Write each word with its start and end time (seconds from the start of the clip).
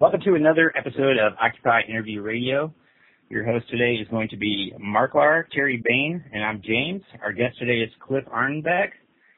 Welcome 0.00 0.22
to 0.22 0.34
another 0.34 0.72
episode 0.78 1.18
of 1.18 1.34
Occupy 1.38 1.82
Interview 1.86 2.22
Radio. 2.22 2.72
Your 3.28 3.44
host 3.44 3.68
today 3.68 3.96
is 4.00 4.08
going 4.08 4.30
to 4.30 4.36
be 4.38 4.72
Marklar, 4.80 5.44
Terry 5.54 5.82
Bain, 5.84 6.24
and 6.32 6.42
I'm 6.42 6.62
James. 6.64 7.02
Our 7.22 7.34
guest 7.34 7.58
today 7.58 7.80
is 7.82 7.90
Cliff 8.00 8.24
Arnebeck. 8.34 8.92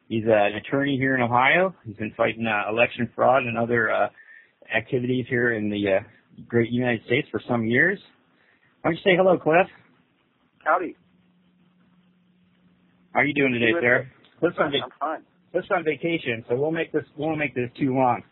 He's 0.09 0.23
uh, 0.25 0.31
an 0.31 0.55
attorney 0.55 0.97
here 0.97 1.17
in 1.17 1.21
Ohio. 1.21 1.75
He's 1.85 1.97
been 1.97 2.15
fighting 2.17 2.47
uh, 2.47 2.71
election 2.71 3.11
fraud 3.13 3.43
and 3.43 3.59
other 3.59 3.91
uh, 3.91 4.07
activities 4.73 5.27
here 5.29 5.55
in 5.55 5.69
the 5.69 5.97
uh, 5.97 6.01
great 6.47 6.71
United 6.71 7.05
States 7.07 7.27
for 7.33 7.43
some 7.49 7.67
years. 7.67 7.99
Why 8.83 8.91
don't 8.91 8.99
you 8.99 9.03
say 9.03 9.17
hello, 9.17 9.37
Cliff? 9.37 9.67
Howdy. 10.65 10.95
How 13.11 13.19
are 13.19 13.25
you 13.25 13.35
doing 13.35 13.53
today, 13.53 13.73
sir? 13.81 14.09
Cliff's 14.39 14.59
on, 14.61 14.67
I'm 14.67 14.91
fine. 15.01 15.23
Cliff's 15.51 15.67
on 15.73 15.83
vacation, 15.83 16.45
so 16.49 16.55
we'll 16.55 16.71
make 16.71 16.93
this 16.93 17.03
we 17.19 17.25
won't 17.25 17.39
make 17.39 17.57
this 17.57 17.69
too 17.77 17.93
long. 17.97 18.23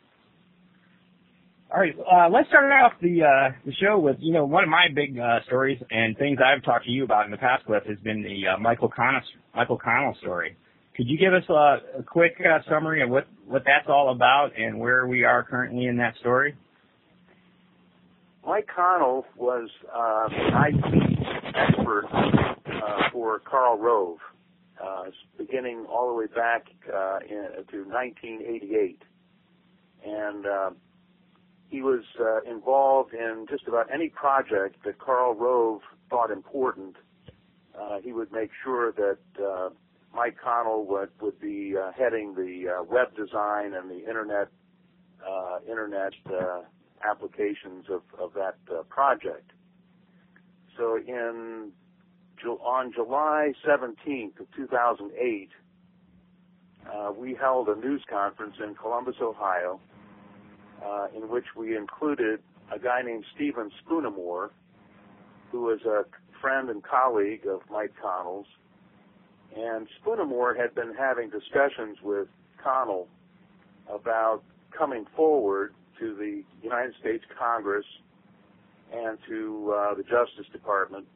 All 1.73 1.79
right, 1.79 1.95
uh, 2.01 2.29
let's 2.29 2.49
start 2.49 2.65
off 2.73 2.95
the 3.01 3.23
uh, 3.23 3.53
the 3.65 3.73
show 3.75 3.97
with 3.97 4.17
you 4.19 4.33
know 4.33 4.45
one 4.45 4.65
of 4.65 4.69
my 4.69 4.87
big 4.93 5.17
uh, 5.17 5.39
stories 5.47 5.81
and 5.93 6.19
things 6.19 6.41
I've 6.45 6.65
talked 6.65 6.87
to 6.87 6.91
you 6.91 7.05
about 7.05 7.27
in 7.27 7.31
the 7.31 7.37
past, 7.37 7.65
Cliff, 7.65 7.85
has 7.87 7.97
been 7.99 8.25
the 8.25 8.49
uh, 8.49 8.59
Michael 8.59 8.89
Connell 8.89 9.21
Michael 9.55 9.79
Connell 9.79 10.17
story. 10.21 10.57
Could 10.97 11.07
you 11.07 11.17
give 11.17 11.33
us 11.33 11.45
a, 11.49 12.01
a 12.01 12.03
quick 12.03 12.35
uh, 12.41 12.59
summary 12.69 13.03
of 13.03 13.11
what 13.11 13.29
what 13.47 13.63
that's 13.65 13.87
all 13.89 14.11
about 14.11 14.51
and 14.59 14.81
where 14.81 15.07
we 15.07 15.23
are 15.23 15.45
currently 15.45 15.87
in 15.87 15.97
that 15.99 16.17
story? 16.17 16.57
Mike 18.45 18.67
Connell 18.75 19.25
was 19.37 19.69
uh, 19.95 20.27
an 20.29 20.75
IT 20.75 21.19
expert 21.55 22.09
for 23.13 23.39
Karl 23.49 23.79
Rove, 23.79 24.19
beginning 25.39 25.87
all 25.89 26.09
the 26.09 26.15
way 26.15 26.27
back 26.27 26.67
in, 27.29 27.65
to 27.71 27.85
1988, 27.85 29.03
and 30.05 30.47
he 31.71 31.83
was 31.83 32.03
uh, 32.21 32.43
involved 32.51 33.15
in 33.15 33.47
just 33.49 33.67
about 33.69 33.87
any 33.93 34.09
project 34.09 34.85
that 34.85 34.99
Karl 34.99 35.35
Rove 35.35 35.81
thought 36.11 36.31
important. 36.31 36.97
Uh, 37.81 38.01
he 38.03 38.13
would 38.13 38.33
make 38.33 38.51
sure 38.65 38.93
that 38.93 39.19
uh, 39.43 39.71
Mike 40.15 40.37
Connell 40.43 40.85
would, 40.87 41.11
would 41.21 41.41
be 41.41 41.75
uh, 41.81 41.93
heading 41.93 42.35
the 42.35 42.81
uh, 42.81 42.83
web 42.83 43.15
design 43.17 43.75
and 43.75 43.89
the 43.89 44.01
internet 44.09 44.49
uh, 45.25 45.59
internet 45.71 46.15
uh, 46.33 46.63
applications 47.09 47.85
of, 47.91 48.03
of 48.19 48.33
that 48.35 48.57
uh, 48.75 48.83
project. 48.85 49.53
So 50.77 50.97
in 50.97 51.73
on 52.47 52.91
July 52.95 53.53
17th 53.69 54.41
of 54.41 54.47
2008, 54.57 55.51
uh, 56.91 57.13
we 57.13 57.35
held 57.35 57.69
a 57.69 57.77
news 57.77 58.03
conference 58.09 58.57
in 58.67 58.75
Columbus, 58.75 59.17
Ohio, 59.21 59.79
uh, 60.85 61.07
in 61.17 61.29
which 61.29 61.47
we 61.57 61.77
included 61.77 62.41
a 62.73 62.79
guy 62.79 63.03
named 63.03 63.25
Stephen 63.35 63.71
Spoonamore, 63.83 64.51
who 65.51 65.63
was 65.63 65.81
a 65.83 66.05
friend 66.41 66.71
and 66.71 66.83
colleague 66.83 67.47
of 67.47 67.61
Mike 67.71 67.93
Connell's. 68.01 68.47
And 69.57 69.89
Spoonamore 70.01 70.57
had 70.57 70.75
been 70.75 70.95
having 70.95 71.29
discussions 71.31 71.99
with 72.03 72.29
Connell 72.63 73.09
about 73.93 74.43
coming 74.77 75.07
forward 75.17 75.75
to 75.99 76.15
the 76.15 76.43
United 76.63 76.95
States 77.01 77.25
Congress 77.37 77.85
and 78.93 79.19
to 79.29 79.75
uh, 79.77 79.95
the 79.95 80.03
Justice 80.03 80.47
Department 80.53 81.07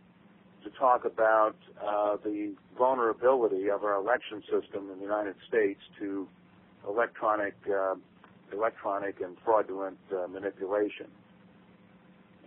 to 0.64 0.70
talk 0.70 1.04
about 1.04 1.56
uh, 1.80 2.16
the 2.24 2.54
vulnerability 2.76 3.70
of 3.70 3.84
our 3.84 3.96
election 3.96 4.42
system 4.42 4.90
in 4.90 4.98
the 4.98 5.04
United 5.04 5.34
States 5.46 5.80
to 5.98 6.26
electronic 6.88 7.54
uh, 7.68 7.94
electronic 8.54 9.20
and 9.20 9.36
fraudulent 9.44 9.98
uh, 10.12 10.26
manipulation. 10.26 11.06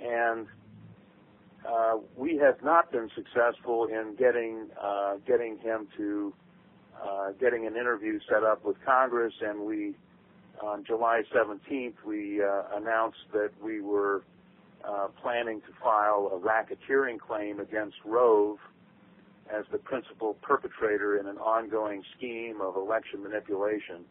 And 0.01 0.47
uh, 1.67 1.97
we 2.15 2.37
have 2.37 2.63
not 2.63 2.91
been 2.91 3.09
successful 3.15 3.85
in 3.85 4.15
getting 4.17 4.67
uh, 4.81 5.15
getting 5.25 5.57
him 5.59 5.87
to 5.97 6.33
getting 7.39 7.67
an 7.67 7.75
interview 7.75 8.19
set 8.27 8.43
up 8.43 8.65
with 8.65 8.77
Congress, 8.85 9.33
and 9.41 9.59
we 9.61 9.95
on 10.63 10.83
July 10.85 11.21
17th 11.35 11.93
we 12.05 12.41
announced 12.73 13.19
that 13.31 13.51
we 13.63 13.81
were 13.81 14.23
planning 15.21 15.61
to 15.61 15.67
file 15.83 16.31
a 16.33 16.39
racketeering 16.39 17.19
claim 17.19 17.59
against 17.59 17.97
Rove 18.05 18.57
as 19.53 19.65
the 19.71 19.77
principal 19.77 20.35
perpetrator 20.41 21.17
in 21.19 21.27
an 21.27 21.37
ongoing 21.37 22.03
scheme 22.17 22.59
of 22.61 22.75
election 22.75 23.21
manipulation 23.23 24.05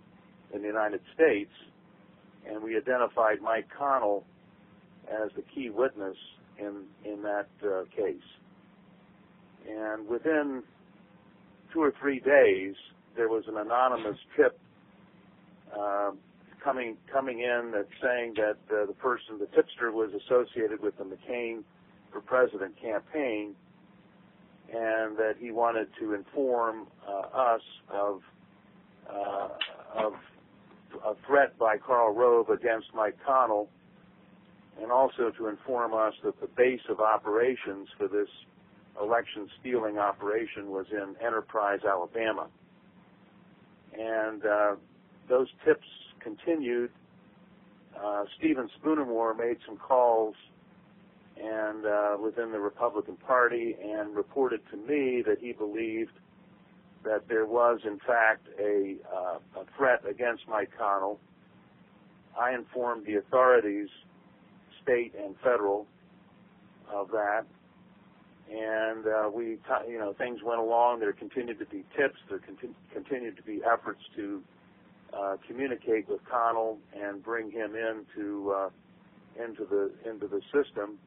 in 0.52 0.62
the 0.62 0.66
United 0.66 1.00
States 1.14 1.50
and 2.48 2.62
we 2.62 2.76
identified 2.76 3.40
Mike 3.42 3.68
Connell 3.76 4.24
as 5.08 5.30
the 5.36 5.42
key 5.54 5.70
witness 5.70 6.16
in 6.58 6.84
in 7.04 7.22
that 7.22 7.48
uh, 7.62 7.84
case. 7.94 8.16
And 9.68 10.06
within 10.06 10.62
two 11.72 11.82
or 11.82 11.92
three 12.00 12.20
days, 12.20 12.74
there 13.16 13.28
was 13.28 13.44
an 13.48 13.56
anonymous 13.56 14.18
tip 14.36 14.58
uh, 15.76 16.12
coming 16.62 16.96
coming 17.12 17.40
in 17.40 17.72
that 17.72 17.86
saying 18.02 18.34
that 18.36 18.58
uh, 18.74 18.86
the 18.86 18.94
person, 18.94 19.38
the 19.38 19.46
tipster, 19.46 19.92
was 19.92 20.10
associated 20.14 20.80
with 20.82 20.96
the 20.98 21.04
McCain 21.04 21.62
for 22.12 22.20
President 22.20 22.74
campaign, 22.80 23.54
and 24.72 25.16
that 25.16 25.34
he 25.38 25.50
wanted 25.50 25.88
to 26.00 26.14
inform 26.14 26.86
uh, 27.08 27.36
us 27.36 27.62
of 27.92 28.20
uh, 29.08 29.48
of 29.94 30.12
a 31.04 31.14
threat 31.26 31.58
by 31.58 31.76
Karl 31.78 32.14
Rove 32.14 32.48
against 32.50 32.88
Mike 32.94 33.16
Connell, 33.24 33.68
and 34.80 34.90
also 34.90 35.30
to 35.38 35.48
inform 35.48 35.94
us 35.94 36.14
that 36.24 36.40
the 36.40 36.48
base 36.48 36.80
of 36.88 37.00
operations 37.00 37.88
for 37.96 38.08
this 38.08 38.28
election 39.00 39.48
stealing 39.60 39.98
operation 39.98 40.70
was 40.70 40.86
in 40.90 41.14
Enterprise, 41.24 41.80
Alabama. 41.86 42.48
And 43.98 44.44
uh, 44.44 44.76
those 45.28 45.48
tips 45.64 45.86
continued. 46.20 46.90
Uh, 47.98 48.24
Stephen 48.38 48.68
Spoonamore 48.78 49.36
made 49.36 49.56
some 49.66 49.76
calls 49.76 50.34
and 51.40 51.84
uh, 51.84 52.16
within 52.22 52.50
the 52.50 52.58
Republican 52.58 53.16
Party 53.16 53.76
and 53.82 54.14
reported 54.14 54.60
to 54.70 54.76
me 54.76 55.22
that 55.26 55.38
he 55.40 55.52
believed 55.52 56.12
that 57.06 57.28
there 57.28 57.46
was 57.46 57.80
in 57.84 57.98
fact 58.00 58.46
a, 58.60 58.96
uh, 59.14 59.60
a 59.60 59.64
threat 59.76 60.02
against 60.08 60.42
Mike 60.48 60.70
Connell. 60.78 61.18
I 62.38 62.54
informed 62.54 63.06
the 63.06 63.14
authorities, 63.16 63.88
state 64.82 65.14
and 65.18 65.34
federal, 65.42 65.86
of 66.92 67.08
that, 67.10 67.44
and 68.50 69.06
uh, 69.06 69.30
we, 69.30 69.56
t- 69.56 69.90
you 69.90 69.98
know, 69.98 70.14
things 70.18 70.40
went 70.44 70.60
along. 70.60 71.00
There 71.00 71.12
continued 71.12 71.58
to 71.58 71.66
be 71.66 71.84
tips. 71.96 72.18
There 72.28 72.38
conti- 72.38 72.76
continued 72.92 73.36
to 73.36 73.42
be 73.42 73.60
efforts 73.64 74.00
to 74.16 74.42
uh, 75.12 75.36
communicate 75.46 76.08
with 76.08 76.20
Connell 76.30 76.78
and 76.94 77.22
bring 77.22 77.50
him 77.50 77.74
into 77.74 78.52
uh, 78.56 78.68
into 79.42 79.64
the 79.64 79.90
into 80.08 80.28
the 80.28 80.40
system. 80.52 80.98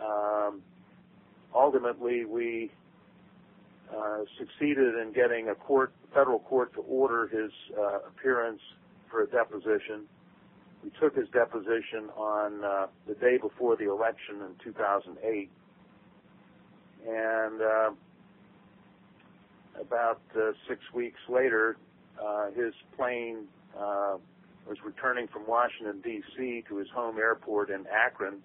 Um, 0.00 0.62
ultimately, 1.54 2.24
we 2.24 2.70
succeeded 4.38 4.94
in 4.96 5.12
getting 5.14 5.48
a 5.48 5.54
court, 5.54 5.92
federal 6.14 6.38
court 6.40 6.72
to 6.74 6.80
order 6.80 7.28
his 7.28 7.50
uh, 7.78 7.98
appearance 8.08 8.60
for 9.10 9.22
a 9.22 9.26
deposition. 9.26 10.04
We 10.82 10.90
took 11.00 11.14
his 11.14 11.28
deposition 11.32 12.10
on 12.16 12.64
uh, 12.64 12.86
the 13.06 13.14
day 13.14 13.38
before 13.38 13.76
the 13.76 13.90
election 13.90 14.36
in 14.40 14.54
2008, 14.64 15.50
and 17.06 17.62
uh, 17.62 17.90
about 19.80 20.20
uh, 20.36 20.52
six 20.68 20.80
weeks 20.92 21.20
later, 21.28 21.76
uh, 22.22 22.50
his 22.50 22.74
plane 22.96 23.44
uh, 23.78 24.16
was 24.68 24.78
returning 24.84 25.28
from 25.28 25.46
Washington 25.46 26.00
D.C. 26.02 26.64
to 26.68 26.76
his 26.76 26.88
home 26.94 27.18
airport 27.18 27.70
in 27.70 27.84
Akron 27.86 28.42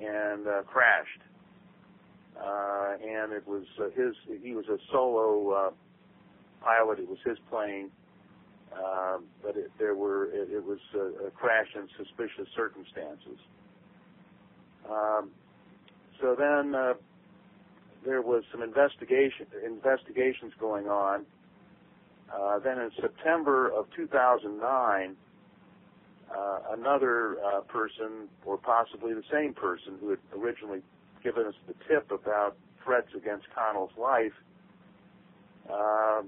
and 0.00 0.46
uh, 0.46 0.62
crashed 0.62 1.20
uh, 2.42 2.92
and 3.02 3.32
it 3.32 3.46
was 3.46 3.64
uh, 3.80 3.84
his. 3.94 4.14
He 4.42 4.54
was 4.54 4.66
a 4.68 4.78
solo 4.92 5.50
uh, 5.50 5.70
pilot. 6.62 7.00
It 7.00 7.08
was 7.08 7.18
his 7.24 7.38
plane, 7.50 7.90
uh, 8.72 9.18
but 9.42 9.56
it, 9.56 9.70
there 9.78 9.94
were. 9.94 10.26
It, 10.26 10.50
it 10.52 10.64
was 10.64 10.78
a, 10.94 11.26
a 11.26 11.30
crash 11.30 11.68
in 11.74 11.88
suspicious 11.96 12.48
circumstances. 12.56 13.38
Um, 14.88 15.30
so 16.20 16.36
then 16.38 16.74
uh, 16.74 16.94
there 18.04 18.22
was 18.22 18.42
some 18.52 18.62
investigation 18.62 19.46
investigations 19.64 20.52
going 20.60 20.86
on. 20.86 21.26
Uh, 22.32 22.58
then 22.58 22.78
in 22.78 22.90
September 23.00 23.68
of 23.68 23.86
2009, 23.96 25.16
uh, 26.30 26.58
another 26.76 27.36
uh, 27.40 27.60
person, 27.62 28.28
or 28.44 28.58
possibly 28.58 29.14
the 29.14 29.22
same 29.32 29.54
person 29.54 29.94
who 30.00 30.10
had 30.10 30.18
originally 30.36 30.82
given 31.28 31.46
us 31.46 31.54
the 31.66 31.74
tip 31.86 32.10
about 32.10 32.56
threats 32.82 33.08
against 33.14 33.44
Connell's 33.54 33.90
life, 33.98 34.32
uh, 35.70 36.22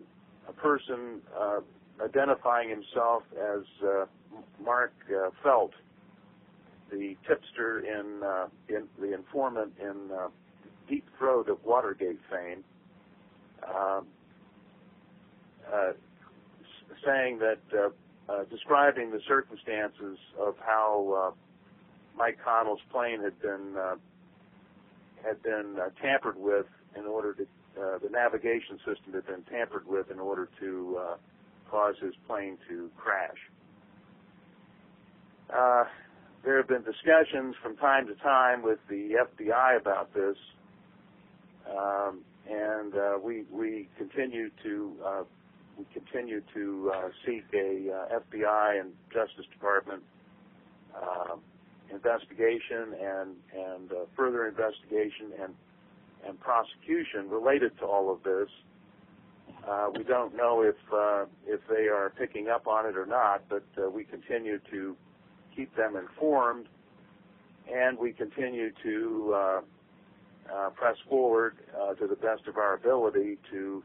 a 0.47 0.53
person 0.57 1.23
uh, 1.39 1.61
identifying 2.05 2.69
himself 2.69 3.23
as 3.33 3.63
uh, 3.83 4.05
Mark 4.63 4.93
uh, 5.09 5.31
Felt, 5.43 5.73
the 6.91 7.17
tipster 7.27 7.81
in, 7.81 8.23
uh, 8.23 8.49
in 8.69 8.89
the 9.01 9.15
informant 9.15 9.73
in 9.81 10.11
uh, 10.13 10.29
Deep 10.87 11.07
Throat 11.19 11.49
of 11.49 11.65
Watergate 11.65 12.19
fame, 12.31 12.63
uh, 13.67 14.03
saying 17.07 17.39
that 17.39 17.59
describing 18.51 19.11
the 19.11 19.21
circumstances 19.27 20.19
of 20.39 20.57
how 20.59 21.33
Mike 22.19 22.39
Connell's 22.45 22.81
plane 22.93 23.23
had 23.23 23.41
been 23.41 23.75
had 25.25 25.43
been 25.43 25.77
uh, 25.81 25.89
tampered 26.03 26.37
with 26.37 26.67
in 26.97 27.07
order 27.07 27.35
to 27.35 27.47
uh, 27.81 27.99
the 28.03 28.09
navigation 28.11 28.79
system 28.79 29.13
had 29.15 29.27
been 29.27 29.43
tampered 29.45 29.87
with 29.87 30.11
in 30.11 30.19
order 30.19 30.49
to 30.59 30.99
uh, 31.01 31.17
cause 31.71 31.95
his 32.03 32.15
plane 32.27 32.59
to 32.69 32.91
crash. 32.97 33.39
Uh, 35.55 35.85
there 36.45 36.57
have 36.57 36.69
been 36.69 36.83
discussions 36.83 37.55
from 37.63 37.77
time 37.77 38.07
to 38.07 38.15
time 38.17 38.63
with 38.63 38.79
the 38.89 39.13
FBI 39.39 39.81
about 39.81 40.13
this, 40.15 40.37
um, 41.69 42.21
and 42.49 42.95
uh, 42.95 43.19
we 43.23 43.45
we 43.53 43.89
continue 43.99 44.51
to 44.63 44.93
uh, 45.05 45.23
we 45.79 45.85
continue 45.93 46.43
to 46.55 46.93
uh, 46.95 47.09
seek 47.27 47.45
a 47.55 47.91
uh, 47.93 48.19
FBI 48.21 48.81
and 48.81 48.93
Justice 49.13 49.47
Department 49.53 50.03
uh, 50.95 51.37
investigation 51.93 52.95
and 53.01 53.37
and 53.55 53.93
uh, 53.93 53.95
further 54.17 54.47
investigation 54.47 55.33
and 55.43 55.55
and 56.27 56.39
prosecution 56.41 57.29
related 57.29 57.77
to 57.79 57.85
all 57.87 58.13
of 58.13 58.23
this. 58.23 58.49
Uh, 59.69 59.89
we 59.97 60.05
don't 60.05 60.37
know 60.37 60.63
if 60.63 60.77
uh, 60.93 61.25
if 61.47 61.61
they 61.69 61.89
are 61.89 62.13
picking 62.19 62.49
up 62.49 62.67
on 62.67 62.87
it 62.87 62.97
or 62.97 63.07
not, 63.07 63.43
but 63.49 63.65
uh, 63.79 63.89
we 63.89 64.05
continue 64.05 64.59
to 64.71 64.97
keep 65.55 65.75
them 65.77 65.97
informed, 65.97 66.67
and 67.73 67.99
we 67.99 68.13
continue 68.13 68.71
to 68.83 69.35
uh, 69.35 69.61
uh, 70.53 70.71
press 70.71 70.97
forward 71.09 71.57
uh, 71.81 71.95
to 71.95 72.07
the 72.07 72.17
best 72.17 72.47
of 72.47 72.57
our 72.57 72.75
ability 72.75 73.39
to 73.51 73.83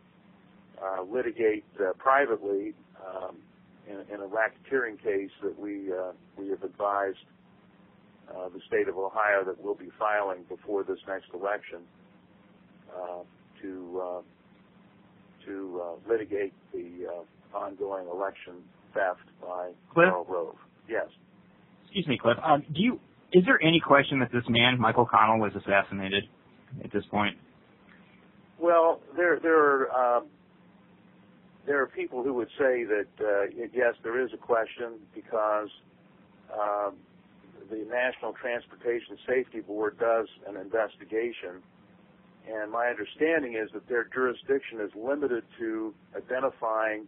uh, 0.81 1.01
litigate 1.04 1.66
uh, 1.80 1.94
privately 1.98 2.74
um, 3.06 3.38
in, 3.88 4.00
in 4.13 4.22
a 4.22 4.28
racketeering 4.28 5.01
case 5.01 5.31
that 5.44 5.58
we 5.60 5.92
uh, 5.92 6.12
we 6.38 6.50
have 6.50 6.63
advised 6.63 7.18
uh, 8.30 8.50
the 8.50 8.60
state 8.68 8.88
of 8.88 8.98
Ohio 8.98 9.44
that 9.45 9.62
we'll 9.63 9.75
be 9.75 9.89
filing 9.98 10.44
before 10.50 10.83
this 10.83 11.00
next 11.07 11.27
election 11.33 11.80
uh, 12.89 13.24
to 13.62 14.01
uh, 14.04 14.22
to 15.45 15.81
uh, 15.83 16.10
litigate 16.10 16.54
the 16.74 17.07
uh, 17.07 17.57
ongoing 17.57 18.07
election 18.07 18.56
theft 18.94 19.19
by 19.42 19.72
Cliff? 19.94 20.10
Karl 20.10 20.25
Rove. 20.27 20.56
Yes. 20.89 21.07
Excuse 21.83 22.07
me, 22.07 22.18
Cliff. 22.18 22.38
Um, 22.44 22.63
do 22.74 22.81
you? 22.81 23.00
Is 23.33 23.44
there 23.45 23.62
any 23.62 23.80
question 23.80 24.19
that 24.19 24.31
this 24.31 24.44
man, 24.48 24.80
Michael 24.80 25.06
Connell, 25.06 25.39
was 25.39 25.51
assassinated 25.56 26.24
at 26.83 26.92
this 26.92 27.04
point? 27.12 27.38
Well, 28.60 29.01
there 29.16 29.39
there 29.39 29.60
are 29.60 29.92
uh, 29.92 30.22
there 31.66 31.81
are 31.81 31.88
people 31.88 32.24
who 32.24 32.33
would 32.33 32.50
say 32.57 32.83
that 32.86 33.07
uh, 33.19 33.66
yes, 33.74 33.95
there 34.04 34.24
is 34.24 34.31
a 34.33 34.38
question 34.38 35.00
because 35.13 35.69
uh, 36.54 36.92
the 37.69 37.85
National 37.89 38.33
Transportation 38.33 39.17
Safety 39.27 39.62
Board 39.62 39.97
does 40.00 40.27
an 40.47 40.57
investigation, 40.57 41.62
and 42.47 42.71
my 42.71 42.88
understanding 42.88 43.56
is 43.56 43.69
that 43.73 43.88
their 43.88 44.06
jurisdiction 44.13 44.81
is 44.81 44.91
limited 44.95 45.44
to 45.59 45.94
identifying 46.15 47.07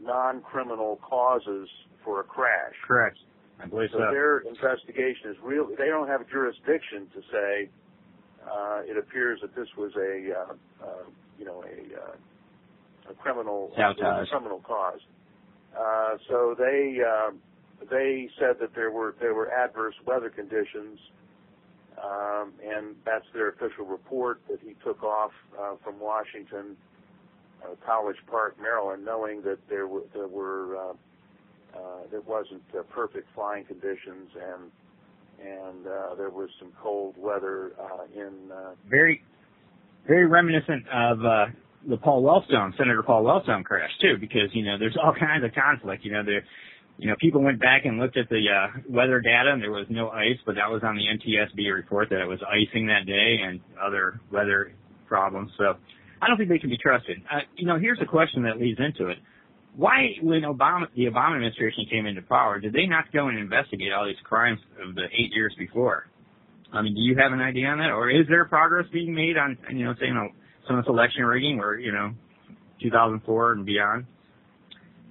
non-criminal 0.00 1.00
causes 1.02 1.68
for 2.04 2.20
a 2.20 2.24
crash. 2.24 2.74
Correct. 2.86 3.18
I 3.60 3.66
believe 3.66 3.90
So 3.92 3.98
their 3.98 4.38
investigation 4.38 5.30
is 5.30 5.36
real. 5.42 5.66
They 5.66 5.86
don't 5.86 6.06
have 6.06 6.28
jurisdiction 6.30 7.08
to 7.14 7.20
say 7.32 7.68
uh, 8.46 8.82
it 8.86 8.96
appears 8.96 9.40
that 9.42 9.54
this 9.54 9.68
was 9.76 9.92
a 9.96 10.32
uh, 10.38 10.86
uh, 10.86 11.04
you 11.38 11.44
know 11.44 11.64
a 11.64 12.00
uh, 12.00 13.10
a 13.10 13.14
criminal 13.14 13.72
a 13.76 14.26
criminal 14.30 14.60
cause. 14.60 15.00
Uh, 15.76 16.16
so 16.28 16.54
they 16.56 16.98
uh, 17.04 17.30
they 17.90 18.28
said 18.38 18.56
that 18.60 18.74
there 18.74 18.90
were 18.90 19.14
there 19.20 19.34
were 19.34 19.50
adverse 19.52 19.94
weather 20.06 20.30
conditions, 20.30 20.98
um, 22.02 22.52
and 22.64 22.96
that's 23.04 23.26
their 23.32 23.50
official 23.50 23.86
report 23.86 24.40
that 24.48 24.58
he 24.60 24.74
took 24.84 25.02
off 25.02 25.32
uh, 25.58 25.74
from 25.82 25.98
Washington, 26.00 26.76
uh, 27.64 27.74
College 27.84 28.16
Park, 28.30 28.56
Maryland, 28.60 29.04
knowing 29.04 29.42
that 29.42 29.58
there 29.68 29.86
were 29.86 30.02
there 30.12 30.28
were 30.28 30.76
uh, 30.76 30.92
uh, 31.78 31.78
there 32.10 32.22
wasn't 32.22 32.62
uh, 32.78 32.82
perfect 32.90 33.28
flying 33.34 33.64
conditions 33.64 34.30
and 34.34 34.70
and 35.40 35.86
uh, 35.86 36.14
there 36.16 36.30
was 36.30 36.48
some 36.58 36.72
cold 36.82 37.14
weather 37.16 37.72
uh, 37.78 38.04
in 38.14 38.50
uh, 38.50 38.74
very, 38.88 39.22
very 40.06 40.26
reminiscent 40.26 40.84
of 40.88 41.24
uh, 41.24 41.46
the 41.88 41.96
Paul 41.96 42.22
Wellstone, 42.22 42.76
Senator 42.76 43.02
Paul 43.02 43.24
Wellstone 43.24 43.64
crash 43.64 43.90
too, 44.00 44.16
because 44.18 44.50
you 44.52 44.64
know 44.64 44.78
there's 44.78 44.96
all 45.02 45.14
kinds 45.14 45.44
of 45.44 45.52
conflict. 45.54 46.04
You 46.04 46.12
know, 46.12 46.24
there, 46.24 46.44
you 46.98 47.08
know, 47.08 47.14
people 47.20 47.42
went 47.42 47.60
back 47.60 47.84
and 47.84 47.98
looked 47.98 48.16
at 48.16 48.28
the 48.28 48.42
uh, 48.50 48.80
weather 48.88 49.20
data, 49.20 49.50
and 49.52 49.62
there 49.62 49.70
was 49.70 49.86
no 49.88 50.10
ice, 50.10 50.36
but 50.44 50.56
that 50.56 50.68
was 50.68 50.82
on 50.82 50.96
the 50.96 51.02
NTSB 51.06 51.72
report 51.72 52.10
that 52.10 52.20
it 52.20 52.26
was 52.26 52.40
icing 52.42 52.88
that 52.88 53.06
day 53.06 53.38
and 53.40 53.60
other 53.80 54.20
weather 54.32 54.72
problems. 55.06 55.52
So 55.56 55.74
I 56.20 56.26
don't 56.26 56.36
think 56.36 56.48
they 56.48 56.58
can 56.58 56.70
be 56.70 56.76
trusted. 56.76 57.22
Uh, 57.30 57.40
you 57.56 57.66
know, 57.66 57.78
here's 57.78 58.00
a 58.02 58.06
question 58.06 58.42
that 58.42 58.58
leads 58.58 58.80
into 58.80 59.10
it. 59.10 59.18
Why, 59.76 60.16
when 60.20 60.42
Obama, 60.42 60.86
the 60.96 61.04
Obama 61.04 61.36
administration 61.36 61.86
came 61.88 62.06
into 62.06 62.22
power, 62.22 62.58
did 62.58 62.72
they 62.72 62.86
not 62.86 63.12
go 63.12 63.28
and 63.28 63.38
investigate 63.38 63.92
all 63.92 64.04
these 64.04 64.18
crimes 64.24 64.58
of 64.82 64.96
the 64.96 65.04
eight 65.04 65.30
years 65.32 65.54
before? 65.56 66.08
I 66.72 66.82
mean, 66.82 66.94
do 66.94 67.00
you 67.00 67.16
have 67.16 67.32
an 67.32 67.40
idea 67.40 67.68
on 67.68 67.78
that, 67.78 67.90
or 67.90 68.10
is 68.10 68.26
there 68.28 68.44
progress 68.44 68.86
being 68.92 69.14
made 69.14 69.38
on, 69.38 69.56
you 69.70 69.84
know, 69.84 69.94
say, 69.94 70.06
you 70.06 70.14
know, 70.14 70.28
some 70.66 70.76
of 70.76 70.84
this 70.84 70.90
election 70.90 71.24
rigging, 71.24 71.60
or 71.60 71.78
you 71.78 71.92
know, 71.92 72.10
2004 72.82 73.52
and 73.52 73.64
beyond? 73.64 74.06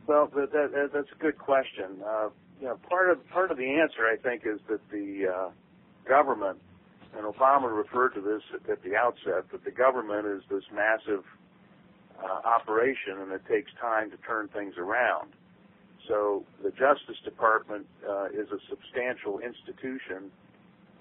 Well, 0.07 0.31
that, 0.35 0.53
that, 0.53 0.71
that, 0.71 0.89
that's 0.93 1.11
a 1.13 1.21
good 1.21 1.37
question. 1.37 2.01
Uh, 2.05 2.29
you 2.61 2.67
know, 2.67 2.79
part 2.89 3.11
of 3.11 3.27
part 3.29 3.51
of 3.51 3.57
the 3.57 3.69
answer, 3.69 4.07
I 4.07 4.15
think, 4.15 4.43
is 4.45 4.59
that 4.69 4.79
the 4.89 5.27
uh, 5.27 5.49
government, 6.07 6.59
and 7.15 7.25
Obama 7.25 7.75
referred 7.75 8.13
to 8.15 8.21
this 8.21 8.41
at, 8.53 8.69
at 8.69 8.83
the 8.83 8.95
outset, 8.95 9.51
that 9.51 9.65
the 9.65 9.71
government 9.71 10.25
is 10.25 10.41
this 10.49 10.63
massive 10.73 11.25
uh, 12.23 12.47
operation, 12.47 13.19
and 13.19 13.31
it 13.33 13.41
takes 13.49 13.69
time 13.79 14.09
to 14.11 14.17
turn 14.17 14.47
things 14.47 14.75
around. 14.77 15.33
So 16.07 16.45
the 16.63 16.71
Justice 16.71 17.19
Department 17.25 17.85
uh, 18.07 18.27
is 18.27 18.47
a 18.49 18.59
substantial 18.69 19.39
institution 19.39 20.31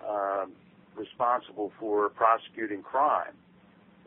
um, 0.07 0.53
responsible 0.97 1.73
for 1.79 2.09
prosecuting 2.09 2.83
crime. 2.83 3.35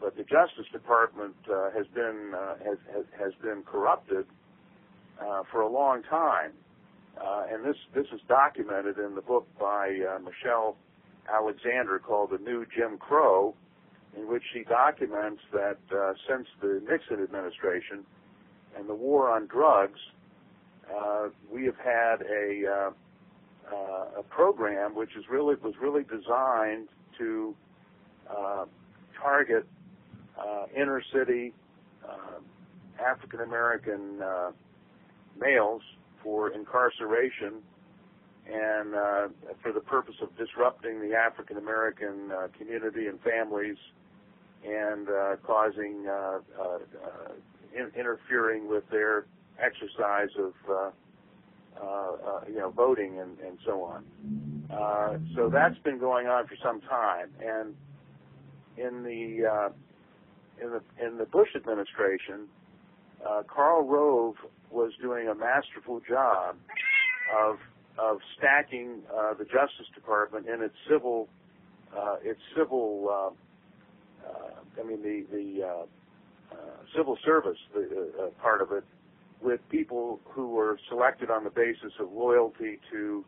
But 0.02 0.18
the 0.18 0.24
Justice 0.24 0.68
Department 0.72 1.36
uh, 1.50 1.72
has 1.72 1.88
been 1.88 2.34
uh, 2.36 2.56
has, 2.66 2.78
has 2.94 3.06
has 3.18 3.34
been 3.42 3.64
corrupted 3.64 4.26
uh, 5.22 5.44
for 5.52 5.62
a 5.62 5.70
long 5.70 6.04
time, 6.04 6.52
uh, 7.22 7.44
and 7.52 7.64
this 7.66 7.78
this 7.94 8.08
is 8.14 8.22
documented 8.28 8.98
in 8.98 9.16
the 9.16 9.22
book 9.22 9.48
by 9.60 10.00
uh, 10.10 10.20
Michelle 10.20 10.78
Alexander 11.32 12.00
called 12.00 12.32
"The 12.32 12.38
New 12.38 12.66
Jim 12.76 12.98
Crow," 12.98 13.56
in 14.18 14.28
which 14.28 14.44
she 14.54 14.64
documents 14.64 15.42
that 15.52 15.80
uh, 15.96 16.14
since 16.28 16.48
the 16.62 16.82
Nixon 16.90 17.22
administration 17.24 18.06
and 18.78 18.88
the 18.88 18.96
war 18.96 19.30
on 19.30 19.48
drugs, 19.48 20.00
uh, 20.94 21.30
we 21.52 21.66
have 21.66 21.78
had 21.78 22.22
a 22.22 22.64
uh, 22.68 22.92
uh, 23.74 24.20
a 24.20 24.24
program 24.24 24.96
which 24.96 25.16
is 25.18 25.26
really 25.30 25.56
was 25.56 25.74
really 25.82 26.04
designed 26.04 26.88
to 27.18 27.56
uh, 28.30 28.66
target 29.22 29.66
uh, 30.38 30.66
inner 30.76 31.02
city 31.14 31.54
uh, 32.08 32.40
African 33.04 33.42
American 33.42 34.22
uh, 34.22 34.52
males 35.40 35.82
for 36.24 36.52
incarceration 36.52 37.62
and 38.52 38.96
uh, 38.96 39.28
for 39.62 39.72
the 39.72 39.80
purpose 39.80 40.16
of 40.22 40.36
disrupting 40.38 41.02
the 41.02 41.16
African 41.16 41.58
American 41.58 42.32
uh, 42.32 42.48
community 42.58 43.08
and 43.08 43.20
families 43.22 43.78
and 44.66 45.08
uh, 45.10 45.36
causing 45.46 46.06
uh, 46.08 46.40
uh, 46.62 46.80
in- 47.76 47.92
interfering 47.98 48.68
with 48.68 48.84
their 48.90 49.26
exercise 49.60 50.30
of 50.38 50.54
uh, 50.70 50.92
uh, 51.82 51.86
uh, 51.86 52.42
you 52.48 52.58
know 52.58 52.70
voting 52.72 53.20
and, 53.20 53.40
and 53.40 53.58
so 53.66 53.84
on. 53.84 54.06
Uh, 54.72 55.18
so 55.36 55.50
that's 55.50 55.78
been 55.80 56.00
going 56.00 56.28
on 56.28 56.46
for 56.48 56.56
some 56.64 56.82
time, 56.82 57.30
and 57.40 57.76
in 58.78 59.04
the 59.04 59.46
uh, 59.48 59.70
in 60.64 60.72
the 60.72 61.06
in 61.06 61.18
the 61.18 61.26
Bush 61.26 61.50
administration, 61.56 62.48
uh, 63.28 63.44
Karl 63.48 63.84
Rove 63.84 64.36
was 64.72 64.92
doing 65.02 65.28
a 65.28 65.36
masterful 65.36 66.02
job 66.08 66.56
of 67.36 67.58
of 67.98 68.18
stacking 68.38 69.02
uh, 69.14 69.34
the 69.34 69.44
Justice 69.44 69.88
Department 69.94 70.48
in 70.48 70.62
its 70.62 70.76
civil 70.90 71.28
uh, 71.96 72.16
its 72.24 72.40
civil 72.56 73.08
uh, 73.10 74.30
uh, 74.30 74.82
I 74.82 74.84
mean 74.88 75.02
the 75.02 75.26
the 75.32 75.64
uh, 75.66 75.86
uh, 76.52 76.56
civil 76.96 77.18
service 77.26 77.58
the 77.74 78.32
part 78.42 78.62
of 78.62 78.72
it 78.72 78.84
with 79.42 79.60
people 79.70 80.20
who 80.26 80.50
were 80.50 80.78
selected 80.90 81.30
on 81.30 81.44
the 81.44 81.50
basis 81.50 81.94
of 82.00 82.12
loyalty 82.12 82.80
to 82.92 83.24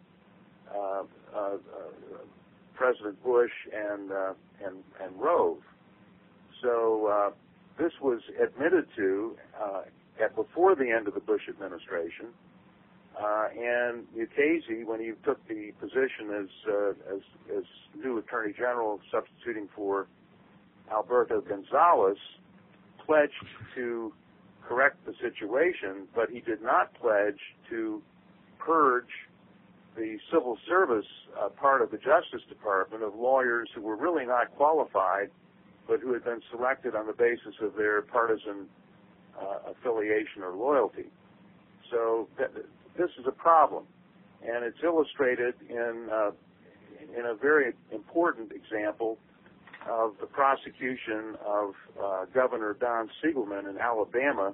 uh, 0.73 1.03
uh, 1.35 1.57
President 2.75 3.21
Bush 3.23 3.51
and 3.73 4.11
and 4.65 4.83
and 5.01 5.19
Rove. 5.19 5.59
So 6.61 7.07
uh, 7.07 7.31
this 7.81 7.91
was 8.01 8.21
admitted 8.41 8.85
to 8.95 9.35
uh, 9.61 9.81
at 10.21 10.35
before 10.35 10.75
the 10.75 10.89
end 10.89 11.07
of 11.07 11.13
the 11.13 11.19
Bush 11.19 11.43
administration. 11.49 12.27
Uh, 13.19 13.47
and 13.51 14.05
Mukasey, 14.15 14.85
when 14.85 14.99
he 14.99 15.11
took 15.25 15.45
the 15.47 15.71
position 15.79 16.31
as, 16.39 16.47
uh, 16.67 17.15
as 17.15 17.21
as 17.57 17.63
new 17.95 18.17
Attorney 18.17 18.53
General, 18.53 18.99
substituting 19.11 19.67
for 19.75 20.07
Alberto 20.89 21.41
Gonzales, 21.41 22.17
pledged 23.05 23.33
to 23.75 24.13
correct 24.67 25.05
the 25.05 25.13
situation, 25.21 26.07
but 26.15 26.29
he 26.29 26.39
did 26.39 26.61
not 26.61 26.93
pledge 26.93 27.39
to 27.69 28.01
purge 28.59 29.11
the 29.97 30.17
civil 30.31 30.57
service 30.67 31.05
uh, 31.39 31.49
part 31.49 31.81
of 31.81 31.91
the 31.91 31.97
Justice 31.97 32.47
Department 32.47 33.03
of 33.03 33.13
lawyers 33.15 33.69
who 33.75 33.81
were 33.81 33.97
really 33.97 34.25
not 34.25 34.55
qualified, 34.55 35.29
but 35.87 35.99
who 35.99 36.13
had 36.13 36.23
been 36.23 36.41
selected 36.49 36.95
on 36.95 37.07
the 37.07 37.13
basis 37.13 37.55
of 37.61 37.75
their 37.75 38.01
partisan 38.01 38.67
uh, 39.39 39.71
affiliation 39.71 40.43
or 40.43 40.53
loyalty. 40.53 41.05
So 41.89 42.27
th- 42.37 42.49
this 42.97 43.09
is 43.19 43.25
a 43.27 43.31
problem, 43.31 43.83
and 44.41 44.63
it's 44.63 44.77
illustrated 44.83 45.55
in 45.69 46.07
uh, 46.11 46.31
in 47.17 47.25
a 47.25 47.35
very 47.35 47.73
important 47.91 48.51
example 48.51 49.17
of 49.89 50.13
the 50.19 50.27
prosecution 50.27 51.35
of 51.45 51.73
uh, 52.01 52.25
Governor 52.33 52.75
Don 52.79 53.09
Siegelman 53.21 53.69
in 53.69 53.77
Alabama. 53.77 54.53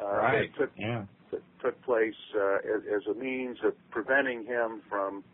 Uh, 0.00 0.04
right. 0.04 0.50
That 0.52 0.58
took, 0.58 0.70
yeah. 0.76 1.04
that 1.30 1.42
took 1.62 1.82
place 1.82 2.14
uh, 2.36 2.56
as, 2.56 2.82
as, 2.94 3.02
a 3.10 3.14
means 3.14 3.58
of 3.64 3.74
preventing 3.90 4.44
him 4.44 4.82
from 4.88 5.24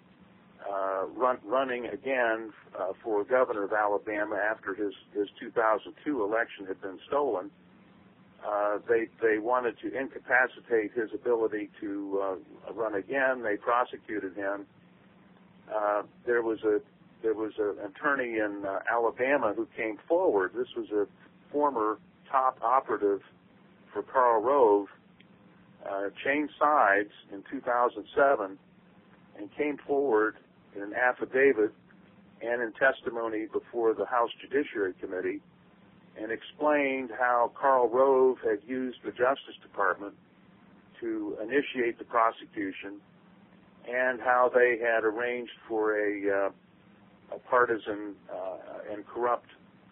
uh, 0.71 1.07
run, 1.17 1.39
running 1.45 1.87
again 1.87 2.53
uh, 2.79 2.93
for 3.03 3.25
governor 3.25 3.65
of 3.65 3.73
Alabama 3.73 4.37
after 4.37 4.75
his, 4.75 4.93
his 5.13 5.29
2002 5.41 6.23
election 6.23 6.67
had 6.67 6.81
been 6.81 6.99
stolen. 7.07 7.51
Uh, 8.47 8.79
they 8.89 9.07
they 9.23 9.39
wanted 9.39 9.75
to 9.81 9.87
incapacitate 9.99 10.93
his 10.95 11.11
ability 11.15 11.71
to 11.81 12.21
uh, 12.23 12.73
run 12.75 12.95
again. 12.95 13.43
They 13.43 13.57
prosecuted 13.57 14.35
him. 14.37 14.67
Uh, 15.75 16.03
there 16.27 16.43
was 16.43 16.59
a 16.63 16.81
there 17.23 17.33
was 17.35 17.53
an 17.59 17.77
attorney 17.87 18.39
in 18.39 18.65
uh, 18.67 18.81
Alabama 18.91 19.55
who 19.57 19.67
came 19.75 19.99
forward. 20.07 20.53
This 20.55 20.69
was 20.77 20.91
a 20.91 21.07
former 21.51 21.99
top 22.31 22.59
operative 22.63 23.21
for 23.93 24.03
Karl 24.03 24.43
Rove. 24.43 24.89
Uh, 25.89 26.09
changed 26.25 26.53
sides 26.59 27.11
in 27.31 27.43
2007 27.51 28.59
and 29.39 29.57
came 29.57 29.77
forward 29.87 30.37
in 30.75 30.83
an 30.83 30.95
affidavit 30.95 31.75
and 32.41 32.63
in 32.63 32.73
testimony 32.73 33.47
before 33.53 33.95
the 33.95 34.07
House 34.07 34.31
Judiciary 34.41 34.95
Committee 35.01 35.41
and 36.21 36.31
explained 36.31 37.11
how 37.19 37.51
Karl 37.61 37.89
Rove 37.89 38.39
had 38.43 38.59
used 38.67 38.99
the 39.05 39.11
Justice 39.11 39.57
Department 39.63 40.15
to 41.01 41.37
initiate 41.43 41.99
the 41.99 42.05
prosecution 42.05 43.01
and 43.89 44.21
how 44.21 44.51
they 44.55 44.79
had 44.81 45.05
arranged 45.05 45.53
for 45.69 45.99
a, 45.99 46.47
uh, 46.47 47.35
a 47.35 47.39
partisan 47.51 48.15
uh, 48.33 48.93
and 48.93 49.07
corrupt 49.07 49.49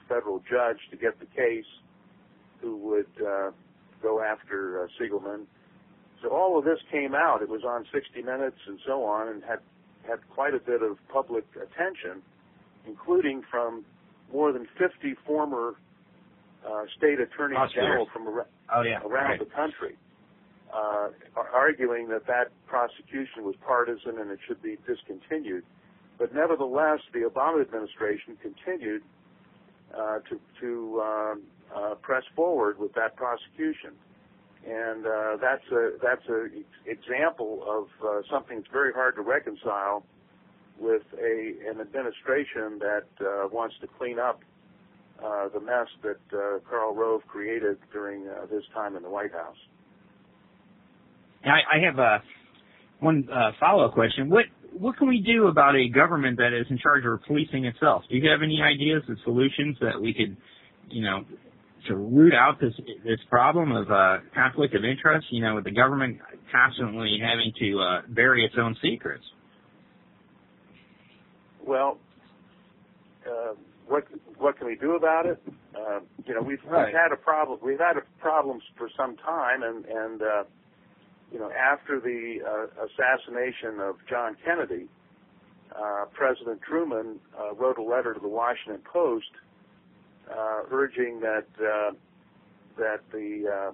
federal 0.08 0.38
judge 0.40 0.78
to 0.90 0.96
get 0.96 1.18
the 1.20 1.26
case 1.26 1.66
who 2.60 2.76
would 2.76 3.26
uh, 3.26 3.50
go 4.02 4.22
after 4.22 4.84
uh, 4.84 4.86
Siegelman. 4.98 5.44
So 6.22 6.30
all 6.30 6.58
of 6.58 6.64
this 6.64 6.78
came 6.90 7.14
out. 7.14 7.42
It 7.42 7.48
was 7.48 7.62
on 7.64 7.84
60 7.92 8.22
Minutes 8.22 8.58
and 8.66 8.78
so 8.86 9.04
on 9.04 9.28
and 9.28 9.42
had 9.42 9.58
had 10.06 10.18
quite 10.30 10.54
a 10.54 10.58
bit 10.58 10.82
of 10.82 10.96
public 11.12 11.44
attention, 11.54 12.22
including 12.86 13.42
from 13.48 13.84
more 14.32 14.52
than 14.52 14.66
50 14.78 15.14
former 15.26 15.74
uh, 16.66 16.84
state 16.96 17.20
attorneys 17.20 17.58
general 17.74 18.06
from 18.12 18.28
ar- 18.28 18.46
oh, 18.74 18.82
yeah. 18.82 19.00
around 19.00 19.30
right. 19.30 19.38
the 19.38 19.46
country, 19.46 19.96
uh, 20.72 21.08
arguing 21.36 22.08
that 22.08 22.26
that 22.26 22.50
prosecution 22.66 23.44
was 23.44 23.54
partisan 23.66 24.18
and 24.18 24.30
it 24.30 24.38
should 24.46 24.62
be 24.62 24.78
discontinued. 24.86 25.64
But 26.18 26.34
nevertheless, 26.34 27.00
the 27.12 27.20
Obama 27.20 27.60
administration 27.62 28.36
continued 28.40 29.02
uh, 29.92 30.18
to, 30.28 30.40
to 30.60 31.00
um, 31.00 31.42
uh, 31.74 31.94
press 31.96 32.22
forward 32.36 32.78
with 32.78 32.94
that 32.94 33.16
prosecution, 33.16 33.92
and 34.66 35.06
uh, 35.06 35.36
that's 35.40 35.66
a 35.72 35.90
that's 36.02 36.26
a 36.28 36.46
example 36.86 37.64
of 37.68 37.88
uh, 38.06 38.22
something 38.30 38.58
that's 38.58 38.72
very 38.72 38.92
hard 38.92 39.16
to 39.16 39.22
reconcile 39.22 40.04
with 40.78 41.02
a 41.20 41.54
an 41.68 41.80
administration 41.80 42.78
that 42.78 43.06
uh, 43.20 43.48
wants 43.48 43.74
to 43.80 43.86
clean 43.98 44.18
up 44.18 44.40
uh, 45.24 45.48
the 45.52 45.60
mess 45.60 45.86
that 46.02 46.36
uh, 46.36 46.58
Karl 46.68 46.94
Rove 46.94 47.22
created 47.26 47.78
during 47.92 48.26
uh, 48.26 48.46
his 48.46 48.62
time 48.74 48.96
in 48.96 49.02
the 49.02 49.10
White 49.10 49.32
House. 49.32 49.56
Now, 51.44 51.54
I, 51.54 51.76
I 51.78 51.84
have 51.84 51.98
a 51.98 52.22
one 53.00 53.28
uh, 53.32 53.50
follow-up 53.58 53.94
question. 53.94 54.30
What 54.30 54.44
what 54.78 54.96
can 54.96 55.06
we 55.08 55.20
do 55.20 55.48
about 55.48 55.76
a 55.76 55.88
government 55.88 56.38
that 56.38 56.58
is 56.58 56.66
in 56.70 56.78
charge 56.78 57.04
of 57.04 57.20
policing 57.26 57.66
itself? 57.66 58.04
Do 58.08 58.16
you 58.16 58.30
have 58.30 58.40
any 58.42 58.60
ideas 58.62 59.02
of 59.08 59.18
solutions 59.24 59.76
that 59.80 60.00
we 60.00 60.14
could, 60.14 60.34
you 60.88 61.02
know, 61.02 61.24
to 61.88 61.96
root 61.96 62.32
out 62.32 62.58
this 62.60 62.72
this 63.04 63.18
problem 63.28 63.72
of 63.72 63.90
uh, 63.90 64.18
conflict 64.34 64.74
of 64.74 64.84
interest? 64.84 65.26
You 65.30 65.42
know, 65.42 65.56
with 65.56 65.64
the 65.64 65.72
government 65.72 66.18
constantly 66.50 67.18
having 67.20 67.52
to 67.60 67.80
uh, 67.80 68.00
bury 68.08 68.44
its 68.44 68.54
own 68.58 68.76
secrets. 68.82 69.24
Well, 71.66 71.98
uh, 73.28 73.54
what 73.92 74.04
what 74.38 74.56
can 74.56 74.66
we 74.66 74.76
do 74.76 74.96
about 74.96 75.26
it? 75.26 75.38
Uh, 75.76 76.00
you 76.24 76.34
know, 76.34 76.40
we've, 76.40 76.58
right. 76.64 76.86
we've 76.86 76.94
had 76.94 77.12
a 77.12 77.16
problem. 77.16 77.58
We've 77.62 77.78
had 77.78 77.98
a 77.98 78.02
problems 78.20 78.62
for 78.78 78.88
some 78.96 79.16
time, 79.18 79.62
and 79.62 79.84
and 79.84 80.22
uh, 80.22 80.44
you 81.30 81.38
know, 81.38 81.50
after 81.52 82.00
the 82.00 82.38
uh, 82.40 82.86
assassination 82.86 83.80
of 83.80 83.96
John 84.08 84.36
Kennedy, 84.44 84.88
uh, 85.76 86.06
President 86.12 86.60
Truman 86.62 87.20
uh, 87.38 87.54
wrote 87.54 87.76
a 87.76 87.82
letter 87.82 88.14
to 88.14 88.20
the 88.20 88.28
Washington 88.28 88.80
Post 88.90 89.32
uh, 90.30 90.62
urging 90.70 91.20
that 91.20 91.46
uh, 91.60 91.92
that 92.78 93.00
the 93.12 93.44
uh, 93.46 93.72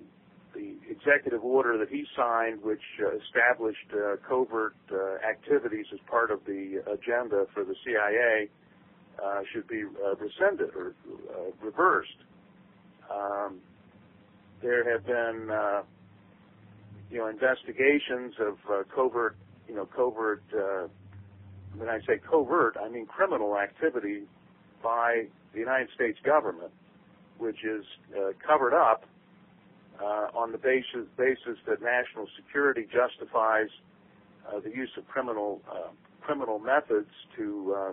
the 0.52 0.74
executive 0.90 1.44
order 1.44 1.78
that 1.78 1.90
he 1.90 2.04
signed, 2.16 2.60
which 2.62 2.82
uh, 3.00 3.16
established 3.18 3.92
uh, 3.92 4.16
covert 4.28 4.74
uh, 4.90 4.96
activities 5.28 5.86
as 5.92 6.00
part 6.10 6.32
of 6.32 6.40
the 6.44 6.82
agenda 6.90 7.44
for 7.54 7.62
the 7.62 7.74
CIA, 7.84 8.48
uh, 8.48 8.67
should 9.52 9.66
be 9.68 9.82
uh, 9.84 10.14
rescinded 10.16 10.70
or 10.74 10.94
uh, 11.30 11.50
reversed. 11.64 12.18
Um, 13.10 13.60
there 14.62 14.90
have 14.90 15.06
been, 15.06 15.50
uh, 15.50 15.82
you 17.10 17.18
know, 17.18 17.28
investigations 17.28 18.34
of 18.40 18.56
uh, 18.70 18.82
covert, 18.94 19.36
you 19.68 19.74
know, 19.74 19.86
covert. 19.86 20.42
Uh, 20.52 20.88
when 21.76 21.88
I 21.88 22.00
say 22.00 22.18
covert, 22.18 22.76
I 22.80 22.88
mean 22.88 23.06
criminal 23.06 23.56
activity 23.56 24.22
by 24.82 25.26
the 25.52 25.60
United 25.60 25.88
States 25.94 26.18
government, 26.24 26.72
which 27.38 27.64
is 27.64 27.84
uh, 28.16 28.32
covered 28.44 28.74
up 28.74 29.04
uh, 30.00 30.28
on 30.34 30.52
the 30.52 30.58
basis 30.58 31.06
basis 31.16 31.58
that 31.66 31.80
national 31.82 32.26
security 32.36 32.86
justifies 32.92 33.68
uh, 34.48 34.60
the 34.60 34.70
use 34.70 34.90
of 34.96 35.06
criminal 35.08 35.60
uh, 35.70 35.88
criminal 36.20 36.58
methods 36.58 37.10
to 37.36 37.74
uh, 37.76 37.92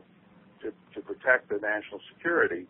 to, 0.65 0.73
to 0.95 1.01
protect 1.01 1.49
the 1.49 1.59
national 1.61 2.01
security. 2.13 2.65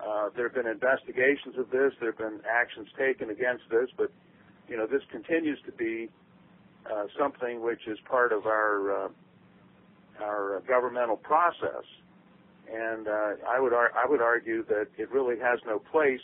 Uh, 0.00 0.30
there 0.34 0.46
have 0.48 0.54
been 0.54 0.66
investigations 0.66 1.56
of 1.58 1.70
this. 1.70 1.92
There 2.00 2.10
have 2.12 2.18
been 2.18 2.40
actions 2.48 2.88
taken 2.96 3.30
against 3.30 3.64
this, 3.70 3.88
but 3.96 4.10
you 4.68 4.76
know 4.76 4.86
this 4.86 5.02
continues 5.10 5.58
to 5.66 5.72
be 5.72 6.08
uh, 6.86 7.06
something 7.18 7.62
which 7.62 7.86
is 7.86 7.98
part 8.08 8.32
of 8.32 8.46
our 8.46 9.06
uh, 9.06 9.08
our 10.22 10.62
governmental 10.68 11.16
process. 11.16 11.84
And 12.72 13.08
uh, 13.08 13.48
I 13.48 13.58
would 13.58 13.72
ar- 13.72 13.92
I 13.96 14.08
would 14.08 14.20
argue 14.22 14.64
that 14.66 14.86
it 14.98 15.10
really 15.10 15.38
has 15.40 15.58
no 15.66 15.78
place 15.78 16.20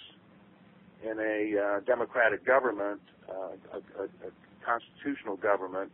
in 1.02 1.18
a 1.18 1.58
uh, 1.58 1.80
democratic 1.80 2.46
government, 2.46 3.00
uh, 3.28 3.32
a, 3.72 4.02
a, 4.02 4.04
a 4.04 4.30
constitutional 4.64 5.36
government. 5.36 5.90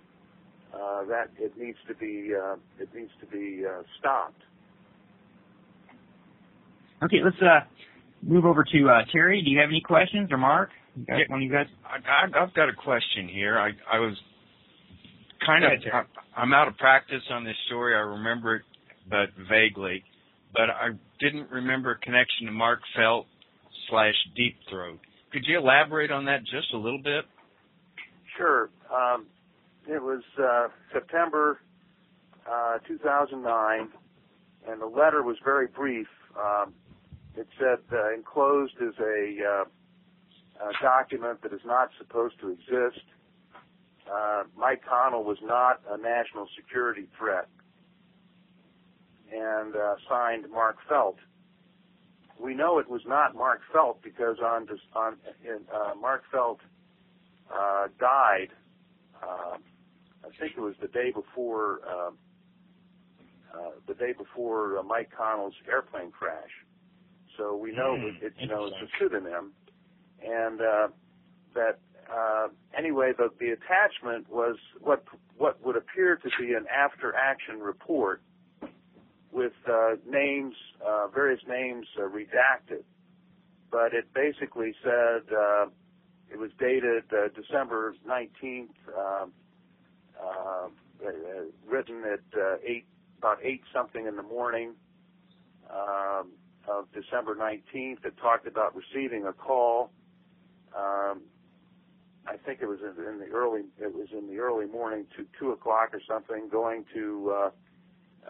That 1.09 1.31
it 1.38 1.57
needs 1.59 1.79
to 1.88 1.95
be 1.95 2.33
it 2.79 2.88
needs 2.95 3.11
to 3.21 3.26
be 3.26 3.64
stopped. 3.99 4.43
Okay, 7.02 7.19
let's 7.25 7.37
uh, 7.40 7.61
move 8.23 8.45
over 8.45 8.64
to 8.64 8.88
uh, 8.88 9.02
Terry. 9.12 9.42
Do 9.42 9.50
you 9.50 9.59
have 9.61 9.71
any 9.71 9.80
questions 9.80 10.30
or 10.30 10.37
Mark? 10.37 10.71
You 10.97 11.07
guys, 11.07 11.16
yeah, 11.21 11.33
one 11.33 11.40
of 11.40 11.45
you 11.45 11.52
guys? 11.52 11.66
I, 11.85 12.42
I've 12.42 12.54
got 12.54 12.69
a 12.69 12.75
question 12.75 13.28
here. 13.28 13.59
I, 13.59 13.71
I 13.90 13.99
was 14.00 14.16
kind 15.47 15.62
Go 15.62 15.69
of 15.69 15.73
ahead, 15.95 16.07
I, 16.37 16.40
I'm 16.40 16.52
out 16.52 16.69
of 16.69 16.76
practice 16.76 17.23
on 17.30 17.45
this 17.45 17.57
story. 17.66 17.95
I 17.95 18.00
remember 18.00 18.57
it, 18.57 18.62
but 19.09 19.28
vaguely. 19.49 20.04
But 20.52 20.69
I 20.69 20.90
didn't 21.21 21.50
remember 21.50 21.92
a 21.92 21.99
connection 21.99 22.47
to 22.47 22.52
Mark 22.52 22.80
Felt 22.97 23.26
slash 23.88 24.14
Deep 24.37 24.57
Throat. 24.69 24.99
Could 25.33 25.45
you 25.47 25.59
elaborate 25.59 26.11
on 26.11 26.25
that 26.26 26.40
just 26.40 26.75
a 26.75 26.76
little 26.76 27.00
bit? 27.02 27.25
Sure. 28.37 28.69
Um, 28.92 29.26
it 29.88 30.02
was 30.02 30.23
uh, 30.38 30.69
September 30.92 31.61
uh, 32.50 32.78
2009, 32.87 33.88
and 34.69 34.80
the 34.80 34.87
letter 34.87 35.23
was 35.23 35.37
very 35.45 35.69
brief. 35.69 36.09
Um, 36.37 36.75
it 37.40 37.49
said 37.59 37.78
uh, 37.90 38.12
enclosed 38.12 38.75
is 38.82 38.94
a, 39.00 39.37
uh, 39.42 40.68
a 40.68 40.82
document 40.82 41.40
that 41.42 41.54
is 41.54 41.64
not 41.64 41.88
supposed 41.99 42.38
to 42.40 42.50
exist. 42.50 43.04
Uh, 44.12 44.42
Mike 44.56 44.82
Connell 44.87 45.25
was 45.25 45.38
not 45.42 45.80
a 45.88 45.97
national 45.97 46.47
security 46.54 47.06
threat, 47.18 47.49
and 49.32 49.75
uh, 49.75 49.94
signed 50.09 50.44
Mark 50.50 50.76
Felt. 50.87 51.16
We 52.38 52.54
know 52.54 52.78
it 52.78 52.90
was 52.90 53.02
not 53.06 53.35
Mark 53.35 53.61
Felt 53.73 54.02
because 54.02 54.37
on, 54.44 54.68
on 54.94 55.16
uh, 55.73 55.94
Mark 55.99 56.23
Felt 56.30 56.61
uh, 57.50 57.88
died. 57.99 58.49
Uh, 59.23 59.56
I 60.25 60.28
think 60.38 60.52
it 60.56 60.61
was 60.61 60.75
the 60.80 60.88
day 60.88 61.11
before 61.11 61.80
uh, 61.88 62.11
uh, 63.54 63.70
the 63.88 63.94
day 63.94 64.12
before 64.12 64.78
uh, 64.78 64.82
Mike 64.82 65.11
Connell's 65.16 65.54
airplane 65.68 66.11
crash. 66.11 66.50
So 67.39 67.57
we 67.57 67.73
know 67.73 67.99
Mm, 67.99 68.03
that 68.03 68.27
it, 68.27 68.35
you 68.41 68.49
know 68.49 68.67
it's 68.67 68.79
a 68.83 68.87
pseudonym, 68.99 69.55
and 70.23 70.61
uh, 70.61 70.89
that 71.55 71.81
uh, 72.13 72.49
anyway 72.77 73.13
the 73.17 73.31
the 73.41 73.51
attachment 73.51 74.29
was 74.31 74.57
what 74.81 75.05
what 75.37 75.65
would 75.65 75.77
appear 75.77 76.17
to 76.17 76.31
be 76.39 76.55
an 76.55 76.67
after 76.71 77.15
action 77.15 77.61
report 77.61 78.23
with 79.33 79.53
uh, 79.69 79.97
names 80.07 80.55
uh, 80.87 81.09
various 81.09 81.43
names 81.49 81.87
uh, 81.99 82.03
redacted, 82.03 82.85
but 83.71 83.95
it 83.95 84.13
basically 84.15 84.75
said 84.85 85.23
uh, 85.33 85.67
it 86.33 86.39
was 86.39 86.51
dated 86.61 87.05
uh, 87.13 87.29
December 87.35 87.95
19th. 88.07 88.69
Um, 88.97 89.33
uh, 90.19 90.69
uh, 91.07 91.11
written 91.67 92.05
at 92.05 92.39
uh, 92.39 92.57
eight 92.67 92.87
about 93.19 93.39
eight 93.45 93.63
something 93.75 94.07
in 94.07 94.17
the 94.17 94.23
morning. 94.23 94.75
Um, 95.71 96.33
of 96.71 96.87
December 96.93 97.35
19th. 97.35 98.05
It 98.05 98.15
talked 98.21 98.47
about 98.47 98.75
receiving 98.77 99.27
a 99.27 99.33
call. 99.33 99.91
Um, 100.77 101.23
I 102.27 102.37
think 102.45 102.61
it 102.62 102.67
was 102.67 102.79
in, 102.81 103.05
in 103.05 103.19
the 103.19 103.27
early 103.35 103.62
it 103.79 103.93
was 103.95 104.09
in 104.12 104.29
the 104.29 104.39
early 104.39 104.67
morning 104.67 105.07
to 105.17 105.27
two 105.39 105.50
o'clock 105.50 105.91
or 105.93 106.00
something. 106.07 106.49
Going 106.50 106.85
to 106.95 107.35
uh, 107.35 107.50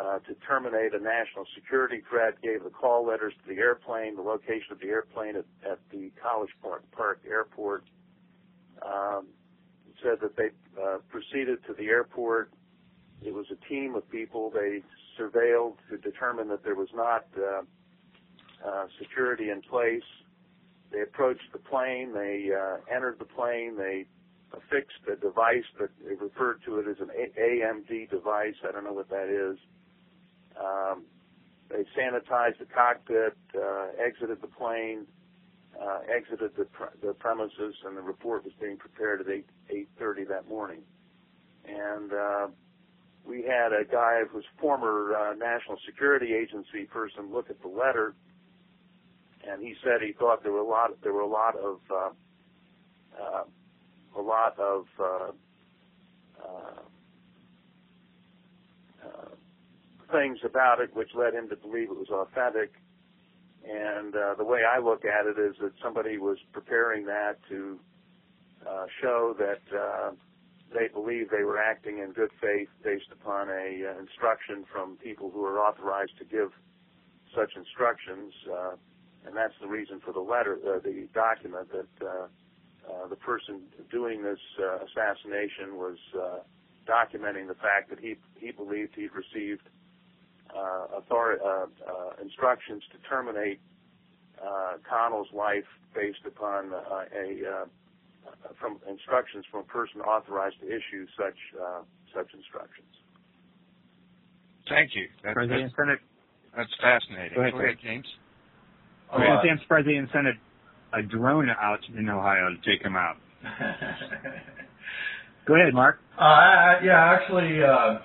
uh, 0.01 0.19
to 0.21 0.35
terminate 0.47 0.95
a 0.95 1.03
national 1.03 1.45
security 1.55 2.01
threat. 2.09 2.41
Gave 2.43 2.65
the 2.65 2.71
call 2.71 3.07
letters 3.07 3.35
to 3.43 3.55
the 3.55 3.61
airplane, 3.61 4.17
the 4.17 4.23
location 4.23 4.73
of 4.73 4.81
the 4.81 4.89
airplane 4.89 5.37
at, 5.37 5.45
at 5.69 5.79
the 5.91 6.13
College 6.23 6.51
Park, 6.63 6.85
Park 6.93 7.21
Airport. 7.29 7.85
Um, 8.87 9.27
said 10.03 10.19
that 10.23 10.37
they 10.37 10.49
uh, 10.81 10.99
proceeded 11.11 11.59
to 11.67 11.75
the 11.75 11.89
airport. 11.89 12.53
It 13.23 13.35
was 13.35 13.47
a 13.53 13.69
team 13.69 13.95
of 13.95 14.09
people. 14.11 14.51
They 14.51 14.81
surveilled 15.19 15.77
to 15.91 15.99
determine 15.99 16.49
that 16.49 16.65
there 16.65 16.75
was 16.75 16.89
not 16.95 17.27
uh, 17.37 17.63
uh, 18.67 18.87
security 18.99 19.51
in 19.51 19.63
place. 19.63 20.03
They 20.93 21.03
approached 21.03 21.53
the 21.53 21.59
plane. 21.59 22.13
They 22.13 22.51
uh, 22.53 22.79
entered 22.95 23.19
the 23.19 23.25
plane. 23.25 23.77
They 23.77 24.07
affixed 24.53 24.99
a 25.11 25.17
device 25.17 25.65
that 25.79 25.91
they 26.05 26.15
referred 26.15 26.61
to 26.67 26.79
it 26.79 26.89
as 26.89 26.97
an 27.01 27.11
AMD 27.39 28.11
device. 28.11 28.55
I 28.69 28.73
don't 28.73 28.85
know 28.85 28.93
what 28.93 29.09
that 29.11 29.29
is. 29.29 29.59
Um, 30.61 31.05
they 31.69 31.85
sanitized 31.97 32.59
the 32.59 32.67
cockpit, 32.75 33.37
uh, 33.55 33.87
exited 34.05 34.41
the 34.43 34.49
plane, 34.49 35.07
uh, 35.81 36.01
exited 36.15 36.51
the, 36.57 36.67
the 37.01 37.15
premises, 37.15 37.75
and 37.87 37.97
the 37.97 38.03
report 38.03 38.45
was 38.45 38.53
being 38.61 38.77
prepared 38.77 39.21
at 39.21 39.29
8 39.29 39.47
8:30 40.01 40.29
that 40.29 40.49
morning. 40.49 40.83
And 41.65 42.13
uh, 42.13 42.47
we 43.25 43.43
had 43.43 43.73
a 43.73 43.85
guy 43.85 44.23
who 44.29 44.39
was 44.39 44.45
former 44.61 45.15
uh, 45.15 45.35
National 45.35 45.79
Security 45.87 46.35
Agency 46.35 46.87
person 46.87 47.33
look 47.33 47.51
at 47.51 47.63
the 47.63 47.69
letter, 47.69 48.15
and 49.49 49.63
he 49.63 49.75
said 49.83 50.03
he 50.03 50.13
thought 50.13 50.43
there 50.43 50.53
were 50.53 50.59
a 50.59 50.69
lot 50.69 50.91
there 51.03 51.13
were 51.13 51.21
a 51.21 51.27
lot 51.27 51.57
of 51.57 51.79
uh, 51.91 52.11
uh, 53.21 53.45
a 54.19 54.23
lot 54.23 54.59
of 54.59 54.87
uh, 54.99 55.31
uh, 56.45 56.81
uh, 59.05 59.29
things 60.13 60.39
about 60.45 60.81
it 60.81 60.95
which 60.95 61.11
led 61.15 61.35
him 61.35 61.49
to 61.49 61.57
believe 61.57 61.91
it 61.91 61.97
was 61.97 62.11
authentic. 62.11 62.73
And 63.69 64.17
uh, 64.17 64.35
the 64.37 64.45
way 64.45 64.61
I 64.65 64.79
look 64.81 65.05
at 65.05 65.27
it 65.27 65.39
is 65.39 65.55
that 65.61 65.73
somebody 65.83 66.19
was 66.19 66.39
preparing 66.53 67.05
that 67.07 67.37
to 67.51 67.79
uh, 68.67 68.87
show 69.01 69.35
that 69.39 69.79
uh, 69.79 70.11
they 70.75 70.89
believed 70.89 71.31
they 71.31 71.45
were 71.45 71.59
acting 71.59 71.99
in 71.99 72.13
good 72.13 72.31
faith 72.41 72.69
based 72.83 73.11
upon 73.13 73.49
a 73.51 73.97
instruction 74.01 74.65
from 74.73 74.97
people 74.97 75.31
who 75.31 75.45
are 75.45 75.59
authorized 75.59 76.17
to 76.19 76.25
give 76.25 76.51
such 77.35 77.53
instructions. 77.57 78.33
And 79.27 79.37
that's 79.37 79.55
the 79.61 79.69
reason 79.69 80.01
for 80.05 80.13
the 80.13 80.21
letter, 80.21 80.59
uh, 80.67 80.79
the 80.81 81.09
document 81.13 81.69
that 81.73 82.07
uh, 82.07 82.27
uh, 82.89 83.09
the 83.09 83.17
person 83.17 83.63
doing 83.91 84.23
this 84.23 84.39
uh, 84.59 84.79
assassination 84.85 85.77
was 85.77 85.99
uh, 86.17 86.39
documenting 86.89 87.47
the 87.47 87.55
fact 87.55 87.91
that 87.91 88.01
he 88.01 88.17
he 88.39 88.51
believed 88.51 88.95
he'd 88.97 89.11
received 89.13 89.69
uh, 90.55 90.99
author- 90.99 91.39
uh, 91.45 91.67
uh, 91.67 92.23
instructions 92.23 92.83
to 92.93 92.99
terminate 93.09 93.61
uh, 94.43 94.79
Connell's 94.89 95.29
life 95.33 95.69
based 95.95 96.25
upon 96.27 96.73
uh, 96.73 97.05
a 97.15 97.29
uh, 97.45 97.67
from 98.59 98.79
instructions 98.89 99.45
from 99.51 99.61
a 99.61 99.65
person 99.65 100.01
authorized 100.01 100.57
to 100.61 100.67
issue 100.67 101.07
such 101.17 101.39
uh, 101.61 101.83
such 102.15 102.33
instructions. 102.35 102.89
Thank 104.69 104.95
you. 104.95 105.09
That, 105.25 105.35
President 105.35 105.73
that's, 105.77 106.01
that's 106.57 106.75
fascinating. 106.81 107.35
Go 107.35 107.41
ahead, 107.43 107.53
Go 107.53 107.61
ahead, 107.61 107.77
James. 107.83 108.07
I 109.13 109.17
was 109.17 109.27
gonna 109.27 109.41
say, 109.45 109.51
I'm 109.51 109.59
surprised 109.61 109.87
they 109.89 109.93
didn't 109.95 110.11
send 110.13 110.27
a, 110.29 110.33
a 110.99 111.03
drone 111.03 111.49
out 111.51 111.81
in 111.97 112.09
Ohio 112.09 112.51
to 112.51 112.57
take 112.71 112.83
him 112.83 112.97
out. 112.97 113.17
Go 115.47 115.55
ahead, 115.57 115.75
Mark. 115.75 116.01
Uh, 116.19 116.23
I, 116.23 116.77
I- 116.79 116.81
yeah, 116.85 117.13
actually, 117.19 117.63
uh, 117.63 117.67
uh, 117.69 118.01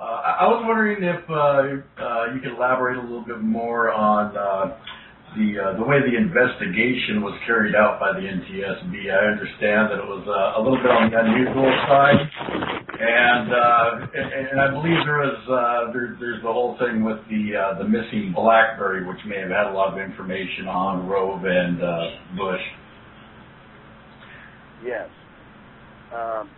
I 0.00 0.36
I 0.40 0.46
was 0.46 0.62
wondering 0.66 1.02
if 1.02 1.28
uh, 1.28 1.32
uh, 2.02 2.34
you 2.34 2.40
could 2.40 2.52
elaborate 2.56 2.98
a 2.98 3.02
little 3.02 3.24
bit 3.24 3.40
more 3.40 3.90
on 3.92 4.36
uh, 4.36 4.76
the 5.36 5.58
uh, 5.58 5.72
the 5.76 5.82
way 5.84 5.98
the 6.00 6.16
investigation 6.16 7.20
was 7.22 7.34
carried 7.46 7.74
out 7.74 7.98
by 7.98 8.12
the 8.12 8.20
NTSB. 8.20 9.10
I 9.10 9.26
understand 9.32 9.90
that 9.90 9.98
it 9.98 10.06
was 10.06 10.22
uh, 10.28 10.54
a 10.54 10.60
little 10.62 10.78
bit 10.78 10.90
on 10.92 11.10
the 11.10 11.18
unusual 11.18 11.72
side, 11.88 12.30
and 13.00 13.52
uh, 13.52 14.06
and, 14.14 14.48
and 14.48 14.60
I 14.60 14.70
believe 14.70 14.98
there 15.04 15.18
was 15.18 15.38
uh, 15.48 15.92
there, 15.92 16.16
there's 16.18 16.42
the 16.42 16.52
whole 16.52 16.76
thing 16.78 17.04
with 17.04 17.18
the 17.28 17.56
uh, 17.56 17.78
the 17.78 17.84
missing 17.84 18.32
BlackBerry, 18.34 19.06
which 19.06 19.18
may 19.26 19.38
have 19.38 19.50
had 19.50 19.66
a 19.66 19.72
lot 19.72 19.92
of 19.92 19.98
information 19.98 20.66
on 20.66 21.06
Rove 21.06 21.44
and 21.44 21.82
uh, 21.82 22.10
Bush. 22.36 22.60
Yes. 24.84 25.08
Um, 26.14 26.50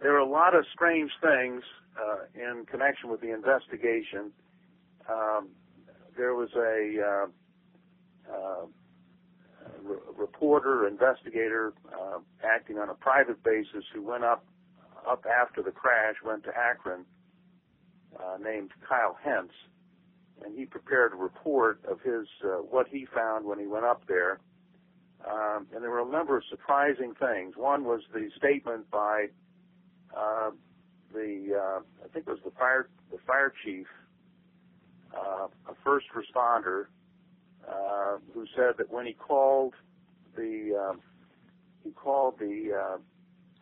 there 0.00 0.14
are 0.14 0.20
a 0.20 0.28
lot 0.28 0.54
of 0.54 0.64
strange 0.72 1.10
things 1.20 1.62
uh, 1.98 2.24
in 2.34 2.64
connection 2.66 3.10
with 3.10 3.20
the 3.20 3.32
investigation. 3.32 4.32
Um, 5.10 5.48
there 6.16 6.34
was 6.34 6.48
a 6.56 7.00
uh, 7.02 8.32
uh, 8.32 8.66
re- 9.82 9.98
reporter, 10.16 10.86
investigator, 10.86 11.74
uh, 11.92 12.18
acting 12.44 12.78
on 12.78 12.88
a 12.88 12.94
private 12.94 13.42
basis 13.42 13.84
who 13.94 14.02
went 14.02 14.24
up 14.24 14.44
up 15.08 15.24
after 15.26 15.62
the 15.62 15.70
crash, 15.70 16.16
went 16.24 16.44
to 16.44 16.50
Akron, 16.56 17.04
uh, 18.18 18.38
named 18.42 18.70
Kyle 18.88 19.16
Hentz, 19.22 19.54
and 20.44 20.56
he 20.56 20.64
prepared 20.66 21.12
a 21.12 21.16
report 21.16 21.80
of 21.88 22.00
his 22.00 22.26
uh, 22.44 22.58
what 22.58 22.86
he 22.88 23.06
found 23.14 23.46
when 23.46 23.58
he 23.58 23.66
went 23.66 23.84
up 23.84 24.02
there. 24.06 24.40
Um, 25.26 25.66
and 25.74 25.82
there 25.82 25.90
were 25.90 26.02
a 26.02 26.10
number 26.10 26.36
of 26.36 26.44
surprising 26.50 27.14
things. 27.18 27.54
One 27.56 27.84
was 27.84 28.02
the 28.12 28.28
statement 28.36 28.90
by 28.90 29.26
uh, 30.16 30.50
the 31.12 31.54
uh, 31.54 31.80
I 32.04 32.08
think 32.12 32.26
it 32.26 32.30
was 32.30 32.40
the 32.44 32.52
fire 32.52 32.88
the 33.10 33.18
fire 33.26 33.52
chief, 33.64 33.86
uh, 35.14 35.46
a 35.70 35.74
first 35.84 36.06
responder, 36.14 36.86
uh, 37.68 38.18
who 38.34 38.46
said 38.54 38.74
that 38.78 38.90
when 38.90 39.06
he 39.06 39.14
called 39.14 39.74
the 40.36 40.90
uh, 40.90 40.96
he 41.82 41.90
called 41.90 42.38
the 42.38 42.72
uh, 42.72 42.98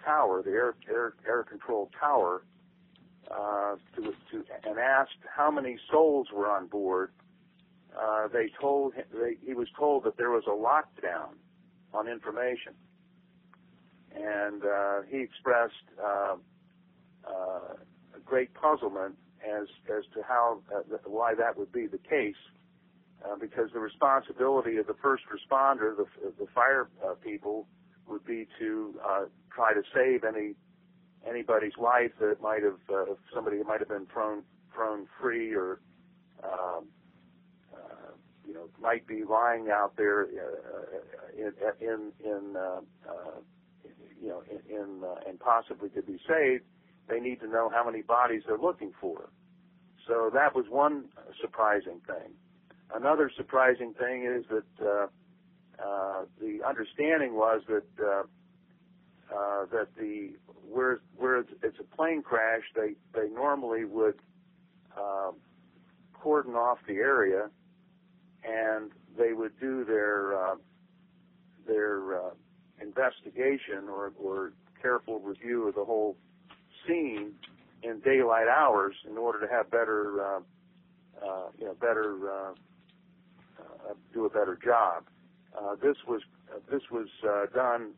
tower, 0.04 0.42
the 0.42 0.50
air 0.50 0.74
air 0.88 1.14
air 1.26 1.44
control 1.44 1.90
tower, 1.98 2.44
uh, 3.30 3.76
to 3.96 4.02
to 4.30 4.44
and 4.64 4.78
asked 4.78 5.22
how 5.34 5.50
many 5.50 5.78
souls 5.90 6.28
were 6.32 6.48
on 6.48 6.66
board. 6.66 7.10
Uh, 7.98 8.28
they 8.28 8.50
told 8.60 8.94
they, 9.12 9.36
he 9.44 9.54
was 9.54 9.68
told 9.78 10.04
that 10.04 10.16
there 10.16 10.30
was 10.30 10.44
a 10.46 10.50
lockdown 10.50 11.30
on 11.92 12.08
information, 12.08 12.74
and 14.14 14.64
uh, 14.64 15.02
he 15.08 15.18
expressed 15.18 15.86
uh, 16.02 16.36
uh, 17.26 17.74
great 18.24 18.52
puzzlement 18.54 19.16
as 19.44 19.68
as 19.88 20.04
to 20.14 20.22
how 20.26 20.60
uh, 20.74 20.80
why 21.06 21.34
that 21.34 21.56
would 21.56 21.72
be 21.72 21.86
the 21.86 21.98
case, 21.98 22.34
uh, 23.24 23.36
because 23.40 23.70
the 23.72 23.80
responsibility 23.80 24.76
of 24.76 24.86
the 24.86 24.96
first 25.02 25.24
responder, 25.30 25.96
the 25.96 26.06
the 26.38 26.46
fire 26.54 26.88
uh, 27.04 27.14
people, 27.14 27.66
would 28.08 28.24
be 28.24 28.46
to 28.58 28.94
uh, 29.04 29.24
try 29.54 29.72
to 29.72 29.82
save 29.94 30.24
any 30.24 30.54
anybody's 31.28 31.76
life 31.78 32.12
that 32.20 32.40
might 32.42 32.62
have 32.62 32.80
uh, 32.92 33.14
somebody 33.34 33.62
might 33.62 33.80
have 33.80 33.88
been 33.88 34.06
thrown 34.12 34.42
thrown 34.74 35.06
free 35.20 35.54
or 35.54 35.80
um, 36.42 36.84
uh, 37.72 38.10
you 38.46 38.52
know 38.54 38.68
might 38.80 39.06
be 39.06 39.22
lying 39.24 39.68
out 39.70 39.94
there 39.96 40.22
uh, 40.22 41.36
in 41.36 41.52
in, 41.80 42.12
in 42.24 42.56
uh, 42.56 42.80
uh, 43.08 43.40
you 44.20 44.28
know 44.28 44.42
in, 44.50 44.74
in 44.74 45.02
uh, 45.04 45.28
and 45.28 45.38
possibly 45.40 45.88
could 45.88 46.06
be 46.06 46.18
saved, 46.28 46.64
they 47.08 47.20
need 47.20 47.40
to 47.40 47.48
know 47.48 47.70
how 47.72 47.84
many 47.84 48.02
bodies 48.02 48.42
they're 48.46 48.58
looking 48.58 48.92
for. 49.00 49.30
So 50.06 50.30
that 50.34 50.54
was 50.54 50.66
one 50.68 51.06
surprising 51.40 52.00
thing. 52.06 52.32
Another 52.94 53.30
surprising 53.34 53.94
thing 53.94 54.24
is 54.26 54.44
that 54.50 54.86
uh, 54.86 55.06
uh, 55.82 56.24
the 56.40 56.60
understanding 56.66 57.34
was 57.34 57.62
that 57.68 58.04
uh, 58.04 58.22
uh, 59.32 59.66
that 59.72 59.88
the 59.98 60.32
where 60.70 61.00
where 61.16 61.38
it's, 61.38 61.50
it's 61.62 61.78
a 61.80 61.96
plane 61.96 62.22
crash, 62.22 62.62
they 62.74 62.94
they 63.14 63.28
normally 63.28 63.84
would 63.84 64.18
uh, 64.96 65.32
cordon 66.12 66.54
off 66.54 66.78
the 66.87 66.94
area, 66.94 67.48
and 68.44 68.90
they 69.18 69.32
would 69.32 69.58
do 69.60 69.84
their 69.84 70.34
uh, 70.37 70.54
their 71.66 72.26
uh, 72.26 72.30
investigation 72.80 73.88
or, 73.88 74.12
or 74.22 74.52
careful 74.80 75.18
review 75.20 75.68
of 75.68 75.74
the 75.74 75.84
whole 75.84 76.16
scene 76.87 77.32
in 77.82 78.00
daylight 78.00 78.48
hours 78.48 78.94
in 79.08 79.16
order 79.16 79.40
to 79.40 79.52
have 79.52 79.70
better 79.70 80.20
uh, 80.20 80.40
uh, 81.24 81.48
you 81.58 81.64
know 81.64 81.74
better 81.74 82.30
uh, 82.30 82.52
uh, 83.60 83.94
do 84.12 84.24
a 84.24 84.30
better 84.30 84.58
job. 84.62 85.04
Uh, 85.56 85.74
this 85.76 85.96
was 86.06 86.22
uh, 86.52 86.58
this 86.70 86.82
was 86.90 87.08
uh, 87.28 87.46
done 87.54 87.92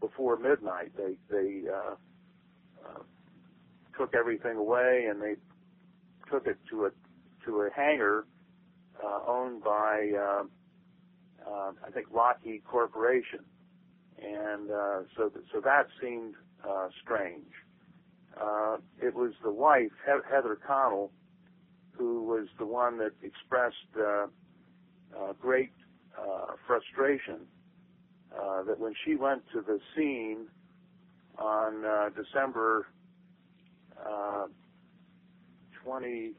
before 0.00 0.36
midnight. 0.38 0.92
They 0.96 1.16
they 1.30 1.62
uh, 1.68 1.94
uh, 2.86 3.02
took 3.98 4.14
everything 4.14 4.56
away 4.56 5.06
and 5.10 5.20
they 5.22 5.34
took 6.30 6.46
it 6.46 6.58
to 6.70 6.86
a 6.86 6.90
to 7.46 7.62
a 7.62 7.70
hangar 7.74 8.26
uh, 9.02 9.20
owned 9.30 9.62
by 9.64 10.10
uh, 10.18 10.42
uh, 11.48 11.72
I 11.86 11.90
think 11.92 12.08
Lockheed 12.14 12.64
Corporation, 12.64 13.40
and 14.22 14.70
uh, 14.70 15.00
so 15.16 15.28
th- 15.30 15.44
so 15.52 15.60
that 15.60 15.86
seemed 16.02 16.34
uh, 16.68 16.88
strange. 17.02 17.52
Uh, 18.40 18.76
it 19.02 19.14
was 19.14 19.32
the 19.42 19.52
wife 19.52 19.90
he- 20.06 20.30
Heather 20.34 20.58
Connell 20.66 21.12
who 21.98 22.22
was 22.24 22.46
the 22.58 22.66
one 22.66 22.98
that 22.98 23.12
expressed 23.22 23.76
uh, 23.98 24.26
uh, 25.18 25.32
great 25.40 25.72
uh, 26.18 26.52
frustration 26.66 27.40
uh, 28.36 28.62
that 28.64 28.78
when 28.78 28.92
she 29.04 29.14
went 29.16 29.42
to 29.52 29.60
the 29.60 29.78
scene 29.96 30.46
on 31.38 31.84
uh, 31.84 32.08
December 32.10 32.86
uh, 33.98 34.46
20, 35.84 36.32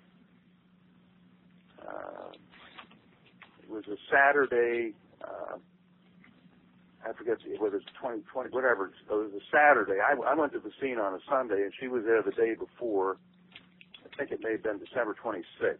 uh, 1.82 2.32
it 3.63 3.69
was 3.69 3.84
a 3.88 3.95
Saturday. 4.12 4.93
Uh, 5.23 5.58
I 7.08 7.13
forget 7.13 7.38
whether 7.60 7.78
it's 7.78 7.86
2020, 8.02 8.49
whatever. 8.52 8.88
It 8.88 9.12
was 9.13 9.32
a 9.34 9.43
Saturday. 9.52 9.99
I, 10.02 10.13
I 10.30 10.36
went 10.36 10.52
to 10.54 10.60
the 10.60 10.71
scene 10.82 10.99
on 10.99 11.13
a 11.13 11.19
Sunday, 11.30 11.63
and 11.63 11.71
she 11.80 11.88
was 11.88 12.04
there 12.06 12.21
the 12.21 12.32
day 12.32 12.56
before. 12.56 13.17
I 14.06 14.15
think 14.17 14.32
it 14.32 14.39
may 14.43 14.52
have 14.54 14.63
been 14.63 14.80
December 14.80 15.15
26th, 15.23 15.78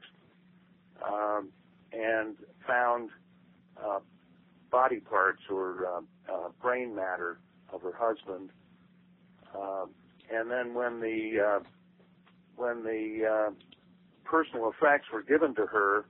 um, 1.06 1.50
and 1.92 2.38
found 2.66 3.10
uh, 3.78 4.00
body 4.72 5.00
parts 5.00 5.42
or 5.50 5.86
uh, 5.88 6.34
uh, 6.34 6.50
brain 6.62 6.96
matter 6.96 7.40
of 7.74 7.82
her 7.82 7.94
husband. 7.96 8.50
Uh, 9.56 9.86
and 10.32 10.50
then 10.50 10.74
when 10.74 11.00
the 11.00 11.40
uh, 11.40 11.60
when 12.56 12.84
the 12.84 13.26
uh, 13.26 13.52
personal 14.24 14.70
effects 14.70 15.08
were 15.12 15.24
given 15.24 15.56
to 15.56 15.66
her, 15.66 16.06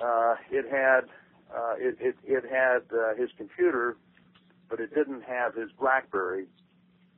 uh, 0.00 0.34
it 0.50 0.66
had 0.70 1.00
uh, 1.54 1.74
it, 1.78 1.96
it, 2.00 2.16
it 2.24 2.44
had 2.44 2.82
uh, 2.96 3.14
his 3.16 3.30
computer, 3.36 3.96
but 4.70 4.80
it 4.80 4.94
didn't 4.94 5.22
have 5.22 5.54
his 5.54 5.70
BlackBerry. 5.78 6.46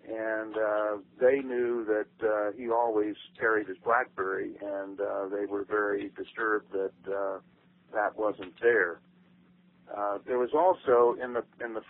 And 0.06 0.54
uh, 0.56 0.96
they 1.18 1.38
knew 1.40 1.86
that 1.86 2.28
uh, 2.28 2.52
he 2.56 2.68
always 2.68 3.14
carried 3.38 3.68
his 3.68 3.78
BlackBerry, 3.82 4.52
and 4.60 5.00
uh, 5.00 5.28
they 5.28 5.46
were 5.46 5.64
very 5.64 6.10
disturbed 6.14 6.72
that 6.72 6.92
uh, 7.10 7.38
that 7.94 8.16
wasn't 8.16 8.52
there. 8.60 9.00
Uh, 9.96 10.18
there 10.26 10.38
was 10.38 10.50
also 10.54 11.16
in 11.22 11.34
the 11.34 11.44
in 11.64 11.74
the 11.74 11.82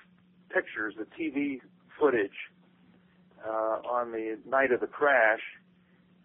pictures, 0.52 0.94
the 0.98 1.06
TV 1.18 1.60
footage 1.98 2.30
uh, 3.46 3.80
on 3.88 4.12
the 4.12 4.38
night 4.46 4.72
of 4.72 4.80
the 4.80 4.86
crash. 4.86 5.40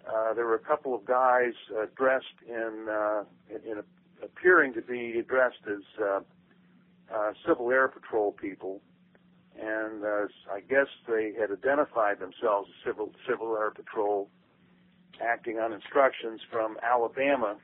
Uh, 0.08 0.34
there 0.34 0.46
were 0.46 0.56
a 0.56 0.60
couple 0.60 0.96
of 0.96 1.06
guys 1.06 1.54
uh, 1.78 1.86
dressed 1.96 2.26
in 2.48 2.88
uh, 2.90 3.24
in, 3.50 3.72
in 3.72 3.78
a, 3.80 4.26
appearing 4.26 4.74
to 4.74 4.82
be 4.82 5.22
dressed 5.28 5.64
as 5.68 5.84
uh, 6.02 6.20
uh, 7.14 7.32
Civil 7.48 7.72
Air 7.72 7.88
Patrol 7.88 8.32
people, 8.32 8.82
and 9.60 10.04
uh, 10.04 10.28
I 10.52 10.62
guess 10.62 10.88
they 11.08 11.34
had 11.40 11.52
identified 11.52 12.20
themselves 12.20 12.70
as 12.70 12.92
Civil 12.92 13.12
Civil 13.28 13.56
Air 13.56 13.72
Patrol, 13.72 14.30
acting 15.22 15.60
on 15.60 15.74
instructions 15.74 16.42
from 16.52 16.78
Alabama, 16.84 17.58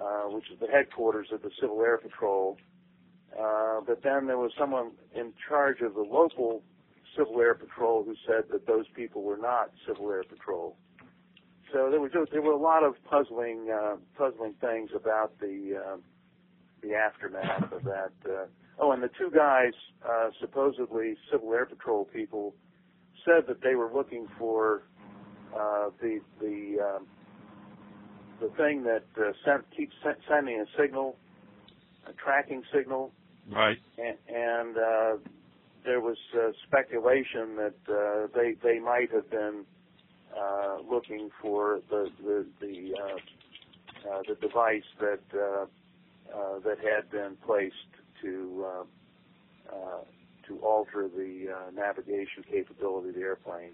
uh, 0.00 0.28
which 0.30 0.50
is 0.52 0.58
the 0.60 0.68
headquarters 0.68 1.28
of 1.32 1.42
the 1.42 1.50
Civil 1.60 1.80
Air 1.82 1.98
Patrol. 1.98 2.56
Uh, 2.58 2.73
but 3.86 4.02
then 4.02 4.26
there 4.26 4.38
was 4.38 4.52
someone 4.58 4.92
in 5.14 5.32
charge 5.48 5.80
of 5.80 5.94
the 5.94 6.00
local 6.00 6.62
Civil 7.16 7.40
Air 7.40 7.54
Patrol 7.54 8.04
who 8.04 8.14
said 8.26 8.44
that 8.50 8.66
those 8.66 8.86
people 8.94 9.22
were 9.22 9.36
not 9.36 9.70
Civil 9.86 10.10
Air 10.10 10.24
Patrol. 10.24 10.76
So 11.72 11.90
there 11.90 12.00
was 12.00 12.10
there 12.30 12.42
were 12.42 12.52
a 12.52 12.56
lot 12.56 12.84
of 12.84 12.94
puzzling 13.04 13.68
uh, 13.70 13.96
puzzling 14.16 14.54
things 14.60 14.90
about 14.94 15.38
the 15.40 15.80
uh, 15.84 15.96
the 16.82 16.94
aftermath 16.94 17.72
of 17.72 17.82
that. 17.84 18.12
Uh, 18.24 18.46
oh, 18.78 18.92
and 18.92 19.02
the 19.02 19.10
two 19.18 19.30
guys, 19.34 19.72
uh, 20.08 20.30
supposedly 20.40 21.16
Civil 21.30 21.52
Air 21.52 21.66
Patrol 21.66 22.04
people, 22.04 22.54
said 23.24 23.46
that 23.48 23.60
they 23.62 23.74
were 23.74 23.92
looking 23.92 24.28
for 24.38 24.82
uh, 25.52 25.90
the 26.00 26.20
the 26.40 26.76
um, 26.80 27.06
the 28.40 28.48
thing 28.56 28.84
that 28.84 29.04
uh, 29.18 29.32
sent, 29.44 29.64
keeps 29.76 29.94
sending 30.28 30.60
a 30.60 30.80
signal, 30.80 31.16
a 32.06 32.12
tracking 32.12 32.62
signal 32.72 33.12
Right. 33.52 33.78
and, 33.98 34.16
and 34.28 34.76
uh, 34.76 35.16
there 35.84 36.00
was 36.00 36.16
uh, 36.34 36.50
speculation 36.66 37.56
that 37.56 37.74
uh, 37.88 38.26
they 38.34 38.54
they 38.62 38.78
might 38.78 39.12
have 39.12 39.30
been 39.30 39.64
uh, 40.36 40.78
looking 40.90 41.30
for 41.42 41.80
the 41.90 42.08
the 42.22 42.46
the, 42.60 42.94
uh, 42.96 44.10
uh, 44.10 44.22
the 44.28 44.34
device 44.46 44.82
that 45.00 45.20
uh, 45.34 45.66
uh, 46.34 46.58
that 46.60 46.78
had 46.78 47.10
been 47.10 47.36
placed 47.46 47.74
to 48.22 48.66
uh, 48.66 49.74
uh, 49.74 50.04
to 50.48 50.58
alter 50.60 51.08
the 51.14 51.46
uh, 51.50 51.70
navigation 51.70 52.44
capability 52.50 53.08
of 53.10 53.14
the 53.14 53.20
airplane, 53.20 53.72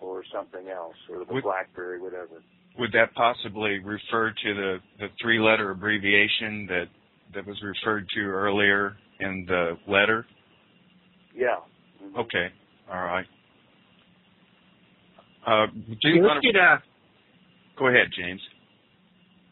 or 0.00 0.22
something 0.32 0.68
else, 0.68 0.96
or 1.10 1.24
the 1.24 1.32
Would- 1.32 1.44
BlackBerry, 1.44 2.00
whatever. 2.00 2.42
Would 2.78 2.92
that 2.92 3.12
possibly 3.14 3.80
refer 3.80 4.30
to 4.30 4.54
the, 4.54 4.78
the 4.98 5.08
three 5.20 5.38
letter 5.38 5.70
abbreviation 5.70 6.66
that, 6.68 6.86
that 7.34 7.46
was 7.46 7.56
referred 7.62 8.06
to 8.14 8.20
earlier 8.20 8.96
in 9.20 9.44
the 9.46 9.78
letter? 9.86 10.26
Yeah. 11.34 11.60
Mhm. 12.02 12.16
Okay. 12.18 12.48
All 12.90 13.02
right. 13.02 13.26
Uh, 15.46 15.66
do 15.66 16.08
you 16.08 16.22
want 16.22 16.42
to, 16.42 16.52
get 16.52 16.60
uh, 16.60 16.78
go 17.76 17.88
ahead, 17.88 18.08
James. 18.16 18.40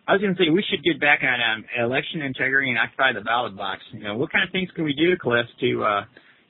I 0.06 0.12
was 0.12 0.22
going 0.22 0.34
to 0.34 0.42
say 0.42 0.50
we 0.50 0.64
should 0.68 0.82
get 0.82 1.00
back 1.00 1.20
on 1.22 1.38
um, 1.40 1.64
election 1.78 2.22
integrity 2.22 2.70
and 2.70 2.78
occupy 2.78 3.12
the 3.12 3.20
ballot 3.20 3.56
box. 3.56 3.80
You 3.92 4.04
know, 4.04 4.16
what 4.16 4.32
kind 4.32 4.44
of 4.44 4.50
things 4.50 4.68
can 4.74 4.84
we 4.84 4.92
do, 4.92 5.16
Cliff, 5.16 5.46
to 5.60 5.84
uh, 5.84 6.00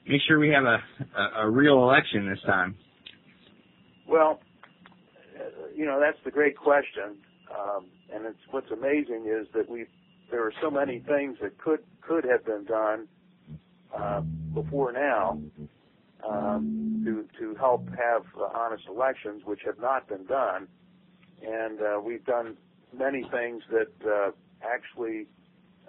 make 0.09 0.21
sure 0.27 0.39
we 0.39 0.49
have 0.49 0.65
a, 0.65 0.79
a, 1.17 1.47
a 1.47 1.51
real 1.51 1.83
election 1.83 2.29
this 2.29 2.41
time? 2.47 2.75
Well, 4.09 4.41
uh, 5.39 5.69
you 5.75 5.87
know 5.87 6.01
that's 6.01 6.19
the 6.25 6.31
great 6.31 6.57
question, 6.57 7.17
um, 7.53 7.87
and 8.13 8.27
it's 8.27 8.39
what's 8.51 8.71
amazing 8.71 9.27
is 9.29 9.47
that 9.55 9.71
we 9.71 9.87
there 10.31 10.45
are 10.45 10.53
so 10.61 10.71
many 10.71 11.01
things 11.01 11.39
that 11.43 11.59
could 11.59 11.81
could 12.01 12.25
have 12.25 12.45
been 12.45 12.65
done 12.65 13.09
uh, 13.97 14.21
before 14.55 14.93
now 14.93 15.41
um, 16.29 17.03
to 17.05 17.27
to 17.39 17.55
help 17.57 17.89
have 17.91 18.25
uh, 18.39 18.49
honest 18.55 18.85
elections, 18.89 19.43
which 19.45 19.61
have 19.65 19.79
not 19.79 20.09
been 20.09 20.25
done, 20.27 20.69
and 21.43 21.81
uh, 21.81 22.01
we've 22.03 22.25
done 22.25 22.57
many 22.97 23.25
things 23.31 23.63
that 23.71 23.93
uh, 24.07 24.31
actually 24.63 25.27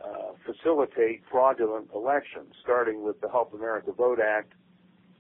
uh, 0.03 0.33
facilitate 0.45 1.21
fraudulent 1.29 1.89
elections, 1.93 2.53
starting 2.63 3.03
with 3.03 3.19
the 3.21 3.29
Help 3.29 3.53
America 3.53 3.91
Vote 3.91 4.19
Act, 4.19 4.53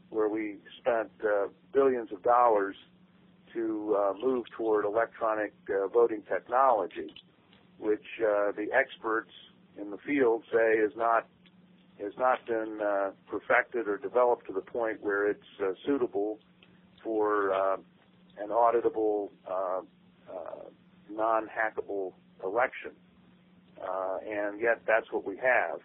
where 0.09 0.29
we 0.29 0.57
spent 0.79 1.11
uh, 1.23 1.47
billions 1.73 2.11
of 2.11 2.23
dollars 2.23 2.75
to 3.53 3.97
move 4.23 4.45
toward 4.55 4.85
electronic 4.85 5.51
voting 5.93 6.21
technology, 6.29 7.13
which 7.81 8.05
uh, 8.21 8.51
the 8.51 8.67
experts 8.73 9.31
in 9.79 9.89
the 9.89 9.97
field 9.97 10.43
say 10.51 10.73
is 10.77 10.91
not 10.95 11.27
has 11.99 12.13
not 12.17 12.45
been 12.47 12.79
uh, 12.81 13.11
perfected 13.29 13.87
or 13.87 13.97
developed 13.97 14.47
to 14.47 14.53
the 14.53 14.61
point 14.61 15.01
where 15.01 15.29
it's 15.29 15.51
uh, 15.61 15.73
suitable 15.85 16.39
for 17.03 17.53
uh, 17.53 17.77
an 18.39 18.49
auditable 18.49 19.29
uh, 19.49 19.81
uh, 20.31 20.63
non-hackable 21.09 22.13
election, 22.43 22.91
uh, 23.81 24.17
and 24.27 24.59
yet 24.59 24.81
that's 24.87 25.11
what 25.11 25.25
we 25.25 25.37
have. 25.37 25.79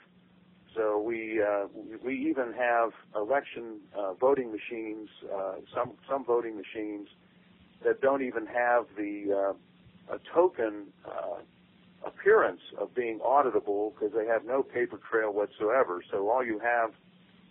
So 0.74 1.00
we 1.00 1.42
uh, 1.42 1.66
we 2.04 2.28
even 2.28 2.52
have 2.52 2.90
election 3.14 3.80
uh, 3.98 4.12
voting 4.14 4.52
machines, 4.52 5.08
uh, 5.34 5.54
some 5.74 5.92
some 6.08 6.24
voting 6.24 6.56
machines 6.56 7.08
that 7.84 8.00
don't 8.00 8.22
even 8.22 8.46
have 8.46 8.84
the 8.96 9.54
uh, 10.10 10.14
a 10.14 10.18
token 10.34 10.86
uh, 11.06 11.38
appearance 12.06 12.60
of 12.78 12.94
being 12.94 13.18
auditable 13.20 13.92
because 13.94 14.14
they 14.14 14.26
have 14.26 14.44
no 14.44 14.62
paper 14.62 15.00
trail 15.10 15.32
whatsoever. 15.32 16.02
So 16.10 16.30
all 16.30 16.44
you 16.44 16.58
have 16.60 16.90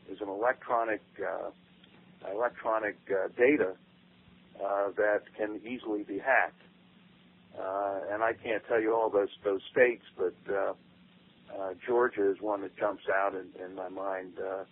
is 0.10 0.22
an 0.22 0.30
electronic 0.30 1.02
uh, 1.20 1.50
electronic 2.34 2.98
uh, 3.10 3.28
data 3.38 3.74
uh, 4.64 4.90
that 4.98 5.22
can 5.38 5.60
easily 5.66 6.04
be 6.04 6.18
hacked. 6.20 6.62
Uh, 7.58 8.14
and 8.14 8.24
I 8.24 8.34
can't 8.34 8.64
tell 8.68 8.82
you 8.82 8.94
all 8.94 9.10
those 9.10 9.30
those 9.44 9.62
states, 9.72 10.04
but 10.18 10.36
uh, 10.54 10.74
uh, 11.58 11.74
Georgia 11.86 12.30
is 12.32 12.38
one 12.42 12.62
that 12.62 12.76
jumps 12.78 13.04
out 13.14 13.34
in, 13.34 13.48
in 13.64 13.76
my 13.76 13.90
mind. 13.90 14.34
Uh, 14.40 14.64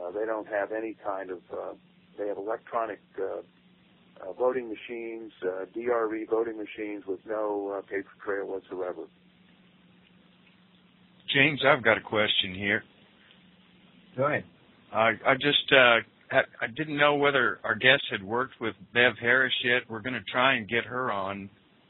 uh, 0.00 0.10
they 0.12 0.26
don't 0.26 0.48
have 0.48 0.72
any 0.72 0.96
kind 1.04 1.30
of. 1.30 1.38
Uh, 1.52 1.74
they 2.18 2.26
have 2.28 2.36
electronic 2.36 3.00
uh, 3.18 3.40
uh, 4.20 4.32
voting 4.32 4.68
machines, 4.68 5.32
uh, 5.42 5.64
DRE 5.72 6.26
voting 6.28 6.56
machines 6.58 7.04
with 7.06 7.20
no 7.26 7.78
uh, 7.78 7.82
paper 7.82 8.10
trail 8.24 8.46
whatsoever. 8.46 9.04
James, 11.34 11.60
I've 11.66 11.84
got 11.84 11.98
a 11.98 12.00
question 12.00 12.54
here. 12.54 12.82
Go 14.16 14.26
ahead. 14.26 14.44
I 14.92 15.10
I 15.26 15.34
just 15.34 15.72
uh, 15.72 16.00
I 16.60 16.66
didn't 16.76 16.96
know 16.96 17.16
whether 17.16 17.58
our 17.64 17.74
guest 17.74 18.02
had 18.10 18.22
worked 18.22 18.60
with 18.60 18.74
Bev 18.92 19.12
Harris 19.20 19.52
yet. 19.64 19.82
We're 19.88 20.00
going 20.00 20.14
to 20.14 20.32
try 20.32 20.54
and 20.54 20.68
get 20.68 20.84
her 20.84 21.12
on 21.12 21.48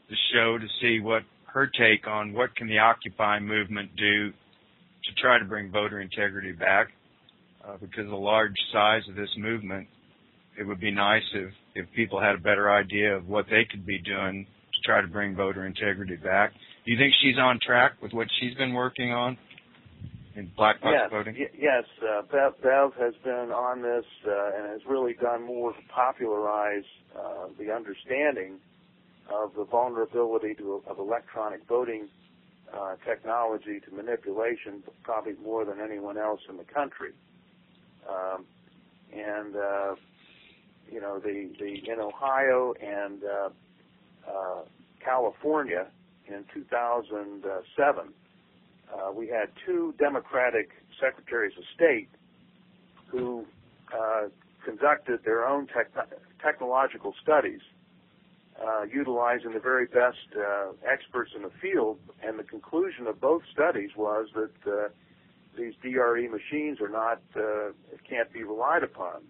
the 0.09 0.15
show 0.33 0.57
to 0.57 0.67
see 0.81 0.99
what 0.99 1.23
her 1.45 1.67
take 1.67 2.07
on 2.07 2.33
what 2.33 2.55
can 2.55 2.67
the 2.67 2.79
Occupy 2.79 3.39
movement 3.39 3.95
do 3.95 4.29
to 4.29 5.21
try 5.21 5.39
to 5.39 5.45
bring 5.45 5.71
voter 5.71 6.01
integrity 6.01 6.51
back. 6.51 6.87
Uh, 7.65 7.77
because 7.77 8.05
of 8.05 8.11
the 8.11 8.15
large 8.15 8.55
size 8.71 9.01
of 9.09 9.15
this 9.15 9.29
movement, 9.37 9.87
it 10.57 10.63
would 10.63 10.79
be 10.79 10.91
nice 10.91 11.23
if 11.33 11.51
if 11.75 11.85
people 11.95 12.19
had 12.19 12.35
a 12.35 12.39
better 12.39 12.71
idea 12.71 13.15
of 13.15 13.27
what 13.27 13.45
they 13.49 13.65
could 13.69 13.85
be 13.85 13.99
doing 13.99 14.45
to 14.73 14.81
try 14.85 15.01
to 15.01 15.07
bring 15.07 15.35
voter 15.35 15.65
integrity 15.65 16.15
back. 16.15 16.51
Do 16.89 16.93
you 16.93 16.99
think 16.99 17.13
she's 17.21 17.37
on 17.37 17.59
track 17.63 18.01
with 18.01 18.13
what 18.13 18.27
she's 18.39 18.55
been 18.55 18.73
working 18.73 19.11
on 19.11 19.37
in 20.35 20.49
black 20.57 20.81
box 20.81 20.95
yes, 20.99 21.11
voting? 21.11 21.35
Y- 21.37 21.55
yes, 21.55 21.83
uh, 22.01 22.23
Bev, 22.23 22.59
Bev 22.63 22.93
has 22.99 23.13
been 23.23 23.51
on 23.53 23.83
this 23.83 24.05
uh, 24.27 24.57
and 24.57 24.71
has 24.71 24.81
really 24.89 25.13
done 25.13 25.45
more 25.45 25.71
to 25.71 25.79
popularize 25.93 26.89
uh, 27.15 27.45
the 27.59 27.71
understanding 27.71 28.57
of 29.31 29.53
the 29.53 29.65
vulnerability 29.65 30.55
to, 30.55 30.81
of 30.87 30.97
electronic 30.97 31.59
voting 31.67 32.09
uh, 32.73 32.95
technology 33.07 33.79
to 33.87 33.95
manipulation, 33.95 34.81
probably 35.03 35.33
more 35.43 35.65
than 35.65 35.79
anyone 35.79 36.17
else 36.17 36.41
in 36.49 36.57
the 36.57 36.63
country. 36.63 37.11
Um, 38.09 38.45
and 39.13 39.55
uh, 39.55 39.93
you 40.91 40.99
know, 40.99 41.19
the, 41.19 41.51
the 41.59 41.87
in 41.87 41.99
Ohio 41.99 42.73
and 42.81 43.21
uh, 43.23 43.49
uh, 44.27 44.61
California 45.05 45.85
in 46.29 46.45
2007, 46.53 48.13
uh, 48.91 49.11
we 49.11 49.27
had 49.27 49.49
two 49.65 49.93
Democratic 49.97 50.69
secretaries 50.99 51.53
of 51.57 51.63
state 51.75 52.09
who 53.07 53.45
uh, 53.93 54.27
conducted 54.63 55.19
their 55.23 55.47
own 55.47 55.67
technological 56.41 57.13
studies 57.21 57.61
uh, 58.61 58.83
utilizing 58.83 59.53
the 59.53 59.59
very 59.59 59.85
best 59.85 60.17
uh, 60.37 60.71
experts 60.85 61.31
in 61.35 61.43
the 61.43 61.51
field, 61.61 61.97
and 62.21 62.37
the 62.37 62.43
conclusion 62.43 63.07
of 63.07 63.19
both 63.21 63.41
studies 63.51 63.91
was 63.95 64.27
that 64.35 64.71
uh, 64.71 64.89
these 65.57 65.73
DRE 65.81 66.27
machines 66.27 66.79
are 66.81 66.89
not 66.89 67.21
uh, 67.35 67.71
can't 68.07 68.31
be 68.33 68.43
relied 68.43 68.83
upon. 68.83 69.21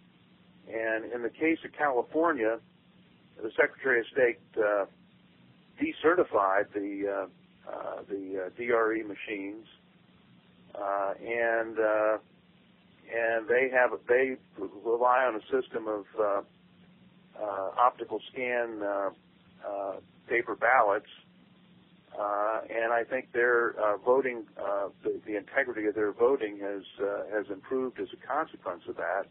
And 0.67 1.11
in 1.11 1.21
the 1.21 1.29
case 1.29 1.59
of 1.63 1.71
California, 1.73 2.59
the 3.41 3.51
Secretary 3.51 3.99
of 3.99 4.05
State 4.07 4.39
decertified 5.79 6.65
the 6.73 7.07
uh, 7.07 7.71
uh, 7.71 8.01
the 8.09 8.45
uh, 8.45 8.49
DRE 8.57 9.03
machines, 9.03 9.65
uh, 10.75 11.13
and 11.19 11.79
uh, 11.79 12.17
and 13.13 13.47
they 13.47 13.69
have 13.71 13.91
they 14.07 14.35
rely 14.83 15.25
on 15.25 15.35
a 15.35 15.41
system 15.51 15.87
of 15.87 16.05
uh, 16.19 16.41
uh, 17.41 17.71
optical 17.77 18.19
scan 18.31 18.81
paper 20.27 20.55
ballots, 20.55 21.09
uh, 22.17 22.61
and 22.69 22.93
I 22.93 23.03
think 23.03 23.31
their 23.33 23.71
uh, 23.79 23.97
voting, 23.97 24.43
uh, 24.57 24.89
the, 25.03 25.19
the 25.25 25.35
integrity 25.37 25.87
of 25.87 25.95
their 25.95 26.11
voting 26.11 26.59
has 26.59 26.83
has 27.33 27.45
improved 27.51 27.99
as 27.99 28.07
a 28.13 28.27
consequence 28.27 28.83
of 28.87 28.95
that. 28.97 29.25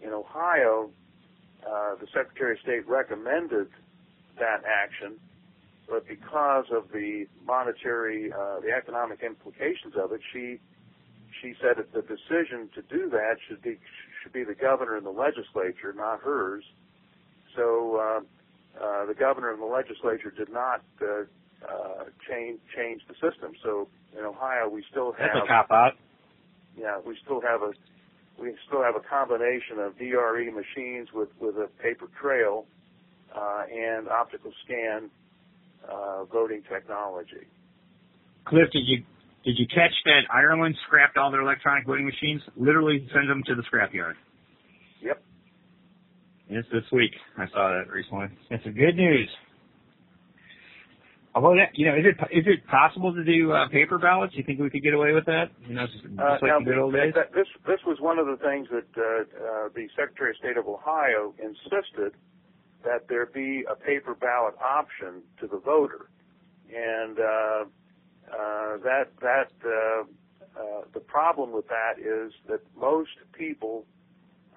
In 0.00 0.10
Ohio, 0.10 0.90
uh, 1.66 1.94
the 2.00 2.06
Secretary 2.12 2.52
of 2.52 2.60
State 2.60 2.86
recommended 2.88 3.68
that 4.38 4.62
action, 4.66 5.18
but 5.88 6.06
because 6.08 6.66
of 6.72 6.90
the 6.92 7.26
monetary, 7.44 8.32
uh, 8.32 8.60
the 8.60 8.72
economic 8.72 9.22
implications 9.22 9.94
of 10.02 10.12
it, 10.12 10.20
she 10.32 10.58
she 11.42 11.54
said 11.60 11.76
that 11.76 11.92
the 11.92 12.02
decision 12.02 12.70
to 12.74 12.82
do 12.82 13.10
that 13.10 13.36
should 13.46 13.60
be 13.62 13.78
should 14.22 14.32
be 14.32 14.44
the 14.44 14.54
governor 14.54 14.96
and 14.96 15.04
the 15.04 15.10
legislature, 15.10 15.92
not 15.94 16.20
hers. 16.20 16.64
So 17.56 17.96
uh, 17.96 18.82
uh, 18.82 19.06
the 19.06 19.14
governor 19.14 19.52
and 19.52 19.60
the 19.60 19.66
legislature 19.66 20.30
did 20.30 20.48
not 20.48 20.82
uh, 21.02 21.24
uh, 21.68 22.04
change 22.28 22.60
change 22.74 23.02
the 23.06 23.14
system. 23.14 23.52
So 23.62 23.88
in 24.18 24.24
Ohio, 24.24 24.68
we 24.68 24.84
still 24.90 25.12
have 25.12 25.30
That's 25.34 25.44
a 25.44 25.48
cop 25.48 25.70
out. 25.70 25.92
yeah, 26.78 26.98
we 27.04 27.16
still 27.24 27.40
have 27.42 27.62
a 27.62 27.72
we 28.40 28.54
still 28.66 28.82
have 28.82 28.96
a 28.96 29.00
combination 29.06 29.78
of 29.78 29.98
DRE 29.98 30.50
machines 30.50 31.08
with 31.12 31.28
with 31.40 31.56
a 31.56 31.68
paper 31.82 32.06
trail 32.20 32.64
uh, 33.34 33.64
and 33.70 34.08
optical 34.08 34.52
scan 34.64 35.10
uh, 35.90 36.24
voting 36.24 36.62
technology. 36.70 37.46
Cliff, 38.46 38.68
did 38.72 38.82
you 38.86 38.98
did 39.44 39.58
you 39.58 39.66
catch 39.66 39.92
that 40.06 40.22
Ireland 40.32 40.74
scrapped 40.86 41.16
all 41.16 41.30
their 41.30 41.42
electronic 41.42 41.86
voting 41.86 42.06
machines? 42.06 42.40
Literally 42.56 43.06
send 43.12 43.28
them 43.28 43.42
to 43.46 43.54
the 43.54 43.62
scrapyard. 43.62 44.14
Yep. 45.02 45.22
It's 46.48 46.68
this 46.72 46.84
week. 46.92 47.12
I 47.38 47.46
saw 47.48 47.68
that 47.76 47.90
recently. 47.90 48.26
It's 48.50 48.64
a 48.66 48.70
good 48.70 48.96
news. 48.96 49.28
Although 51.34 51.56
that, 51.56 51.74
you 51.74 51.86
know, 51.90 51.96
is 51.98 52.04
it 52.06 52.14
is 52.30 52.44
it 52.46 52.64
possible 52.68 53.12
to 53.12 53.24
do 53.24 53.50
uh, 53.50 53.68
paper 53.68 53.98
ballots? 53.98 54.32
Do 54.32 54.38
You 54.38 54.44
think 54.44 54.60
we 54.60 54.70
could 54.70 54.84
get 54.84 54.94
away 54.94 55.12
with 55.12 55.24
that? 55.26 55.50
You 55.66 55.74
know, 55.74 55.86
just, 55.86 56.04
just 56.04 56.14
Uh, 56.20 56.38
like 56.40 56.42
now, 56.42 56.58
the 56.60 56.64
good 56.64 56.78
old 56.78 56.94
days. 56.94 57.12
that- 57.14 57.32
this 57.34 57.48
this 57.66 57.80
was 57.84 57.98
one 58.00 58.18
of 58.20 58.26
the 58.26 58.36
things 58.36 58.68
that 58.70 58.86
uh, 58.96 59.02
uh, 59.66 59.68
the 59.74 59.88
Secretary 59.96 60.30
of 60.30 60.36
State 60.36 60.56
of 60.56 60.68
Ohio 60.68 61.34
insisted 61.42 62.14
that 62.84 63.08
there 63.08 63.26
be 63.26 63.64
a 63.70 63.74
paper 63.74 64.14
ballot 64.14 64.54
option 64.62 65.22
to 65.40 65.46
the 65.46 65.58
voter, 65.58 66.10
and 66.74 67.18
uh, 67.18 67.64
uh, 68.32 68.76
that 68.82 69.08
that 69.20 69.50
uh, 69.64 70.02
uh, 70.58 70.82
the 70.92 71.00
problem 71.00 71.52
with 71.52 71.66
that 71.68 71.98
is 71.98 72.32
that 72.48 72.60
most 72.76 73.10
people 73.32 73.84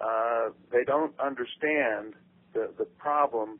uh, 0.01 0.49
they 0.71 0.83
don't 0.85 1.13
understand 1.19 2.13
the 2.53 2.71
the 2.77 2.85
problem. 2.85 3.59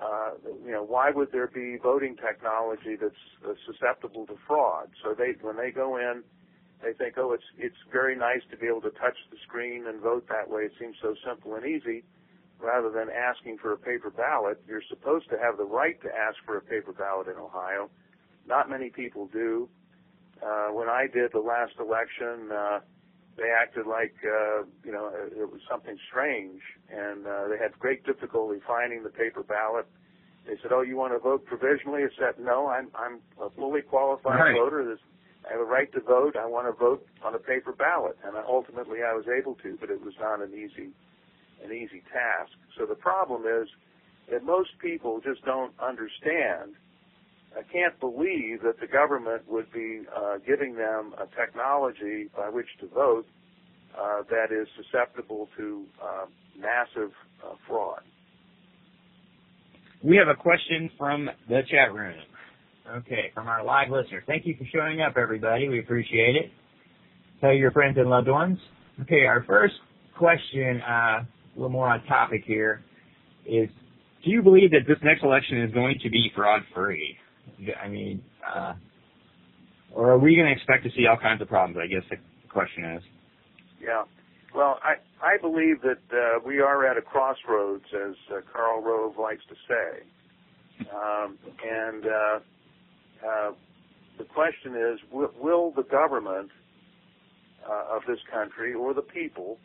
Uh, 0.00 0.30
you 0.64 0.70
know, 0.70 0.84
why 0.84 1.10
would 1.10 1.32
there 1.32 1.48
be 1.48 1.76
voting 1.82 2.14
technology 2.14 2.94
that's 2.94 3.14
uh, 3.44 3.52
susceptible 3.66 4.24
to 4.26 4.36
fraud? 4.46 4.88
So 5.02 5.12
they 5.12 5.32
when 5.40 5.56
they 5.56 5.72
go 5.72 5.96
in 5.96 6.22
they 6.82 6.92
think, 6.92 7.14
oh, 7.18 7.32
it's 7.32 7.44
it's 7.58 7.76
very 7.90 8.16
nice 8.16 8.42
to 8.50 8.56
be 8.56 8.66
able 8.66 8.80
to 8.82 8.90
touch 8.90 9.16
the 9.30 9.36
screen 9.46 9.86
and 9.86 10.00
vote 10.00 10.26
that 10.28 10.48
way. 10.48 10.62
It 10.62 10.72
seems 10.78 10.96
so 11.02 11.14
simple 11.26 11.54
and 11.54 11.66
easy. 11.66 12.04
Rather 12.60 12.90
than 12.90 13.08
asking 13.10 13.58
for 13.58 13.72
a 13.72 13.78
paper 13.78 14.10
ballot, 14.10 14.60
you're 14.66 14.82
supposed 14.88 15.28
to 15.30 15.38
have 15.38 15.56
the 15.56 15.64
right 15.64 16.00
to 16.02 16.08
ask 16.08 16.36
for 16.44 16.56
a 16.56 16.60
paper 16.60 16.92
ballot 16.92 17.28
in 17.28 17.36
Ohio. 17.36 17.88
Not 18.46 18.68
many 18.68 18.90
people 18.90 19.26
do. 19.32 19.68
Uh, 20.42 20.68
when 20.72 20.88
I 20.88 21.06
did 21.12 21.32
the 21.32 21.40
last 21.40 21.72
election, 21.78 22.50
uh, 22.52 22.80
they 23.36 23.50
acted 23.50 23.86
like 23.86 24.14
uh, 24.24 24.62
you 24.84 24.90
know 24.92 25.10
it 25.14 25.50
was 25.50 25.60
something 25.70 25.96
strange, 26.08 26.60
and 26.90 27.26
uh, 27.26 27.48
they 27.48 27.58
had 27.58 27.78
great 27.78 28.04
difficulty 28.04 28.58
finding 28.66 29.02
the 29.04 29.10
paper 29.10 29.42
ballot. 29.44 29.86
They 30.46 30.56
said, 30.62 30.72
"Oh, 30.72 30.80
you 30.82 30.96
want 30.96 31.12
to 31.12 31.18
vote 31.20 31.44
provisionally?" 31.44 32.02
I 32.02 32.08
said, 32.18 32.38
"No, 32.42 32.66
I'm 32.66 32.88
I'm 32.94 33.20
a 33.40 33.50
fully 33.50 33.82
qualified 33.82 34.38
Right. 34.40 34.54
voter. 34.54 34.84
This 34.84 34.98
I 35.48 35.52
have 35.52 35.60
a 35.60 35.64
right 35.64 35.90
to 35.92 36.00
vote. 36.00 36.34
I 36.36 36.46
want 36.46 36.66
to 36.66 36.72
vote 36.72 37.06
on 37.24 37.34
a 37.34 37.38
paper 37.38 37.72
ballot, 37.72 38.16
and 38.24 38.34
ultimately 38.36 38.98
I 39.02 39.12
was 39.14 39.26
able 39.28 39.54
to, 39.62 39.76
but 39.80 39.90
it 39.90 40.00
was 40.02 40.14
not 40.20 40.42
an 40.42 40.52
easy, 40.52 40.90
an 41.64 41.72
easy 41.72 42.02
task. 42.12 42.52
So 42.78 42.86
the 42.86 42.94
problem 42.94 43.42
is 43.42 43.68
that 44.30 44.44
most 44.44 44.70
people 44.80 45.20
just 45.24 45.44
don't 45.44 45.72
understand. 45.80 46.74
I 47.56 47.62
can't 47.72 47.98
believe 47.98 48.62
that 48.62 48.80
the 48.80 48.86
government 48.86 49.42
would 49.48 49.72
be 49.72 50.02
uh, 50.14 50.38
giving 50.46 50.76
them 50.76 51.14
a 51.18 51.26
technology 51.34 52.28
by 52.36 52.50
which 52.50 52.68
to 52.80 52.86
vote 52.88 53.26
uh, 53.98 54.22
that 54.30 54.52
is 54.52 54.68
susceptible 54.76 55.48
to 55.56 55.84
uh, 56.02 56.26
massive 56.58 57.10
fraud. 57.66 58.02
we 60.02 60.16
have 60.16 60.28
a 60.28 60.34
question 60.34 60.90
from 60.96 61.28
the 61.48 61.60
chat 61.70 61.92
room. 61.92 62.14
Okay, 62.98 63.30
from 63.34 63.48
our 63.48 63.62
live 63.64 63.90
listener. 63.90 64.22
Thank 64.26 64.46
you 64.46 64.56
for 64.56 64.64
showing 64.72 65.02
up, 65.02 65.16
everybody. 65.16 65.68
We 65.68 65.80
appreciate 65.80 66.36
it. 66.36 66.50
Tell 67.40 67.52
your 67.52 67.70
friends 67.70 67.98
and 67.98 68.08
loved 68.08 68.28
ones. 68.28 68.58
Okay, 69.02 69.26
our 69.26 69.44
first 69.46 69.74
question, 70.16 70.80
uh, 70.80 71.24
little 71.58 71.70
more 71.70 71.88
on 71.88 72.04
topic 72.04 72.42
here, 72.46 72.82
is 73.46 73.68
do 74.24 74.30
you 74.30 74.42
believe 74.42 74.70
that 74.70 74.86
this 74.86 74.98
next 75.02 75.22
election 75.22 75.62
is 75.62 75.72
going 75.72 75.98
to 76.02 76.10
be 76.10 76.30
fraud 76.34 76.62
free? 76.74 77.16
I 77.82 77.88
mean, 77.88 78.22
uh, 78.46 78.74
or 79.92 80.12
are 80.12 80.18
we 80.18 80.36
going 80.36 80.46
to 80.46 80.52
expect 80.52 80.84
to 80.84 80.90
see 80.96 81.06
all 81.06 81.16
kinds 81.16 81.42
of 81.42 81.48
problems? 81.48 81.78
I 81.82 81.86
guess 81.86 82.02
the 82.10 82.16
question 82.48 82.84
is. 82.96 83.02
Yeah. 83.80 84.04
Well, 84.54 84.78
I 84.82 84.94
I 85.24 85.36
believe 85.40 85.82
that 85.82 85.98
uh, 86.12 86.40
we 86.44 86.60
are 86.60 86.86
at 86.86 86.96
a 86.96 87.02
crossroads, 87.02 87.84
as 87.94 88.14
uh, 88.32 88.40
Karl 88.52 88.82
Rove 88.82 89.18
likes 89.18 89.42
to 89.48 89.54
say, 89.68 90.86
um, 90.92 91.38
and 91.64 92.06
uh, 92.06 92.38
uh, 93.26 93.50
the 94.16 94.24
question 94.24 94.74
is, 94.74 94.98
will, 95.12 95.30
will 95.40 95.72
the 95.72 95.82
government 95.82 96.50
uh, 97.68 97.96
of 97.96 98.02
this 98.06 98.18
country 98.32 98.74
or 98.74 98.94
the 98.94 99.02
people 99.02 99.58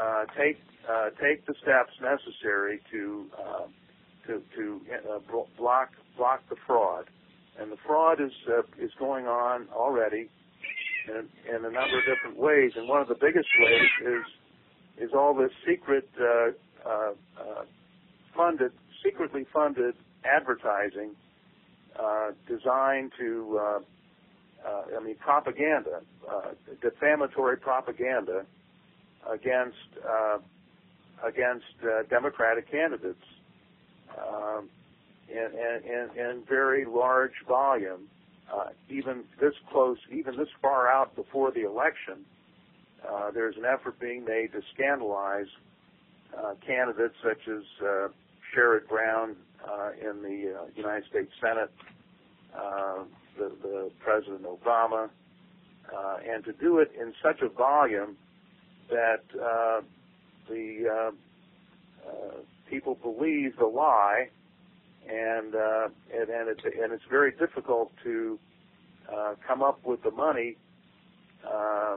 uh, 0.00 0.24
take 0.38 0.58
uh, 0.88 1.10
take 1.22 1.46
the 1.46 1.54
steps 1.62 1.92
necessary 2.00 2.80
to 2.90 3.26
uh, 3.38 3.66
to 4.26 4.42
to 4.56 4.80
uh, 5.12 5.18
block 5.58 5.90
block 6.16 6.40
the 6.48 6.56
fraud, 6.66 7.06
and 7.58 7.70
the 7.70 7.76
fraud 7.86 8.20
is 8.20 8.32
uh, 8.48 8.62
is 8.78 8.90
going 8.98 9.26
on 9.26 9.68
already 9.74 10.28
in, 11.08 11.28
in 11.48 11.56
a 11.56 11.70
number 11.70 11.98
of 11.98 12.04
different 12.06 12.38
ways. 12.38 12.72
And 12.76 12.88
one 12.88 13.00
of 13.00 13.08
the 13.08 13.14
biggest 13.14 13.48
ways 13.60 13.90
is 14.06 15.08
is 15.08 15.10
all 15.14 15.34
this 15.34 15.50
secret 15.66 16.08
uh, 16.20 16.88
uh, 16.88 17.12
funded, 18.36 18.72
secretly 19.04 19.46
funded 19.52 19.94
advertising 20.24 21.12
designed 22.48 23.12
to, 23.18 23.82
I 24.66 25.04
mean, 25.04 25.16
propaganda, 25.16 26.00
defamatory 26.80 27.58
propaganda 27.58 28.44
against 29.30 29.76
against 31.26 31.64
uh, 31.82 32.02
Democratic 32.08 32.70
candidates 32.70 33.24
um, 34.18 34.68
in, 35.28 35.48
in, 35.84 36.18
in 36.18 36.42
very 36.48 36.84
large 36.84 37.32
volume, 37.46 38.08
uh, 38.52 38.68
even 38.88 39.24
this 39.40 39.54
close, 39.70 39.98
even 40.10 40.36
this 40.36 40.48
far 40.60 40.88
out 40.88 41.14
before 41.14 41.50
the 41.52 41.64
election. 41.66 42.24
Uh, 43.08 43.30
there's 43.30 43.56
an 43.56 43.64
effort 43.64 43.98
being 44.00 44.24
made 44.24 44.52
to 44.52 44.60
scandalize 44.74 45.46
uh, 46.36 46.54
candidates 46.66 47.14
such 47.22 47.48
as 47.48 47.62
uh, 47.82 48.08
Sherrod 48.54 48.88
Brown 48.88 49.36
uh, 49.66 49.90
in 50.00 50.22
the 50.22 50.54
United 50.76 51.04
States 51.08 51.30
Senate, 51.40 51.70
the, 53.38 53.52
the 53.62 53.90
President 54.00 54.42
Obama, 54.44 55.08
uh, 55.94 56.16
and 56.28 56.44
to 56.44 56.52
do 56.52 56.78
it 56.78 56.92
in 57.00 57.12
such 57.22 57.40
a 57.42 57.48
volume 57.48 58.16
that 58.90 59.22
uh, 59.40 59.80
the 60.50 60.88
uh, 60.90 62.08
uh, 62.08 62.34
people 62.68 62.96
believe 62.96 63.56
the 63.58 63.66
lie, 63.66 64.28
and 65.08 65.54
uh, 65.54 65.88
and 66.12 66.28
and 66.28 66.48
it's 66.48 66.64
and 66.64 66.92
it's 66.92 67.04
very 67.08 67.32
difficult 67.32 67.92
to 68.04 68.38
uh, 69.12 69.34
come 69.46 69.62
up 69.62 69.80
with 69.84 70.02
the 70.02 70.10
money 70.10 70.56
uh, 71.46 71.96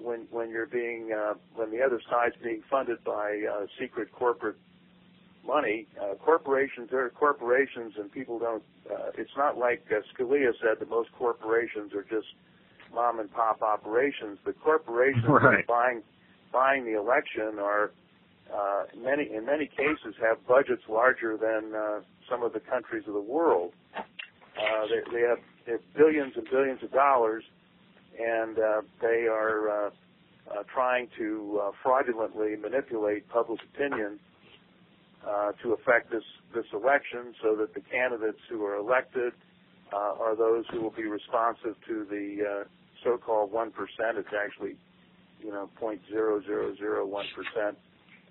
when 0.00 0.26
when 0.30 0.50
you're 0.50 0.66
being 0.66 1.12
uh, 1.12 1.34
when 1.54 1.70
the 1.70 1.82
other 1.82 2.00
side's 2.10 2.34
being 2.42 2.62
funded 2.70 3.02
by 3.04 3.42
uh, 3.50 3.66
secret 3.78 4.10
corporate 4.12 4.56
money. 5.46 5.86
Uh, 6.00 6.14
corporations 6.14 6.92
are 6.92 7.10
corporations, 7.10 7.94
and 7.98 8.10
people 8.10 8.38
don't. 8.38 8.62
Uh, 8.90 9.10
it's 9.16 9.36
not 9.36 9.58
like 9.58 9.84
uh, 9.90 10.00
Scalia 10.12 10.52
said 10.60 10.78
that 10.80 10.88
most 10.90 11.10
corporations 11.12 11.92
are 11.94 12.02
just 12.02 12.28
mom 12.94 13.20
and 13.20 13.32
pop 13.32 13.62
operations. 13.62 14.38
The 14.44 14.52
corporations 14.52 15.24
right. 15.28 15.66
buying 15.66 16.02
buying 16.52 16.84
the 16.84 16.98
election 16.98 17.58
are 17.58 17.92
uh, 18.52 18.84
many 18.96 19.30
in 19.34 19.46
many 19.46 19.66
cases 19.66 20.14
have 20.20 20.46
budgets 20.46 20.82
larger 20.88 21.36
than 21.36 21.74
uh, 21.74 22.00
some 22.28 22.42
of 22.42 22.52
the 22.52 22.60
countries 22.60 23.04
of 23.06 23.14
the 23.14 23.20
world. 23.20 23.72
Uh, 23.96 24.84
they, 24.90 25.00
they, 25.16 25.22
have, 25.22 25.38
they 25.64 25.72
have 25.72 25.80
billions 25.96 26.34
and 26.36 26.46
billions 26.50 26.82
of 26.82 26.92
dollars, 26.92 27.42
and 28.20 28.58
uh, 28.58 28.82
they 29.00 29.26
are 29.30 29.86
uh, 29.86 29.90
uh, 30.50 30.62
trying 30.72 31.08
to 31.16 31.60
uh, 31.62 31.70
fraudulently 31.82 32.56
manipulate 32.56 33.26
public 33.28 33.60
opinion 33.74 34.20
uh, 35.26 35.52
to 35.62 35.72
affect 35.72 36.10
this 36.10 36.24
this 36.54 36.66
election, 36.74 37.32
so 37.42 37.56
that 37.56 37.72
the 37.72 37.80
candidates 37.80 38.40
who 38.50 38.62
are 38.64 38.76
elected 38.76 39.32
uh, 39.92 40.20
are 40.20 40.36
those 40.36 40.64
who 40.70 40.82
will 40.82 40.90
be 40.90 41.04
responsive 41.04 41.74
to 41.88 42.04
the 42.10 42.44
uh, 42.44 42.64
so-called 43.02 43.50
one 43.50 43.70
percent. 43.70 44.18
It's 44.18 44.28
actually 44.36 44.76
you 45.42 45.50
know, 45.50 45.68
0.0001 45.80 47.24
percent, 47.34 47.78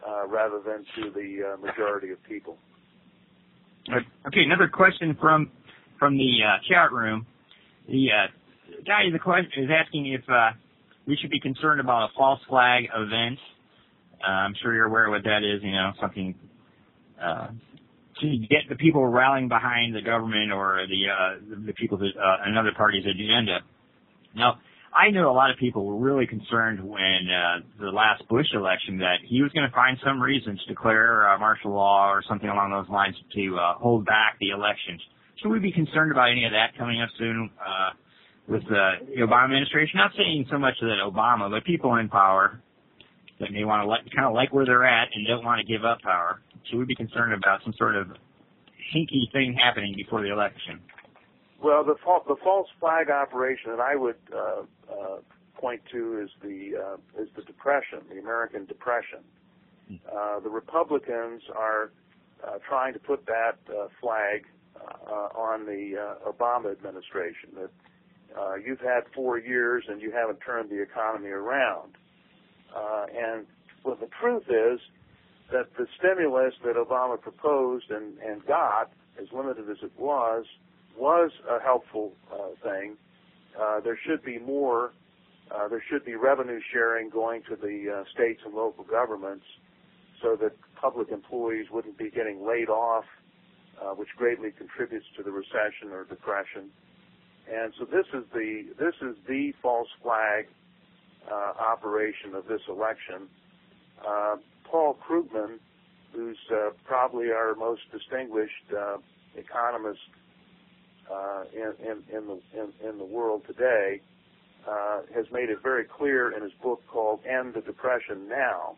uh, 0.08 0.28
rather 0.28 0.62
than 0.65 0.86
to 0.95 1.12
the 1.12 1.54
uh, 1.54 1.58
majority 1.58 2.12
of 2.12 2.24
people. 2.24 2.58
Okay, 3.89 4.41
another 4.45 4.67
question 4.67 5.17
from 5.19 5.52
from 6.00 6.17
the 6.17 6.39
uh, 6.45 6.58
chat 6.69 6.91
room. 6.91 7.26
The 7.88 8.08
guy 8.86 9.04
the 9.12 9.19
question 9.19 9.63
is 9.63 9.69
asking 9.71 10.08
if 10.08 10.21
we 11.08 11.17
should 11.17 11.32
be 11.32 11.39
concerned 11.39 11.80
about 11.80 12.10
a 12.10 12.13
false 12.17 12.39
flag 12.47 12.86
event. 12.95 13.39
I'm 14.26 14.54
sure 14.62 14.74
you're 14.74 14.86
aware 14.86 15.10
what 15.10 15.24
that 15.24 15.39
is. 15.43 15.63
You 15.63 15.71
know, 15.71 15.91
something 16.00 16.36
to 18.21 18.38
get 18.38 18.69
the 18.69 18.76
people 18.76 19.06
rallying 19.06 19.47
behind 19.47 19.95
the 19.95 20.02
government 20.02 20.52
or 20.52 20.86
the 20.88 21.10
uh, 21.10 21.39
the, 21.50 21.67
the 21.67 21.74
people's 21.74 22.02
uh, 22.02 22.38
another 22.45 22.71
party's 22.76 23.06
agenda. 23.06 23.60
Now, 24.36 24.60
I 24.93 25.10
know 25.10 25.32
a 25.32 25.34
lot 25.34 25.51
of 25.51 25.58
people 25.58 25.86
were 25.86 25.95
really 25.95 26.27
concerned 26.27 26.84
when 26.84 27.30
uh, 27.32 27.60
the 27.80 27.91
last 27.91 28.27
Bush 28.27 28.47
election 28.54 28.97
that 28.97 29.19
he 29.23 29.41
was 29.41 29.51
going 29.54 29.67
to 29.67 29.73
find 29.73 29.97
some 30.04 30.21
reason 30.21 30.58
to 30.58 30.65
declare 30.67 31.30
uh, 31.30 31.39
martial 31.39 31.71
law 31.71 32.12
or 32.12 32.21
something 32.27 32.49
along 32.49 32.71
those 32.71 32.89
lines 32.91 33.15
to 33.34 33.58
uh, 33.58 33.73
hold 33.75 34.06
back 34.06 34.36
the 34.39 34.49
elections. 34.49 34.99
Should 35.41 35.49
we 35.49 35.60
be 35.60 35.71
concerned 35.71 36.12
about 36.12 36.30
any 36.30 36.43
of 36.43 36.51
that 36.51 36.77
coming 36.77 37.01
up 37.01 37.10
soon 37.17 37.49
uh, 37.60 37.91
with 38.49 38.63
the 38.67 38.91
Obama 39.19 39.45
administration? 39.45 39.95
Not 39.95 40.12
saying 40.17 40.47
so 40.51 40.60
much 40.60 40.75
that 40.82 40.99
Obama, 41.04 41.49
but 41.49 41.63
people 41.63 41.95
in 41.95 42.10
power 42.10 42.62
that 43.39 43.51
may 43.51 43.63
want 43.63 43.88
to 43.88 44.15
kind 44.15 44.27
of 44.27 44.34
like 44.34 44.54
where 44.54 44.65
they're 44.65 44.86
at 44.86 45.08
and 45.15 45.25
don't 45.25 45.45
want 45.45 45.65
to 45.65 45.65
give 45.65 45.86
up 45.86 46.01
power. 46.01 46.41
Should 46.69 46.80
we 46.80 46.86
be 46.86 46.95
concerned 46.95 47.34
about 47.34 47.63
some 47.63 47.73
sort 47.77 47.95
of 47.95 48.08
hinky 48.93 49.32
thing 49.32 49.56
happening 49.56 49.93
before 49.95 50.21
the 50.21 50.32
election? 50.32 50.82
Well, 51.63 51.84
the, 51.84 51.95
fa- 52.04 52.19
the 52.28 52.36
false 52.43 52.69
flag 52.80 53.10
operation 53.10 53.71
that 53.71 53.80
I 53.80 53.95
would 53.95 54.15
uh, 54.34 54.63
uh, 54.91 55.17
point 55.56 55.82
to 55.91 56.19
is 56.24 56.30
the 56.41 56.71
uh, 56.76 57.21
is 57.21 57.30
the 57.36 57.43
Depression, 57.43 58.00
the 58.10 58.19
American 58.19 58.65
Depression. 58.65 59.19
Uh, 60.12 60.39
the 60.39 60.50
Republicans 60.50 61.41
are 61.56 61.91
uh, 62.47 62.58
trying 62.67 62.93
to 62.93 63.00
put 63.00 63.26
that 63.26 63.58
uh, 63.69 63.88
flag 64.00 64.45
uh, 64.80 65.12
on 65.38 65.65
the 65.65 65.97
uh, 65.97 66.32
Obama 66.32 66.71
administration. 66.71 67.50
That 67.56 67.71
uh, 68.39 68.56
you've 68.56 68.80
had 68.80 69.02
four 69.13 69.38
years 69.38 69.84
and 69.88 70.02
you 70.02 70.12
haven't 70.12 70.39
turned 70.39 70.69
the 70.69 70.82
economy 70.82 71.30
around. 71.30 71.97
Uh, 72.76 73.06
and 73.15 73.45
well, 73.84 73.97
the 74.00 74.08
truth 74.19 74.43
is 74.47 74.80
that 75.52 75.76
the 75.78 75.86
stimulus 76.00 76.54
that 76.63 76.76
Obama 76.76 77.19
proposed 77.19 77.91
and, 77.91 78.17
and 78.19 78.45
got, 78.45 78.91
as 79.21 79.28
limited 79.34 79.69
as 79.69 79.78
it 79.84 79.91
was, 79.97 80.45
was 80.97 81.32
a 81.49 81.62
helpful 81.62 82.13
uh, 82.32 82.49
thing. 82.63 82.97
Uh, 83.60 83.80
there 83.82 83.97
should 84.06 84.23
be 84.23 84.39
more. 84.39 84.91
Uh, 85.54 85.67
there 85.67 85.84
should 85.89 86.06
be 86.06 86.15
revenue 86.15 86.60
sharing 86.71 87.10
going 87.10 87.41
to 87.49 87.56
the 87.56 88.01
uh, 88.01 88.04
states 88.13 88.41
and 88.45 88.54
local 88.54 88.86
governments, 88.86 89.46
so 90.21 90.37
that 90.39 90.54
public 90.79 91.10
employees 91.12 91.67
wouldn't 91.71 91.98
be 91.98 92.10
getting 92.10 92.46
laid 92.48 92.69
off, 92.69 93.04
uh, 93.81 93.89
which 93.92 94.10
greatly 94.17 94.52
contributes 94.52 95.06
to 95.17 95.23
the 95.23 95.31
recession 95.31 95.92
or 95.92 96.06
depression. 96.06 96.69
And 97.52 97.73
so 97.77 97.85
this 97.85 98.06
is 98.13 98.23
the 98.33 98.67
this 98.79 98.96
is 99.02 99.15
the 99.27 99.54
false 99.62 99.89
flag 100.02 100.48
uh, 101.29 101.54
operation 101.60 102.33
of 102.35 102.48
this 102.48 102.62
election. 102.69 103.27
Uh, 104.08 104.37
Paul 104.63 104.98
Krugman, 105.06 105.60
who's 106.13 106.37
uh, 106.52 106.69
probably 106.85 107.31
our 107.31 107.56
most 107.56 107.81
distinguished 107.92 108.71
uh, 108.77 108.98
economist 109.35 110.00
uh, 111.12 111.43
in, 111.54 111.73
in, 111.85 112.17
in, 112.17 112.27
the, 112.27 112.39
in, 112.54 112.89
in 112.89 112.97
the 112.97 113.06
world 113.06 113.43
today 113.47 114.02
uh, 114.67 115.02
has 115.15 115.25
made 115.31 115.49
it 115.49 115.58
very 115.63 115.85
clear 115.85 116.35
in 116.35 116.43
his 116.43 116.52
book 116.62 116.81
called 116.87 117.19
End 117.25 117.54
the 117.54 117.62
Depression 117.62 118.27
Now 118.27 118.75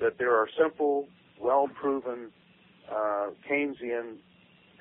that 0.00 0.18
there 0.18 0.34
are 0.34 0.48
simple, 0.60 1.08
well-proven 1.40 2.30
uh, 2.90 3.30
Keynesian 3.48 4.16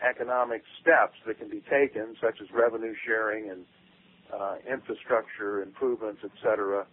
economic 0.08 0.64
steps 0.82 1.16
that 1.28 1.38
can 1.40 1.50
be 1.50 1.62
taken, 1.70 2.16
such 2.22 2.42
as 2.42 2.48
revenue 2.54 2.94
sharing 3.06 3.50
and 3.50 3.66
uh, 4.34 4.56
infrastructure 4.72 5.62
improvements, 5.62 6.22
et 6.24 6.32
cetera, 6.42 6.86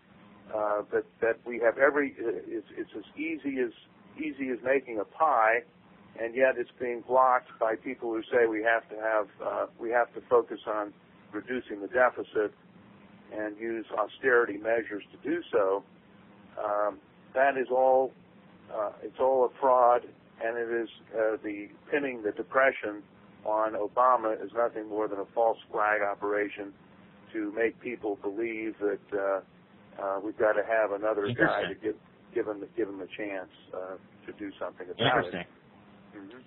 uh, 0.55 0.83
that, 0.93 1.05
that 1.21 1.39
we 1.47 1.61
have 1.65 1.79
every, 1.79 2.15
it's, 2.19 2.67
it's 2.77 2.91
as 2.97 3.05
easy 3.17 3.61
as, 3.61 3.73
easy 4.19 4.51
as 4.51 4.59
making 4.65 4.99
a 4.99 5.05
pie 5.05 5.61
and 6.21 6.35
yet 6.35 6.55
it's 6.57 6.71
being 6.81 7.03
blocked 7.07 7.51
by 7.61 7.77
people 7.77 8.13
who 8.13 8.23
say 8.31 8.47
we 8.49 8.63
have 8.63 8.89
to 8.89 8.97
have 8.97 9.29
uh, 9.45 9.67
we 9.81 9.91
have 9.91 10.13
to 10.15 10.21
focus 10.29 10.61
on 10.67 10.93
reducing 11.33 11.81
the 11.81 11.89
deficit 11.89 12.53
and 13.33 13.59
use 13.59 13.85
austerity 13.97 14.57
measures 14.57 15.03
to 15.13 15.29
do 15.29 15.41
so. 15.53 15.85
Um, 16.63 16.99
that 17.35 17.57
is 17.57 17.69
all 17.71 18.13
uh, 18.75 18.93
it's 19.03 19.19
all 19.21 19.45
a 19.45 19.61
fraud, 19.61 20.03
and 20.45 20.59
it 20.59 20.83
is 20.83 20.89
uh, 21.15 21.37
the 21.43 21.69
pinning 21.91 22.23
the 22.23 22.33
depression 22.33 23.03
on 23.45 23.73
Obama 23.75 24.35
is 24.45 24.51
nothing 24.57 24.89
more 24.89 25.09
than 25.09 25.19
a 25.19 25.25
false 25.35 25.59
flag 25.71 26.01
operation 26.03 26.73
to 27.33 27.53
make 27.53 27.79
people 27.81 28.19
believe 28.23 28.75
that 28.81 28.99
uh, 29.19 29.41
uh, 30.03 30.21
we've 30.23 30.39
got 30.39 30.53
to 30.53 30.63
have 30.65 30.93
another 30.93 31.29
guy 31.35 31.63
to 31.69 31.75
give 31.75 31.95
give 32.35 32.47
him 32.47 32.65
give 32.77 32.89
him 32.89 33.01
a 33.01 33.07
chance 33.17 33.51
uh, 33.75 33.97
to 34.27 34.33
do 34.39 34.51
something 34.59 34.87
about 34.91 35.25
it. 35.27 35.47
Mm-hmm. 36.19 36.39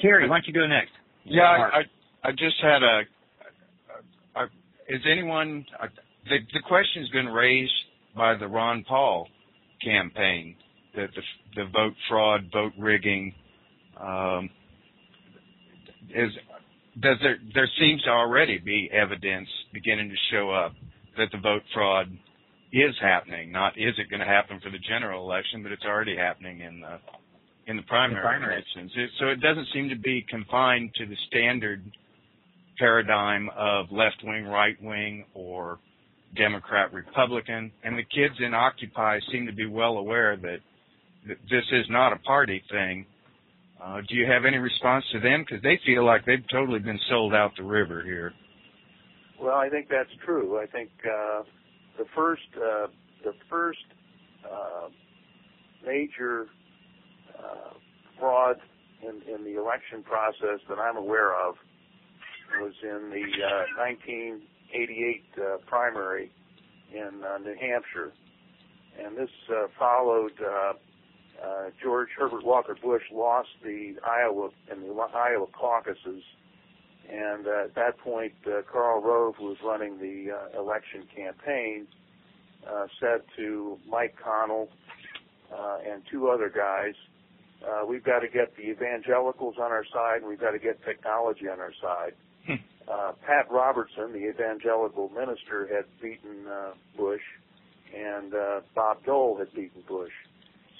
Terry, 0.00 0.28
why 0.28 0.36
don't 0.36 0.46
you 0.46 0.54
go 0.54 0.66
next? 0.66 0.92
Yeah, 1.24 1.42
I, 1.42 1.78
I 1.78 2.28
I 2.28 2.30
just 2.32 2.56
had 2.62 2.82
a. 2.82 3.02
a, 4.36 4.42
a 4.42 4.44
is 4.88 5.02
anyone? 5.10 5.64
A, 5.80 5.88
the 6.24 6.38
the 6.52 6.60
question's 6.66 7.08
been 7.10 7.26
raised 7.26 7.72
by 8.16 8.36
the 8.36 8.46
Ron 8.46 8.84
Paul 8.88 9.28
campaign 9.82 10.56
that 10.96 11.08
the 11.14 11.22
the 11.56 11.64
vote 11.70 11.94
fraud, 12.08 12.50
vote 12.52 12.72
rigging, 12.78 13.34
um, 14.00 14.50
is 16.10 16.30
does 17.00 17.16
there 17.22 17.38
there 17.54 17.68
seems 17.78 18.02
to 18.04 18.10
already 18.10 18.58
be 18.58 18.90
evidence 18.92 19.48
beginning 19.72 20.08
to 20.08 20.16
show 20.30 20.50
up 20.50 20.72
that 21.16 21.28
the 21.32 21.38
vote 21.38 21.62
fraud 21.74 22.06
is 22.72 22.94
happening. 23.00 23.52
Not 23.52 23.76
is 23.76 23.94
it 23.98 24.10
going 24.10 24.20
to 24.20 24.26
happen 24.26 24.60
for 24.62 24.70
the 24.70 24.78
general 24.78 25.24
election, 25.24 25.62
but 25.62 25.72
it's 25.72 25.84
already 25.84 26.16
happening 26.16 26.60
in 26.60 26.80
the 26.80 26.98
in 27.68 27.76
the 27.76 27.82
primary, 27.82 28.16
The 28.22 28.26
primary. 28.26 28.54
elections. 28.54 28.90
It, 28.96 29.10
so 29.20 29.28
it 29.28 29.40
doesn't 29.40 29.68
seem 29.72 29.88
to 29.90 29.96
be 29.96 30.24
confined 30.28 30.90
to 30.96 31.06
the 31.06 31.16
standard 31.28 31.84
paradigm 32.78 33.50
of 33.56 33.86
left 33.92 34.16
wing, 34.24 34.44
right 34.46 34.76
wing, 34.82 35.24
or 35.34 35.78
Democrat, 36.36 36.92
Republican. 36.92 37.70
And 37.84 37.96
the 37.98 38.04
kids 38.04 38.34
in 38.40 38.54
Occupy 38.54 39.20
seem 39.30 39.46
to 39.46 39.52
be 39.52 39.66
well 39.66 39.98
aware 39.98 40.36
that, 40.36 40.58
that 41.28 41.36
this 41.50 41.64
is 41.72 41.86
not 41.90 42.12
a 42.12 42.16
party 42.20 42.62
thing. 42.70 43.04
Uh, 43.82 44.00
do 44.08 44.14
you 44.16 44.26
have 44.26 44.44
any 44.44 44.58
response 44.58 45.04
to 45.12 45.20
them? 45.20 45.44
Because 45.46 45.62
they 45.62 45.78
feel 45.86 46.04
like 46.04 46.24
they've 46.24 46.44
totally 46.50 46.80
been 46.80 46.98
sold 47.08 47.34
out 47.34 47.52
the 47.56 47.62
river 47.62 48.02
here. 48.02 48.32
Well, 49.40 49.54
I 49.54 49.68
think 49.68 49.88
that's 49.88 50.10
true. 50.24 50.58
I 50.58 50.66
think 50.66 50.90
uh, 51.04 51.42
the 51.96 52.04
first 52.16 52.42
uh, 52.56 52.88
the 53.24 53.32
first 53.48 53.78
uh, 54.44 54.88
major 55.86 56.46
fraud 58.18 58.56
in, 59.02 59.22
in 59.32 59.44
the 59.44 59.60
election 59.60 60.02
process 60.02 60.60
that 60.68 60.78
I'm 60.78 60.96
aware 60.96 61.34
of 61.34 61.54
was 62.60 62.72
in 62.82 63.10
the 63.10 63.44
uh, 63.44 63.64
1988 63.76 65.24
uh, 65.36 65.56
primary 65.66 66.30
in 66.92 67.22
uh, 67.22 67.38
New 67.38 67.54
Hampshire, 67.60 68.12
and 69.02 69.16
this 69.16 69.30
uh, 69.50 69.66
followed. 69.78 70.32
Uh, 70.40 70.72
uh, 71.38 71.70
George 71.80 72.08
Herbert 72.18 72.44
Walker 72.44 72.76
Bush 72.82 73.04
lost 73.12 73.50
the 73.62 73.94
Iowa 74.04 74.48
in 74.72 74.80
the 74.80 74.92
Iowa 74.92 75.46
caucuses 75.52 76.24
and 77.08 77.46
uh, 77.46 77.64
at 77.64 77.74
that 77.74 77.98
point, 77.98 78.34
uh, 78.46 78.60
Karl 78.70 79.00
Rove, 79.00 79.36
who 79.36 79.46
was 79.46 79.56
running 79.64 79.98
the 79.98 80.32
uh, 80.32 80.60
election 80.60 81.04
campaign, 81.14 81.86
uh, 82.68 82.86
said 83.00 83.22
to 83.36 83.78
Mike 83.88 84.16
Connell 84.22 84.68
uh, 85.52 85.78
and 85.90 86.02
two 86.10 86.28
other 86.28 86.50
guys, 86.54 86.94
uh, 87.66 87.84
"We've 87.86 88.04
got 88.04 88.20
to 88.20 88.28
get 88.28 88.56
the 88.56 88.62
evangelicals 88.70 89.56
on 89.58 89.70
our 89.72 89.84
side, 89.92 90.18
and 90.18 90.26
we've 90.26 90.40
got 90.40 90.52
to 90.52 90.58
get 90.58 90.82
technology 90.84 91.48
on 91.48 91.60
our 91.60 91.72
side." 91.80 92.14
uh, 92.90 93.12
Pat 93.26 93.50
Robertson, 93.50 94.12
the 94.12 94.28
evangelical 94.28 95.08
minister, 95.10 95.68
had 95.72 95.84
beaten 96.00 96.46
uh, 96.46 96.72
Bush, 96.96 97.22
and 97.94 98.34
uh, 98.34 98.60
Bob 98.74 99.04
Dole 99.04 99.36
had 99.38 99.52
beaten 99.54 99.82
Bush. 99.86 100.12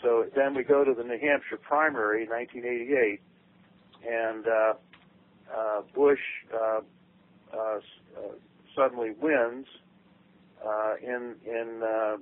So 0.02 0.26
then 0.34 0.54
we 0.54 0.62
go 0.62 0.84
to 0.84 0.94
the 0.94 1.02
New 1.02 1.18
Hampshire 1.18 1.58
primary, 1.60 2.26
1988, 2.26 3.20
and 4.08 4.46
uh, 4.46 4.74
uh, 5.54 5.82
Bush 5.94 6.20
uh, 6.54 6.80
uh, 7.52 7.56
uh, 7.56 7.80
suddenly 8.76 9.10
wins 9.20 9.66
uh, 10.64 10.94
in 11.02 11.34
in 11.44 11.82
uh, 11.82 11.86
uh, 11.86 12.16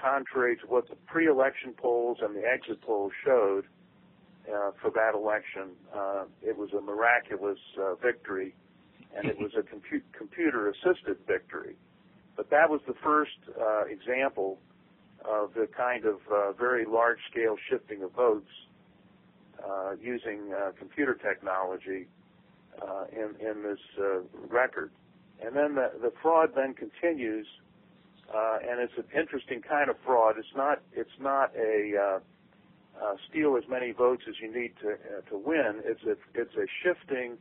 contrary 0.00 0.56
to 0.56 0.66
what 0.66 0.88
the 0.88 0.96
pre-election 1.06 1.72
polls 1.76 2.18
and 2.20 2.34
the 2.36 2.42
exit 2.42 2.80
polls 2.82 3.12
showed 3.24 3.64
for 4.80 4.90
that 4.90 5.14
election. 5.14 5.70
Uh, 5.94 6.24
it 6.42 6.56
was 6.56 6.70
a 6.72 6.80
miraculous 6.80 7.58
uh, 7.78 7.94
victory, 7.96 8.54
and 9.16 9.26
it 9.28 9.38
was 9.38 9.52
a 9.56 9.62
compu- 9.62 10.02
computer-assisted 10.16 11.16
victory. 11.26 11.76
But 12.36 12.50
that 12.50 12.68
was 12.68 12.80
the 12.86 12.94
first 13.02 13.38
uh, 13.60 13.84
example 13.86 14.58
of 15.24 15.54
the 15.54 15.66
kind 15.76 16.04
of 16.04 16.16
uh, 16.30 16.52
very 16.52 16.84
large-scale 16.84 17.56
shifting 17.68 18.02
of 18.02 18.12
votes 18.12 18.50
uh, 19.64 19.92
using 20.00 20.52
uh, 20.52 20.72
computer 20.78 21.14
technology 21.14 22.06
uh, 22.82 23.04
in 23.12 23.34
in 23.40 23.62
this 23.62 23.78
uh, 23.98 24.20
record. 24.48 24.90
And 25.42 25.56
then 25.56 25.74
the 25.74 25.92
the 26.00 26.12
fraud 26.22 26.50
then 26.54 26.74
continues, 26.74 27.46
uh, 28.34 28.58
and 28.68 28.80
it's 28.80 28.92
an 28.96 29.04
interesting 29.18 29.62
kind 29.62 29.90
of 29.90 29.96
fraud. 30.04 30.36
It's 30.38 30.54
not 30.54 30.82
it's 30.92 31.18
not 31.20 31.52
a 31.56 32.20
uh, 33.02 33.14
steal 33.28 33.56
as 33.56 33.64
many 33.68 33.92
votes 33.92 34.22
as 34.28 34.34
you 34.40 34.52
need 34.52 34.72
to 34.82 34.92
uh, 34.94 35.20
to 35.30 35.36
win. 35.38 35.82
It's 35.84 36.02
a 36.04 36.16
it's 36.34 36.54
a 36.54 36.66
shifting 36.82 37.36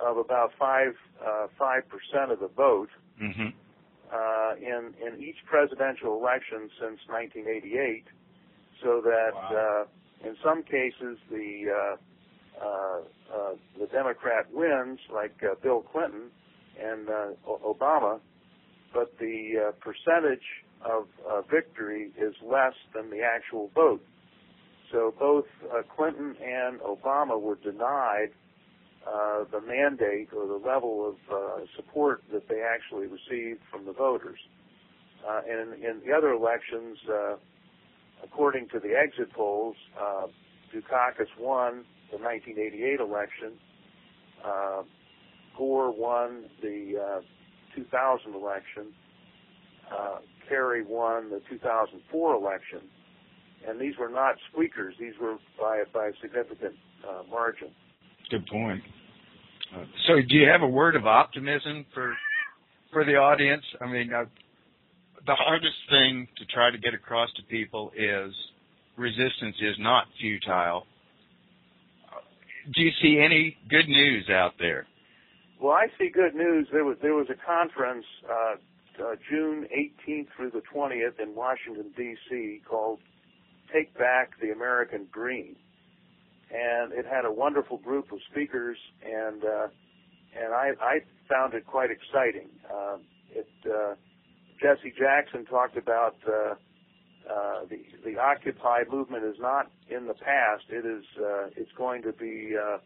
of 0.00 0.16
about 0.16 0.52
five 0.58 0.94
uh, 1.24 1.46
five 1.58 1.82
percent 1.88 2.30
of 2.32 2.40
the 2.40 2.48
vote 2.48 2.90
Mm-hmm. 3.20 3.48
uh, 4.12 4.54
in 4.60 4.94
in 5.04 5.22
each 5.22 5.36
presidential 5.46 6.16
election 6.18 6.70
since 6.80 7.00
1988, 7.08 8.04
so 8.82 9.00
that 9.02 9.32
Wow. 9.34 9.84
uh, 10.22 10.28
in 10.28 10.36
some 10.42 10.62
cases 10.62 11.18
the 11.30 11.66
uh, 11.68 11.96
uh, 12.64 13.00
uh, 13.34 13.54
the 13.78 13.86
Democrat 13.88 14.46
wins, 14.52 15.00
like 15.12 15.34
uh, 15.42 15.54
Bill 15.62 15.82
Clinton 15.82 16.30
and 16.80 17.08
uh, 17.08 17.30
O- 17.46 17.74
Obama, 17.74 18.20
but 18.94 19.18
the 19.18 19.68
uh, 19.68 19.72
percentage 19.82 20.46
of 20.84 21.06
uh, 21.28 21.42
victory 21.42 22.10
is 22.16 22.34
less 22.42 22.74
than 22.94 23.10
the 23.10 23.20
actual 23.22 23.70
vote. 23.74 24.04
So 24.92 25.14
both 25.18 25.44
uh, 25.72 25.82
Clinton 25.94 26.36
and 26.42 26.80
Obama 26.80 27.40
were 27.40 27.56
denied 27.56 28.30
uh, 29.06 29.44
the 29.50 29.60
mandate 29.60 30.28
or 30.36 30.46
the 30.46 30.66
level 30.66 31.08
of 31.08 31.16
uh, 31.34 31.64
support 31.76 32.22
that 32.32 32.48
they 32.48 32.62
actually 32.62 33.06
received 33.06 33.60
from 33.70 33.84
the 33.84 33.92
voters. 33.92 34.38
Uh, 35.26 35.40
and 35.48 35.74
in, 35.74 35.84
in 35.84 36.00
the 36.06 36.12
other 36.12 36.30
elections, 36.30 36.98
uh, 37.10 37.36
according 38.22 38.68
to 38.68 38.78
the 38.80 38.94
exit 38.94 39.32
polls, 39.32 39.76
uh, 40.00 40.26
Dukakis 40.74 41.28
won 41.38 41.84
the 42.10 42.18
1988 42.18 43.00
election. 43.00 43.52
Uh, 44.44 44.82
Gore 45.56 45.90
won 45.90 46.44
the 46.62 47.18
uh, 47.18 47.20
2000 47.74 48.34
election. 48.34 48.92
Uh, 49.90 50.18
Kerry 50.48 50.82
won 50.82 51.30
the 51.30 51.40
2004 51.48 52.34
election. 52.34 52.80
And 53.66 53.80
these 53.80 53.94
were 53.98 54.08
not 54.08 54.36
squeakers. 54.50 54.94
These 54.98 55.14
were 55.20 55.36
by, 55.58 55.82
by 55.92 56.08
a 56.08 56.12
significant 56.20 56.74
uh, 57.08 57.22
margin. 57.30 57.68
Good 58.30 58.46
point. 58.46 58.82
Uh, 59.74 59.84
so, 60.06 60.14
do 60.16 60.34
you 60.34 60.48
have 60.48 60.62
a 60.62 60.68
word 60.68 60.96
of 60.96 61.06
optimism 61.06 61.84
for 61.92 62.14
for 62.92 63.04
the 63.04 63.16
audience? 63.16 63.64
I 63.80 63.86
mean, 63.86 64.12
uh, 64.12 64.24
the 65.26 65.34
hardest 65.34 65.76
thing 65.90 66.26
to 66.38 66.46
try 66.46 66.70
to 66.70 66.78
get 66.78 66.94
across 66.94 67.28
to 67.36 67.42
people 67.44 67.92
is 67.96 68.32
resistance 68.96 69.56
is 69.60 69.76
not 69.78 70.06
futile. 70.20 70.86
Uh, 72.10 72.20
Do 72.74 72.82
you 72.82 72.90
see 73.02 73.20
any 73.22 73.56
good 73.68 73.88
news 73.88 74.28
out 74.30 74.52
there? 74.58 74.86
Well, 75.60 75.72
I 75.72 75.86
see 75.98 76.08
good 76.08 76.34
news. 76.34 76.68
There 76.72 76.84
was 76.84 76.96
there 77.02 77.14
was 77.14 77.26
a 77.30 77.46
conference 77.46 78.06
uh, 78.30 78.54
uh, 79.02 79.14
June 79.30 79.66
18th 79.76 80.28
through 80.36 80.50
the 80.50 80.62
20th 80.74 81.20
in 81.20 81.34
Washington 81.34 81.92
D.C. 81.96 82.62
called 82.68 83.00
"Take 83.72 83.96
Back 83.98 84.32
the 84.40 84.50
American 84.50 85.08
Dream," 85.12 85.56
and 86.50 86.92
it 86.92 87.06
had 87.06 87.24
a 87.24 87.32
wonderful 87.32 87.78
group 87.78 88.12
of 88.12 88.18
speakers, 88.30 88.78
and 89.04 89.44
uh, 89.44 89.68
and 90.40 90.54
I, 90.54 90.70
I 90.80 91.00
found 91.28 91.54
it 91.54 91.66
quite 91.66 91.90
exciting. 91.90 92.48
Uh, 92.70 92.98
it 93.30 93.48
uh, 93.66 93.94
Jesse 94.60 94.92
Jackson 94.98 95.44
talked 95.46 95.76
about 95.76 96.16
uh, 96.26 96.54
uh, 97.30 97.64
the 97.68 97.80
the 98.04 98.18
Occupy 98.18 98.84
movement 98.90 99.24
is 99.24 99.36
not 99.38 99.70
in 99.88 100.06
the 100.06 100.14
past. 100.14 100.64
It 100.68 100.86
is 100.86 101.04
uh, 101.20 101.48
it's 101.56 101.72
going 101.76 102.02
to 102.02 102.12
be 102.12 102.56
uh, 102.56 102.78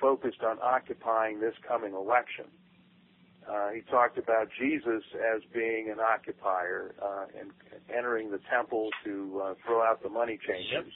focused 0.00 0.42
on 0.42 0.58
occupying 0.62 1.40
this 1.40 1.54
coming 1.66 1.94
election. 1.94 2.46
Uh, 3.50 3.70
he 3.70 3.80
talked 3.82 4.18
about 4.18 4.48
Jesus 4.58 5.02
as 5.14 5.42
being 5.54 5.88
an 5.90 6.00
occupier 6.00 6.94
uh, 7.02 7.26
and 7.38 7.50
entering 7.96 8.30
the 8.30 8.40
temple 8.50 8.88
to 9.04 9.40
uh, 9.44 9.54
throw 9.64 9.82
out 9.82 10.02
the 10.02 10.08
money 10.08 10.38
changers. 10.46 10.92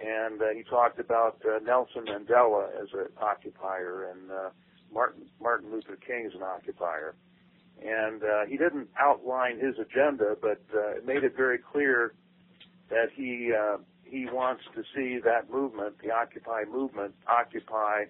and 0.00 0.40
uh, 0.40 0.46
he 0.54 0.62
talked 0.62 1.00
about 1.00 1.38
uh, 1.44 1.58
Nelson 1.64 2.04
Mandela 2.06 2.68
as 2.80 2.88
an 2.92 3.08
occupier 3.20 4.10
and 4.12 4.30
uh, 4.30 4.50
Martin 4.92 5.22
Martin 5.40 5.72
Luther 5.72 5.96
King 5.96 6.26
as 6.26 6.34
an 6.34 6.42
occupier. 6.42 7.14
And 7.84 8.22
uh, 8.22 8.46
he 8.48 8.56
didn't 8.56 8.88
outline 8.98 9.58
his 9.58 9.74
agenda, 9.78 10.36
but 10.40 10.60
uh, 10.74 10.98
it 10.98 11.06
made 11.06 11.22
it 11.24 11.36
very 11.36 11.58
clear 11.58 12.14
that 12.90 13.06
he 13.14 13.52
uh, 13.52 13.78
he 14.04 14.26
wants 14.26 14.62
to 14.74 14.82
see 14.94 15.18
that 15.24 15.50
movement, 15.52 15.96
the 16.02 16.10
Occupy 16.10 16.64
movement, 16.64 17.14
occupy 17.26 18.04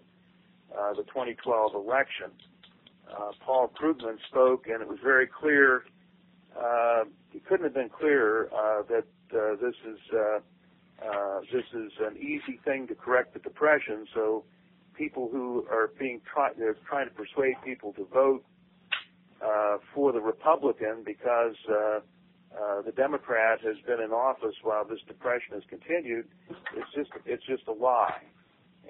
uh, 0.73 0.95
the 0.95 1.03
2012 1.05 1.75
election. 1.75 2.31
Uh, 3.11 3.33
Paul 3.45 3.71
Krugman 3.81 4.19
spoke, 4.29 4.67
and 4.67 4.83
it 4.83 4.89
was 4.89 4.99
very 5.03 5.27
clear. 5.27 5.85
Uh, 6.59 7.05
he 7.31 7.41
couldn't 7.41 7.65
have 7.65 7.75
been 7.75 7.89
clearer 7.91 8.49
uh, 8.53 8.83
that 8.89 9.05
uh, 9.37 9.57
this 9.61 9.75
is 9.87 9.99
uh, 10.13 10.39
uh, 11.07 11.41
this 11.53 11.65
is 11.75 11.93
an 12.01 12.17
easy 12.17 12.59
thing 12.65 12.87
to 12.89 12.95
correct 12.95 13.35
the 13.35 13.41
depression. 13.41 14.07
So 14.15 14.45
people 14.95 15.29
who 15.31 15.67
are 15.71 15.93
being 15.99 16.21
try- 16.33 16.53
they're 16.59 16.77
trying 16.89 17.09
to 17.09 17.15
persuade 17.15 17.55
people 17.65 17.93
to 17.95 18.05
vote 18.13 18.45
uh, 19.45 19.79
for 19.95 20.13
the 20.13 20.21
Republican 20.21 21.03
because 21.07 21.55
uh, 21.71 21.75
uh, 21.75 22.83
the 22.83 22.93
Democrat 22.93 23.61
has 23.61 23.77
been 23.87 24.01
in 24.01 24.11
office 24.11 24.55
while 24.63 24.85
this 24.85 24.99
depression 25.07 25.55
has 25.55 25.63
continued. 25.69 26.27
It's 26.77 26.93
just 26.95 27.11
it's 27.27 27.47
just 27.47 27.69
a 27.69 27.73
lie, 27.73 28.23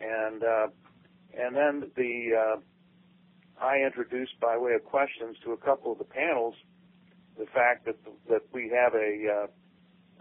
and 0.00 0.42
uh, 0.42 0.66
and 1.36 1.54
then 1.54 1.90
the 1.96 2.30
uh, 2.34 2.56
I 3.60 3.78
introduced 3.84 4.38
by 4.40 4.56
way 4.56 4.72
of 4.74 4.84
questions 4.84 5.36
to 5.44 5.52
a 5.52 5.56
couple 5.56 5.92
of 5.92 5.98
the 5.98 6.04
panels 6.04 6.54
the 7.38 7.46
fact 7.46 7.86
that 7.86 7.96
that 8.28 8.42
we 8.52 8.70
have 8.74 8.94
a 8.94 9.12
uh, 9.28 9.46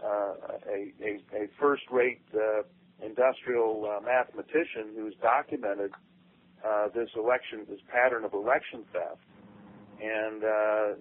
uh, 0.04 0.34
a, 0.70 0.92
a, 1.02 1.42
a 1.42 1.48
first-rate 1.60 2.22
uh, 2.34 2.62
industrial 3.04 3.84
uh, 3.84 4.00
mathematician 4.00 4.94
who's 4.94 5.14
documented 5.20 5.90
uh, 6.64 6.86
this 6.94 7.08
election, 7.16 7.66
this 7.68 7.80
pattern 7.92 8.24
of 8.24 8.32
election 8.32 8.84
theft, 8.92 9.18
and 10.00 10.44
uh, 10.44 10.94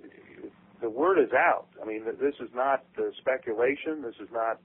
the 0.81 0.89
word 0.89 1.19
is 1.19 1.31
out. 1.33 1.67
I 1.81 1.85
mean, 1.85 2.05
this 2.05 2.33
is 2.39 2.49
not 2.55 2.83
speculation. 3.19 4.01
This 4.01 4.15
is 4.19 4.29
not 4.31 4.59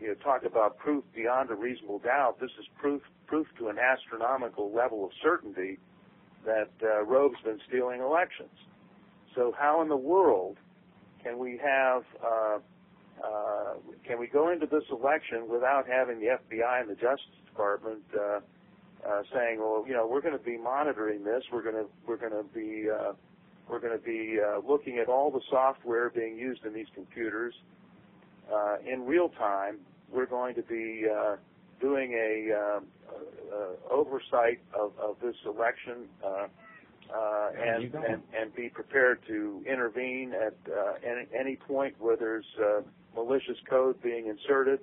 you 0.00 0.08
know 0.08 0.14
talk 0.22 0.44
about 0.44 0.76
proof 0.78 1.04
beyond 1.14 1.50
a 1.50 1.54
reasonable 1.54 2.00
doubt. 2.00 2.40
This 2.40 2.52
is 2.60 2.66
proof 2.78 3.02
proof 3.26 3.46
to 3.58 3.68
an 3.68 3.76
astronomical 3.78 4.74
level 4.74 5.04
of 5.04 5.10
certainty 5.22 5.78
that 6.44 6.70
uh, 6.82 7.04
Rove's 7.04 7.40
been 7.44 7.60
stealing 7.68 8.00
elections. 8.00 8.50
So 9.34 9.54
how 9.58 9.82
in 9.82 9.88
the 9.88 9.96
world 9.96 10.56
can 11.22 11.38
we 11.38 11.60
have 11.62 12.02
uh, 12.24 12.58
uh, 13.22 13.74
can 14.06 14.18
we 14.18 14.26
go 14.26 14.50
into 14.50 14.66
this 14.66 14.84
election 14.90 15.48
without 15.48 15.86
having 15.86 16.18
the 16.20 16.26
FBI 16.26 16.80
and 16.80 16.90
the 16.90 16.94
Justice 16.94 17.26
Department 17.46 18.02
uh, 18.18 18.40
uh, 19.06 19.22
saying, 19.32 19.58
well, 19.58 19.84
you 19.86 19.94
know, 19.94 20.06
we're 20.06 20.20
going 20.20 20.36
to 20.36 20.44
be 20.44 20.56
monitoring 20.56 21.24
this. 21.24 21.42
We're 21.52 21.62
going 21.62 21.74
to 21.74 21.86
we're 22.06 22.16
going 22.16 22.32
to 22.32 22.48
be 22.54 22.88
uh, 22.90 23.12
we're 23.68 23.80
going 23.80 23.96
to 23.96 24.04
be 24.04 24.38
uh, 24.40 24.60
looking 24.66 24.98
at 24.98 25.08
all 25.08 25.30
the 25.30 25.40
software 25.50 26.10
being 26.10 26.36
used 26.36 26.64
in 26.64 26.72
these 26.72 26.88
computers 26.94 27.54
uh, 28.52 28.76
in 28.86 29.06
real 29.06 29.28
time. 29.30 29.78
We're 30.10 30.26
going 30.26 30.54
to 30.56 30.62
be 30.62 31.04
uh, 31.08 31.36
doing 31.80 32.12
a 32.12 32.52
uh, 32.52 32.80
uh, 32.80 33.92
oversight 33.92 34.60
of, 34.78 34.92
of 34.98 35.16
this 35.22 35.36
election 35.46 36.08
uh, 36.24 36.46
uh, 37.12 37.50
and, 37.58 37.94
and 37.94 38.22
and 38.38 38.54
be 38.54 38.68
prepared 38.68 39.18
to 39.26 39.62
intervene 39.66 40.32
at 40.32 40.54
uh, 40.72 40.92
any, 41.04 41.26
any 41.38 41.56
point 41.56 41.94
where 41.98 42.16
there's 42.16 42.44
uh, 42.62 42.82
malicious 43.14 43.56
code 43.68 44.00
being 44.02 44.26
inserted. 44.28 44.78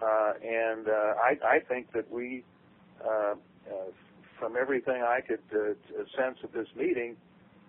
Uh, 0.00 0.32
and 0.42 0.88
uh, 0.88 1.14
I, 1.22 1.36
I 1.46 1.58
think 1.68 1.92
that 1.92 2.10
we, 2.10 2.42
uh, 3.04 3.08
uh, 3.10 3.34
from 4.38 4.56
everything 4.56 5.02
I 5.02 5.20
could 5.20 5.42
uh, 5.54 5.74
sense 6.16 6.38
at 6.42 6.52
this 6.52 6.66
meeting, 6.74 7.16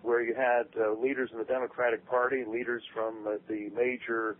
where 0.02 0.22
you 0.22 0.34
had 0.34 0.66
uh, 0.80 0.92
leaders 1.00 1.30
in 1.32 1.38
the 1.38 1.44
Democratic 1.44 2.06
Party, 2.08 2.44
leaders 2.46 2.82
from 2.92 3.26
uh, 3.26 3.36
the 3.48 3.70
major 3.74 4.36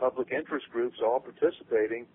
public 0.00 0.32
interest 0.32 0.66
groups 0.70 0.98
all 1.04 1.20
participating, 1.20 2.06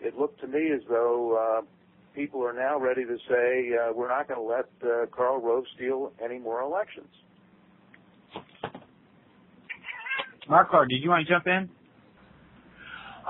it 0.00 0.18
looked 0.18 0.40
to 0.40 0.46
me 0.46 0.70
as 0.74 0.80
though 0.88 1.60
uh, 1.60 1.66
people 2.14 2.44
are 2.44 2.52
now 2.52 2.78
ready 2.78 3.04
to 3.04 3.16
say 3.28 3.70
uh, 3.74 3.92
we're 3.92 4.08
not 4.08 4.28
going 4.28 4.40
to 4.40 4.46
let 4.46 4.68
uh, 4.82 5.06
Karl 5.14 5.40
Rove 5.40 5.64
steal 5.76 6.12
any 6.22 6.38
more 6.38 6.62
elections. 6.62 7.08
Mark 10.48 10.70
Clark, 10.70 10.88
did 10.88 11.02
you 11.02 11.10
want 11.10 11.26
to 11.26 11.32
jump 11.32 11.46
in? 11.46 11.68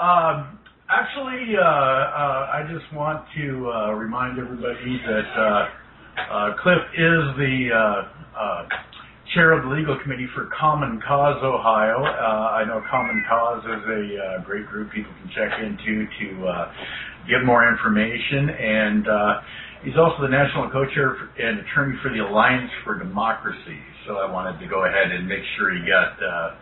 Um, 0.01 0.59
actually, 0.89 1.55
uh, 1.57 1.63
uh, 1.63 2.51
I 2.55 2.67
just 2.73 2.93
want 2.95 3.27
to 3.37 3.71
uh, 3.71 3.93
remind 3.93 4.39
everybody 4.39 5.01
that 5.07 5.29
uh, 5.37 5.69
uh, 6.33 6.57
Cliff 6.63 6.79
is 6.97 7.37
the 7.37 7.69
uh, 7.75 8.41
uh, 8.41 8.69
chair 9.35 9.53
of 9.53 9.63
the 9.65 9.71
legal 9.71 9.99
committee 10.03 10.27
for 10.35 10.51
Common 10.59 11.01
Cause 11.07 11.39
Ohio. 11.43 12.03
Uh, 12.03 12.59
I 12.59 12.65
know 12.65 12.83
Common 12.91 13.23
Cause 13.29 13.63
is 13.65 13.85
a 13.87 14.03
uh, 14.19 14.45
great 14.45 14.67
group 14.67 14.91
people 14.93 15.13
can 15.23 15.31
check 15.31 15.53
into 15.63 16.07
to 16.07 16.47
uh, 16.47 16.73
get 17.29 17.45
more 17.47 17.69
information. 17.69 18.51
And 18.51 19.07
uh, 19.07 19.41
he's 19.85 19.97
also 19.97 20.23
the 20.23 20.33
national 20.33 20.71
co-chair 20.71 21.15
and 21.39 21.61
attorney 21.61 21.97
for 22.03 22.11
the 22.11 22.27
Alliance 22.27 22.71
for 22.85 22.99
Democracy. 22.99 23.79
So 24.07 24.19
I 24.19 24.31
wanted 24.31 24.59
to 24.59 24.67
go 24.67 24.85
ahead 24.85 25.13
and 25.13 25.29
make 25.29 25.43
sure 25.57 25.71
he 25.71 25.81
got 25.87 26.19
uh, 26.19 26.57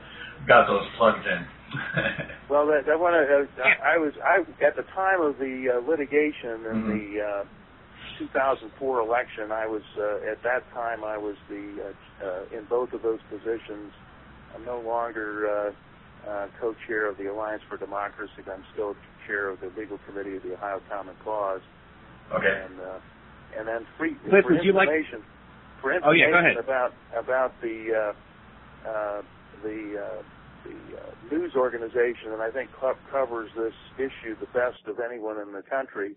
got 0.46 0.66
those 0.66 0.84
plugged 0.98 1.24
in. 1.24 1.42
well, 2.48 2.66
that, 2.66 2.84
that 2.86 2.98
one, 2.98 3.12
uh, 3.12 3.44
I 3.84 3.96
was 3.96 4.12
I 4.24 4.40
at 4.64 4.76
the 4.76 4.84
time 4.94 5.20
of 5.20 5.36
the 5.38 5.76
uh, 5.76 5.88
litigation 5.88 6.64
and 6.68 6.84
Mhm. 6.84 6.88
the 6.88 7.20
uh, 7.20 7.44
2004 8.18 9.00
election. 9.00 9.52
I 9.52 9.66
was 9.66 9.82
uh, 9.98 10.30
at 10.32 10.42
that 10.42 10.70
time 10.72 11.04
I 11.04 11.18
was 11.18 11.36
the 11.48 11.92
uh, 11.92 12.26
uh, 12.26 12.58
in 12.58 12.64
both 12.66 12.92
of 12.92 13.02
those 13.02 13.20
positions. 13.30 13.92
I'm 14.54 14.64
no 14.64 14.80
longer 14.80 15.46
uh, 15.46 16.30
uh, 16.30 16.46
co-chair 16.60 17.08
of 17.10 17.16
the 17.18 17.26
Alliance 17.26 17.62
for 17.68 17.76
Democracy. 17.76 18.42
but 18.44 18.52
I'm 18.52 18.64
still 18.72 18.94
chair 19.26 19.50
of 19.50 19.60
the 19.60 19.70
legal 19.78 19.98
committee 19.98 20.36
of 20.36 20.42
the 20.42 20.54
Ohio 20.54 20.80
Common 20.88 21.14
Cause. 21.22 21.60
okay. 22.34 22.64
And 22.64 22.80
uh, 22.80 22.98
and 23.58 23.68
then 23.68 23.86
free 23.98 24.14
Cliff, 24.28 24.44
for 24.44 24.54
would 24.54 24.64
you 24.64 24.72
like- 24.72 24.88
information 24.88 25.24
Oh, 26.04 26.10
yeah, 26.10 26.30
go 26.30 26.38
ahead. 26.38 26.56
about 26.56 26.92
about 27.16 27.60
the 27.62 27.94
uh, 27.94 28.88
uh, 28.88 29.22
the 29.62 29.94
uh, 29.96 30.22
the 30.64 30.96
uh, 30.98 31.34
news 31.34 31.52
organization 31.56 32.30
that 32.30 32.40
I 32.40 32.50
think 32.50 32.70
co- 32.72 32.98
covers 33.10 33.50
this 33.56 33.74
issue 33.96 34.34
the 34.40 34.46
best 34.46 34.82
of 34.86 34.98
anyone 35.00 35.38
in 35.38 35.52
the 35.52 35.62
country 35.62 36.16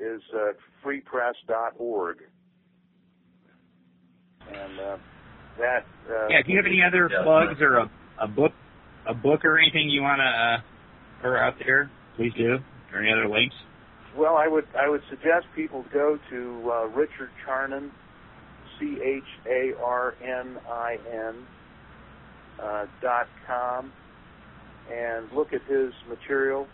is 0.00 0.22
uh, 0.34 0.52
freepress.org. 0.84 2.18
And 4.48 4.80
uh, 4.80 4.96
that 5.58 5.84
uh, 6.10 6.28
Yeah. 6.30 6.42
Do 6.42 6.50
you 6.52 6.56
have 6.56 6.66
any 6.66 6.82
other 6.82 7.08
Yeah. 7.10 7.22
plugs 7.22 7.60
or 7.60 7.76
a, 7.76 7.90
a 8.18 8.26
book, 8.28 8.52
a 9.06 9.14
book 9.14 9.44
or 9.44 9.58
anything 9.58 9.88
you 9.90 10.02
want 10.02 10.20
to 10.20 10.24
uh, 10.24 10.60
throw 11.20 11.38
out 11.38 11.54
there? 11.64 11.90
Please 12.16 12.32
do. 12.36 12.58
Or 12.92 13.00
any 13.00 13.12
other 13.12 13.28
links? 13.28 13.54
Well, 14.16 14.36
I 14.36 14.48
would 14.48 14.66
I 14.76 14.88
would 14.88 15.02
suggest 15.08 15.46
people 15.54 15.84
go 15.92 16.18
to 16.30 16.70
uh, 16.72 16.86
Richard 16.88 17.30
Charnin, 17.46 17.90
C 18.78 18.98
H 19.00 19.22
A 19.46 19.72
R 19.80 20.14
N 20.20 20.58
I 20.68 20.96
N 21.08 21.46
uh, 22.60 22.86
dot 23.00 23.28
com, 23.46 23.92
and 24.92 25.30
look 25.32 25.52
at 25.52 25.62
his 25.68 25.92
material. 26.08 26.66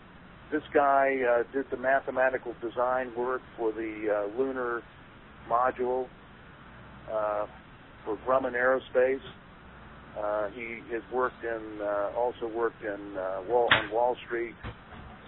This 0.51 0.63
guy 0.73 1.17
uh, 1.29 1.43
did 1.51 1.69
the 1.69 1.77
mathematical 1.77 2.55
design 2.61 3.11
work 3.17 3.41
for 3.57 3.73
the 3.73 4.29
uh, 4.31 4.39
lunar 4.39 4.81
module 5.49 6.07
uh, 7.11 7.47
for 8.05 8.17
Grumman 8.25 8.53
Aerospace. 8.53 9.19
Uh, 10.17 10.49
he 10.55 10.79
has 10.93 11.03
worked 11.11 11.43
in 11.43 11.81
uh, 11.81 12.11
also 12.17 12.47
worked 12.47 12.81
in 12.81 13.17
uh, 13.17 13.41
Wall 13.49 13.67
on 13.71 13.91
Wall 13.91 14.15
Street. 14.25 14.55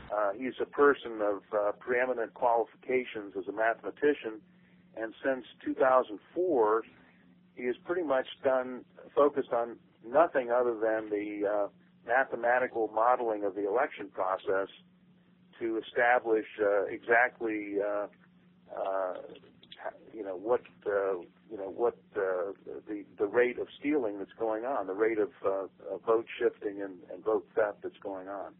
Uh, 0.09 0.32
he's 0.38 0.53
a 0.61 0.65
person 0.65 1.20
of 1.22 1.41
uh, 1.53 1.72
preeminent 1.80 2.34
qualifications 2.34 3.34
as 3.38 3.47
a 3.49 3.51
mathematician, 3.51 4.39
and 4.95 5.13
since 5.24 5.45
2004, 5.65 6.82
he 7.55 7.65
has 7.65 7.76
pretty 7.86 8.03
much 8.03 8.26
done 8.43 8.86
focused 9.13 9.51
on 9.51 9.76
nothing 10.07 10.49
other 10.49 10.76
than 10.76 11.09
the 11.09 11.45
uh, 11.45 11.67
mathematical 12.07 12.89
modeling 12.95 13.43
of 13.43 13.53
the 13.53 13.67
election 13.67 14.07
process 14.13 14.70
to 15.60 15.82
establish 15.88 16.45
uh, 16.62 16.86
exactly 16.86 17.76
uh, 17.86 18.07
uh, 18.76 19.14
you 20.14 20.24
know 20.24 20.36
what 20.36 20.62
uh, 20.86 21.20
you 21.49 21.57
know 21.57 21.72
what 21.76 21.97
uh, 22.16 22.51
the 22.88 23.03
the 23.18 23.26
rate 23.26 23.60
of 23.60 23.68
stealing 23.80 24.18
that's 24.18 24.34
going 24.39 24.66
on, 24.66 24.88
the 24.88 24.93
rate 24.93 25.18
of 25.20 25.30
uh, 25.45 25.68
vote 26.05 26.26
shifting 26.39 26.82
and, 26.82 26.95
and 27.14 27.24
vote 27.24 27.45
theft 27.55 27.78
that's 27.84 27.97
going 28.03 28.28
on. 28.28 28.53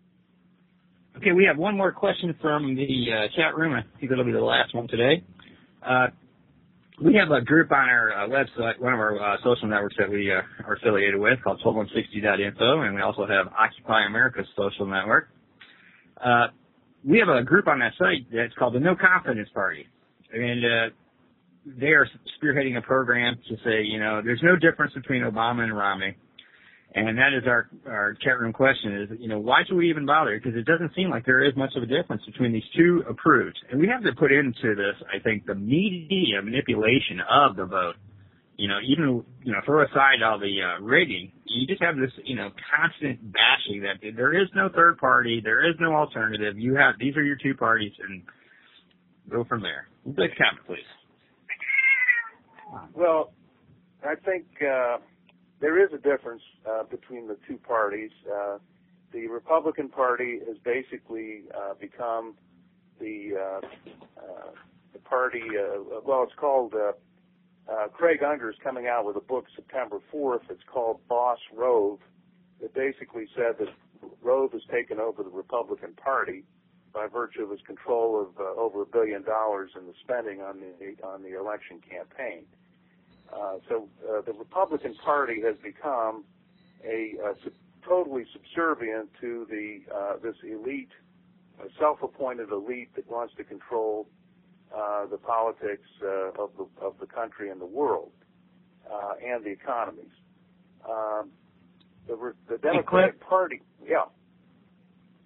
Okay, 1.18 1.32
we 1.32 1.44
have 1.46 1.58
one 1.58 1.76
more 1.76 1.92
question 1.92 2.36
from 2.42 2.76
the 2.76 3.08
chat 3.36 3.56
room. 3.56 3.74
I 3.74 3.82
think 4.00 4.12
it'll 4.12 4.24
be 4.24 4.32
the 4.32 4.40
last 4.40 4.74
one 4.74 4.88
today. 4.88 5.24
We 7.02 7.16
have 7.16 7.32
a 7.32 7.42
group 7.42 7.72
on 7.72 7.90
our 7.90 8.28
website, 8.28 8.78
one 8.80 8.94
of 8.94 9.00
our 9.00 9.38
social 9.42 9.70
networks 9.70 9.96
that 9.98 10.10
we 10.10 10.30
are 10.30 10.46
affiliated 10.78 11.18
with 11.20 11.42
called 11.44 11.62
1260.info, 11.66 12.82
and 12.82 12.94
we 12.94 13.02
also 13.02 13.26
have 13.26 13.48
Occupy 13.58 14.06
America's 14.06 14.46
social 14.56 14.86
network. 14.86 15.30
We 17.04 17.20
have 17.20 17.30
a 17.30 17.44
group 17.44 17.68
on 17.68 17.80
that 17.80 17.94
site 17.98 18.28
that's 18.34 18.54
called 18.56 18.76
the 18.76 18.80
No 18.80 18.96
Confidence 18.96 19.50
Party, 19.54 19.86
and 20.34 20.66
uh, 20.66 20.96
they 21.80 21.88
are 21.88 22.08
spearheading 22.42 22.78
a 22.78 22.82
program 22.82 23.38
to 23.48 23.56
say, 23.64 23.84
you 23.84 24.00
know, 24.00 24.22
there's 24.24 24.42
no 24.44 24.56
difference 24.56 24.94
between 24.94 25.24
Obama 25.24 25.64
and 25.64 25.76
Romney. 25.76 26.16
And 26.96 27.18
that 27.20 27.38
is 27.38 27.44
our, 27.46 27.70
our 27.86 28.16
chat 28.16 28.40
room 28.40 28.52
question 28.52 29.04
is, 29.04 29.20
you 29.20 29.28
know, 29.28 29.38
why 29.38 29.62
should 29.68 29.78
we 29.78 29.92
even 29.92 30.08
bother? 30.08 30.40
Because 30.40 30.58
it 30.58 30.66
doesn't 30.66 30.92
seem 30.96 31.12
like 31.12 31.24
there 31.24 31.44
is 31.44 31.56
much 31.56 31.72
of 31.76 31.84
a 31.84 31.86
difference 31.86 32.24
between 32.26 32.52
these 32.52 32.64
two 32.76 33.04
approved. 33.08 33.60
And 33.70 33.80
we 33.80 33.88
have 33.88 34.04
to 34.04 34.12
put 34.18 34.32
into 34.32 34.74
this, 34.76 34.96
I 35.14 35.20
think, 35.20 35.46
the 35.46 35.54
media 35.54 36.42
manipulation 36.42 37.22
of 37.30 37.56
the 37.56 37.66
vote. 37.66 37.96
You 38.60 38.68
know, 38.68 38.80
even, 38.86 39.24
you 39.42 39.54
know, 39.54 39.60
throw 39.66 39.86
aside 39.86 40.22
all 40.22 40.38
the 40.38 40.60
uh, 40.62 40.84
rigging, 40.84 41.32
you 41.46 41.66
just 41.66 41.82
have 41.82 41.96
this, 41.96 42.12
you 42.26 42.36
know, 42.36 42.50
constant 42.76 43.32
bashing 43.32 43.82
that 43.84 44.02
there 44.18 44.34
is 44.34 44.50
no 44.54 44.68
third 44.76 44.98
party, 44.98 45.40
there 45.42 45.66
is 45.66 45.76
no 45.80 45.94
alternative. 45.96 46.60
You 46.60 46.76
have, 46.76 46.96
these 47.00 47.16
are 47.16 47.24
your 47.24 47.38
two 47.42 47.56
parties 47.56 47.94
and 48.06 48.22
go 49.30 49.46
from 49.46 49.62
there. 49.62 49.88
Please 50.04 50.32
comment, 50.38 50.66
please. 50.68 50.80
Well, 52.94 53.32
I 54.04 54.16
think, 54.16 54.44
uh, 54.62 54.98
there 55.62 55.82
is 55.82 55.94
a 55.94 55.98
difference 55.98 56.44
uh, 56.70 56.84
between 56.84 57.30
the 57.30 57.38
two 57.48 57.58
parties. 57.58 58.12
Uh, 58.30 58.58
the 59.14 59.28
Republican 59.28 59.88
Party 59.88 60.40
has 60.46 60.58
basically 60.66 61.44
uh, 61.58 61.76
become 61.80 62.36
the 63.00 63.32
uh, 63.40 63.60
uh, 64.18 64.52
the 64.92 65.00
party. 65.00 65.44
Uh, 65.50 66.02
well, 66.06 66.24
it's 66.24 66.34
called. 66.38 66.74
Uh, 66.74 66.92
uh, 67.70 67.88
Craig 67.90 68.24
Unger 68.24 68.50
is 68.50 68.56
coming 68.64 68.88
out 68.88 69.06
with 69.06 69.16
a 69.16 69.22
book 69.22 69.46
September 69.56 70.00
4th. 70.14 70.42
It's 70.50 70.64
called 70.72 71.00
Boss 71.08 71.40
Rove. 71.56 72.00
It 72.62 72.74
basically 72.74 73.28
said 73.36 73.56
that 73.60 73.70
Rove 74.22 74.52
has 74.54 74.62
taken 74.72 75.00
over 75.00 75.24
the 75.24 75.30
Republican 75.30 75.94
Party 75.94 76.44
by 76.94 77.08
virtue 77.08 77.44
of 77.44 77.52
his 77.52 77.62
control 77.62 78.20
of 78.22 78.40
uh, 78.40 78.60
over 78.60 78.82
a 78.82 78.86
billion 78.86 79.24
dollars 79.24 79.72
in 79.78 79.86
the 79.86 79.94
spending 80.04 80.42
on 80.42 80.60
the 80.60 81.08
on 81.08 81.22
the 81.22 81.40
election 81.40 81.80
campaign. 81.88 82.44
Uh, 83.32 83.58
so 83.68 83.88
uh, 84.10 84.22
the 84.22 84.34
Republican 84.34 84.96
Party 84.96 85.42
has 85.42 85.56
become 85.62 86.24
a, 86.84 87.14
a 87.24 87.34
sub- 87.44 87.54
totally 87.88 88.26
subservient 88.34 89.10
to 89.22 89.46
the 89.50 89.82
uh, 89.94 90.14
this 90.24 90.36
elite, 90.44 90.90
self-appointed 91.80 92.50
elite 92.52 92.90
that 92.96 93.10
wants 93.10 93.34
to 93.36 93.44
control 93.44 94.08
uh, 94.76 95.06
the 95.08 95.18
politics 95.18 95.88
uh, 96.04 96.44
of 96.44 96.52
the 96.58 96.68
of 96.82 96.96
the 97.00 97.08
country 97.08 97.50
and 97.50 97.60
the 97.60 97.66
world 97.66 98.12
uh, 98.92 99.14
and 99.26 99.44
the 99.44 99.50
economies. 99.50 100.12
Um, 100.88 101.32
the, 102.08 102.34
the 102.50 102.58
Democratic 102.58 103.20
Party, 103.20 103.62
yeah. 103.86 104.06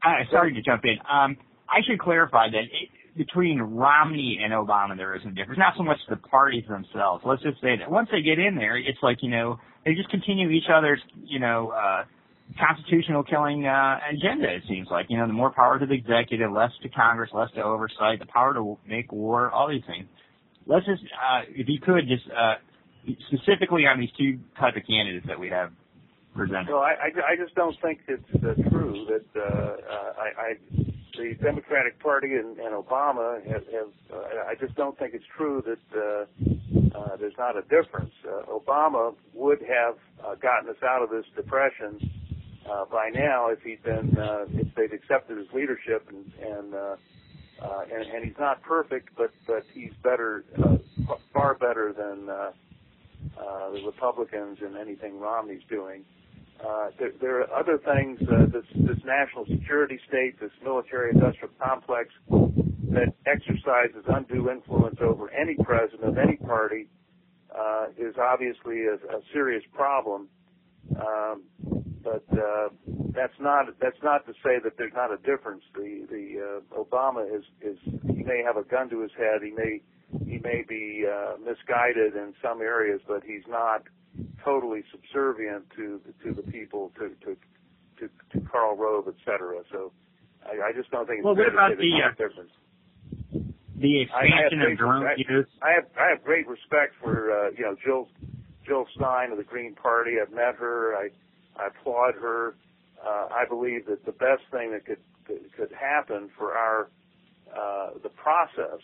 Uh, 0.04 0.10
sorry 0.32 0.54
to 0.54 0.62
jump 0.62 0.84
in. 0.84 0.98
Um, 1.10 1.38
I 1.70 1.80
should 1.88 2.00
clarify 2.00 2.50
that 2.50 2.64
it, 2.64 2.90
between 3.16 3.62
Romney 3.62 4.40
and 4.44 4.52
Obama, 4.54 4.98
there 4.98 5.16
isn't 5.16 5.30
a 5.30 5.34
difference. 5.34 5.60
Not 5.60 5.76
so 5.78 5.84
much 5.84 5.98
the 6.10 6.18
parties 6.18 6.64
themselves. 6.68 7.24
Let's 7.26 7.44
just 7.44 7.62
say 7.62 7.78
that 7.78 7.90
once 7.90 8.10
they 8.12 8.22
get 8.22 8.40
in 8.40 8.56
there, 8.56 8.78
it's 8.78 8.98
like 9.02 9.20
you 9.22 9.30
know 9.30 9.60
they 9.86 9.94
just 9.94 10.10
continue 10.10 10.50
each 10.50 10.70
other's 10.74 11.00
you 11.24 11.40
know 11.40 11.70
uh, 11.70 12.04
constitutional 12.60 13.24
killing 13.24 13.66
uh, 13.66 14.00
agenda. 14.10 14.54
It 14.54 14.64
seems 14.68 14.88
like 14.90 15.08
you 15.10 15.18
know 15.18 15.28
the 15.28 15.34
more 15.34 15.52
power 15.52 15.80
to 15.80 15.86
the 15.86 15.94
executive, 15.94 16.52
less 16.52 16.72
to 16.82 16.90
Congress, 16.90 17.30
less 17.34 17.50
to 17.56 17.64
oversight, 17.64 18.20
the 18.20 18.26
power 18.26 18.54
to 18.54 18.78
make 18.88 19.12
war, 19.12 19.50
all 19.52 19.70
these 19.70 19.84
things. 19.88 20.06
Let's 20.66 20.86
just, 20.86 21.04
uh, 21.04 21.42
if 21.50 21.68
you 21.68 21.80
could, 21.80 22.08
just 22.08 22.24
uh, 22.30 22.56
specifically 23.28 23.86
on 23.86 24.00
these 24.00 24.12
two 24.18 24.40
type 24.60 24.76
of 24.76 24.84
candidates 24.88 25.28
that 25.28 25.40
we 25.40 25.50
have 25.50 25.72
presented. 26.36 26.74
I, 26.74 27.12
I, 27.12 27.34
I 27.34 27.36
just 27.36 27.54
don't 27.56 27.76
think 27.82 28.00
it's 28.08 28.24
uh, 28.36 28.70
true 28.70 29.06
that 29.10 29.40
uh, 29.40 29.44
uh, 29.44 30.14
I, 30.18 30.42
I 30.42 30.84
the 31.18 31.36
Democratic 31.42 32.00
Party 32.00 32.34
and, 32.34 32.58
and 32.58 32.74
Obama 32.74 33.44
have, 33.46 33.64
have 33.68 33.90
uh, 34.12 34.50
I 34.50 34.56
just 34.60 34.76
don't 34.76 34.98
think 34.98 35.14
it's 35.14 35.26
true 35.38 35.64
that 35.66 36.00
uh, 36.00 36.98
uh, 36.98 37.18
there's 37.18 37.38
not 37.38 37.56
a 37.56 37.62
difference. 37.64 38.12
Uh, 38.26 38.46
Obama 38.52 39.14
would 39.34 39.60
have 39.62 39.96
uh, 40.26 40.36
gotten 40.36 40.70
us 40.70 40.82
out 40.84 41.04
of 41.04 41.10
this 41.10 41.26
depression 41.36 42.00
uh, 42.70 42.86
by 42.86 43.10
now 43.14 43.50
if 43.50 43.62
he'd 43.62 43.84
been 43.84 44.18
uh, 44.18 44.46
if 44.54 44.74
they'd 44.76 44.94
accepted 44.94 45.38
his 45.38 45.48
leadership 45.54 46.08
and 46.10 46.32
and, 46.42 46.74
uh, 46.74 46.96
uh, 47.62 47.82
and 47.94 48.04
and 48.12 48.26
he's 48.26 48.40
not 48.40 48.62
perfect, 48.62 49.10
but 49.18 49.32
but 49.48 49.66
he's 49.74 49.92
better, 50.04 50.46
uh, 50.64 50.78
far 51.34 51.56
better 51.56 51.94
than 51.94 52.30
uh, 52.30 52.52
uh, 53.40 53.72
the 53.72 53.82
Republicans 53.86 54.60
and 54.62 54.78
anything 54.78 55.20
Romney's 55.20 55.64
doing. 55.70 56.06
Uh, 56.64 56.90
there, 57.00 57.12
there 57.20 57.42
are 57.42 57.60
other 57.60 57.78
things, 57.78 58.20
uh, 58.22 58.46
this, 58.46 58.64
this 58.76 59.04
national 59.04 59.46
security 59.48 60.00
state, 60.08 60.40
this 60.40 60.52
military 60.64 61.12
industrial 61.12 61.54
complex 61.62 62.10
that 62.30 63.14
exercises 63.26 64.06
undue 64.08 64.50
influence 64.50 64.98
over 65.02 65.30
any 65.32 65.56
president 65.64 66.04
of 66.04 66.18
any 66.18 66.38
party 66.38 66.88
uh, 67.58 67.88
is 67.98 68.16
obviously 68.22 68.86
a, 68.86 68.94
a 68.94 69.22
serious 69.34 69.64
problem. 69.74 70.30
Um, 70.96 71.44
but 72.04 72.24
uh, 72.38 72.70
that's 73.16 73.34
not 73.40 73.68
that's 73.80 74.02
not 74.04 74.26
to 74.26 74.34
say 74.44 74.60
that 74.64 74.78
there's 74.78 74.94
not 74.94 75.12
a 75.12 75.18
difference. 75.18 75.64
The 75.74 76.06
the 76.10 76.62
uh, 76.76 76.84
Obama 76.84 77.26
is 77.26 77.44
is 77.62 77.78
he 77.86 78.24
may 78.24 78.44
have 78.46 78.58
a 78.58 78.64
gun 78.64 78.90
to 78.90 79.02
his 79.02 79.12
head. 79.18 79.42
He 79.44 79.52
may 79.52 79.82
he 80.26 80.40
may 80.40 80.64
be 80.68 81.06
uh, 81.08 81.38
misguided 81.38 82.16
in 82.16 82.34
some 82.42 82.62
areas, 82.62 83.02
but 83.08 83.24
he's 83.24 83.48
not 83.48 83.84
totally 84.44 84.84
subservient 84.92 85.66
to 85.76 86.02
to 86.24 86.34
the 86.34 86.44
people, 86.44 86.92
to 87.00 87.10
to 87.26 87.38
to, 88.00 88.10
to 88.34 88.48
Karl 88.50 88.76
Rove, 88.76 89.08
et 89.08 89.16
cetera. 89.26 89.62
So 89.72 89.92
I, 90.46 90.70
I 90.70 90.72
just 90.74 90.92
don't 90.92 91.08
think 91.08 91.20
it's 91.20 91.26
well, 91.26 91.36
what 91.36 91.52
about 91.52 91.78
the 91.78 91.90
uh, 92.04 92.10
difference. 92.12 92.52
The 93.78 94.02
expansion 94.02 94.62
of 94.62 94.78
drone 94.78 95.06
use. 95.18 95.48
I 95.62 95.72
have 95.74 95.86
I 96.00 96.10
have 96.10 96.24
great 96.24 96.48
respect 96.48 96.94
for 97.02 97.32
uh, 97.32 97.50
you 97.58 97.64
know 97.64 97.76
Jill 97.84 98.08
Jill 98.66 98.86
Stein 98.96 99.32
of 99.32 99.38
the 99.38 99.44
Green 99.44 99.76
Party. 99.76 100.14
I've 100.22 100.32
met 100.32 100.56
her. 100.56 100.96
I 100.96 101.10
I 101.58 101.68
applaud 101.68 102.16
her. 102.16 102.56
Uh, 103.04 103.28
I 103.32 103.46
believe 103.48 103.86
that 103.88 104.06
the 104.06 104.12
best 104.12 104.44
thing 104.52 104.72
that 104.72 104.86
could 104.86 105.00
that 105.28 105.42
could 105.56 105.72
happen 105.72 106.30
for 106.38 106.54
our 106.54 106.90
uh, 107.56 107.92
the 108.02 108.10
process 108.10 108.80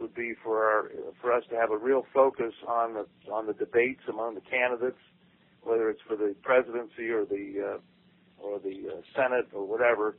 would 0.00 0.14
be 0.14 0.34
for 0.42 0.64
our, 0.64 0.90
for 1.20 1.32
us 1.32 1.44
to 1.50 1.56
have 1.56 1.70
a 1.70 1.76
real 1.76 2.04
focus 2.12 2.52
on 2.66 2.94
the 2.94 3.06
on 3.30 3.46
the 3.46 3.54
debates 3.54 4.02
among 4.08 4.34
the 4.34 4.40
candidates, 4.40 4.98
whether 5.62 5.88
it's 5.90 6.00
for 6.06 6.16
the 6.16 6.34
presidency 6.42 7.08
or 7.10 7.24
the 7.24 7.74
uh, 7.74 7.78
or 8.38 8.58
the 8.58 8.88
uh, 8.88 9.00
Senate 9.16 9.46
or 9.52 9.66
whatever. 9.66 10.16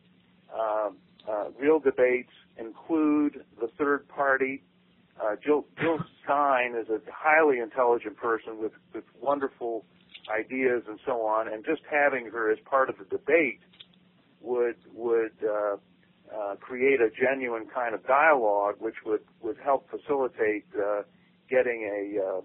Um, 0.54 0.98
uh, 1.30 1.50
real 1.60 1.80
debates 1.80 2.32
include 2.58 3.43
the 3.60 3.68
third 3.78 4.08
party. 4.08 4.64
Uh, 5.22 5.36
Jill, 5.43 5.66
Jill 5.80 5.98
Stein 6.24 6.76
is 6.76 6.89
a 6.89 7.00
highly 7.12 7.60
intelligent 7.60 8.18
person 8.18 8.62
with, 8.62 8.74
with 8.93 9.06
wonderful 9.20 9.86
ideas 10.30 10.84
and 10.88 10.99
so 11.05 11.21
on, 11.21 11.51
and 11.51 11.65
just 11.65 11.82
having 11.89 12.28
her 12.32 12.51
as 12.51 12.57
part 12.65 12.89
of 12.89 12.97
the 12.97 13.05
debate 13.05 13.59
would 14.41 14.76
would 14.93 15.34
uh, 15.43 15.76
uh, 16.34 16.55
create 16.55 17.01
a 17.01 17.09
genuine 17.09 17.65
kind 17.73 17.93
of 17.93 18.05
dialogue, 18.05 18.76
which 18.80 18.95
would 19.05 19.21
would 19.41 19.57
help 19.63 19.89
facilitate 19.89 20.65
uh, 20.78 21.01
getting 21.49 21.84
a 21.84 22.21
uh, 22.21 22.41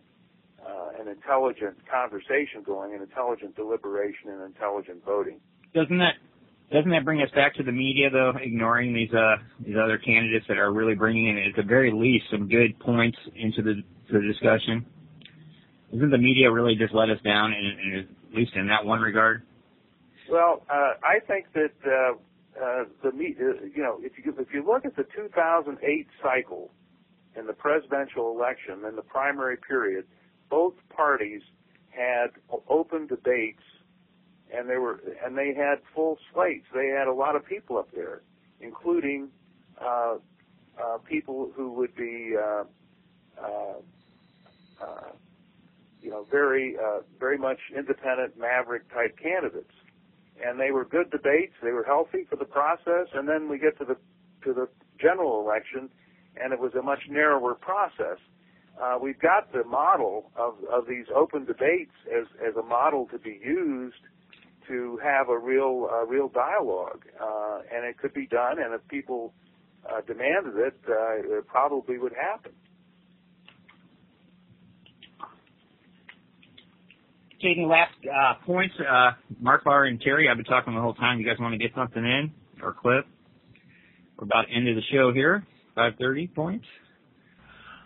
uh, 0.66 1.01
an 1.01 1.09
intelligent 1.09 1.76
conversation 1.91 2.62
going, 2.64 2.95
an 2.95 3.03
intelligent 3.03 3.57
deliberation, 3.57 4.28
and 4.28 4.43
intelligent 4.43 5.05
voting. 5.05 5.41
Doesn't 5.74 5.99
that 5.99 6.14
doesn't 6.72 6.91
that 6.91 7.05
bring 7.05 7.20
us 7.22 7.31
back 7.35 7.55
to 7.57 7.62
the 7.62 7.72
media 7.72 8.11
though, 8.11 8.33
ignoring 8.41 8.95
these 8.95 9.12
uh 9.12 9.37
these 9.64 9.76
other 9.83 9.99
candidates 9.99 10.47
that 10.49 10.59
are 10.59 10.72
really 10.72 10.95
bringing 10.95 11.28
in 11.28 11.39
at 11.39 11.57
the 11.57 11.62
very 11.62 11.93
least 11.93 12.26
some 12.31 12.49
good 12.49 12.78
points 12.81 13.18
into 13.35 13.62
the 13.62 13.83
the 14.12 14.20
discussion? 14.20 14.87
Isn't 15.93 16.11
the 16.11 16.18
media 16.18 16.51
really 16.51 16.76
just 16.76 16.95
let 16.95 17.11
us 17.11 17.18
down, 17.24 17.53
in, 17.53 17.64
in, 17.64 18.09
at 18.30 18.36
least 18.36 18.53
in 18.55 18.68
that 18.68 18.84
one 18.84 19.01
regard? 19.01 19.43
Well, 20.30 20.62
uh, 20.70 20.95
I 21.03 21.18
think 21.26 21.47
that 21.55 21.72
uh, 21.84 22.12
uh, 22.62 22.84
the 23.03 23.09
uh, 23.09 23.64
you 23.74 23.82
know 23.82 23.99
if 24.01 24.12
you 24.24 24.34
if 24.38 24.49
you 24.53 24.64
look 24.64 24.84
at 24.84 24.95
the 24.95 25.05
2008 25.16 26.07
cycle 26.22 26.70
in 27.36 27.47
the 27.47 27.53
presidential 27.53 28.30
election 28.30 28.84
and 28.84 28.97
the 28.97 29.03
primary 29.03 29.57
period, 29.57 30.05
both 30.49 30.74
parties 30.95 31.43
had 31.88 32.28
open 32.68 33.09
debates, 33.09 33.62
and 34.55 34.70
they 34.70 34.76
were 34.76 35.01
and 35.24 35.36
they 35.36 35.55
had 35.55 35.80
full 35.95 36.18
slates. 36.32 36.66
They 36.72 36.88
had 36.88 37.09
a 37.09 37.14
lot 37.14 37.34
of 37.34 37.45
people 37.45 37.78
up 37.78 37.88
there, 37.93 38.22
including 38.61 39.28
uh, 39.80 40.16
uh, 40.80 40.99
people 40.99 41.51
who 41.57 41.72
would 41.72 41.95
be 41.97 42.34
uh, 42.38 42.64
uh, 43.43 43.74
uh, 44.80 45.11
you 46.03 46.11
know 46.11 46.27
very 46.31 46.77
uh, 46.77 47.01
very 47.19 47.39
much 47.39 47.59
independent 47.77 48.39
maverick 48.39 48.89
type 48.93 49.17
candidates 49.19 49.73
and 50.45 50.59
they 50.59 50.71
were 50.71 50.85
good 50.85 51.11
debates. 51.11 51.53
They 51.63 51.73
were 51.73 51.85
healthy 51.85 52.25
for 52.29 52.37
the 52.37 52.45
process, 52.45 53.09
and 53.15 53.29
then 53.29 53.49
we 53.49 53.59
get 53.59 53.79
to 53.79 53.85
the 53.85 53.97
to 54.45 54.55
the 54.55 54.69
general 55.01 55.41
election, 55.41 55.91
and 56.43 56.53
it 56.53 56.59
was 56.59 56.75
a 56.75 56.83
much 56.83 57.01
narrower 57.09 57.55
process. 57.55 58.19
Uh, 58.81 58.97
we've 59.01 59.19
got 59.19 59.53
the 59.53 59.65
model 59.65 60.31
of, 60.37 60.55
of 60.73 60.87
these 60.89 61.05
open 61.15 61.45
debates 61.45 61.93
as, 62.07 62.27
as 62.41 62.57
a 62.57 62.63
model 62.63 63.07
to 63.13 63.19
be 63.19 63.39
used 63.45 64.01
to 64.67 64.99
have 65.03 65.29
a 65.29 65.39
real 65.39 65.89
uh, 65.93 66.07
real 66.07 66.29
dialogue, 66.29 67.05
uh, 67.21 67.61
and 67.75 67.85
it 67.85 67.99
could 67.99 68.15
be 68.15 68.27
done. 68.27 68.59
And 68.59 68.73
if 68.73 68.87
people 68.89 69.35
uh, 69.89 70.01
demanded 70.07 70.57
it, 70.57 70.79
uh, 70.89 71.39
it 71.39 71.47
probably 71.47 71.99
would 71.99 72.15
happen. 72.15 72.53
Any 77.43 77.64
last 77.64 77.95
uh, 78.05 78.34
points? 78.45 78.74
Uh, 78.78 79.12
Mark 79.41 79.64
Barr 79.64 79.84
and 79.86 80.01
Terry, 80.01 80.28
I've 80.28 80.36
been 80.36 80.45
talking 80.45 80.74
the 80.74 80.80
whole 80.80 80.95
time. 80.95 81.18
You 81.18 81.26
guys 81.26 81.38
want 81.38 81.53
to 81.53 81.59
get 81.59 81.74
something 81.74 82.05
in 82.05 82.32
or 82.62 82.74
clip? 82.74 83.07
We're 84.18 84.24
about 84.24 84.45
end 84.55 84.68
of 84.68 84.76
the 84.76 84.82
show 84.93 85.12
here. 85.12 85.47
5:30 85.76 86.34
points. 86.34 86.66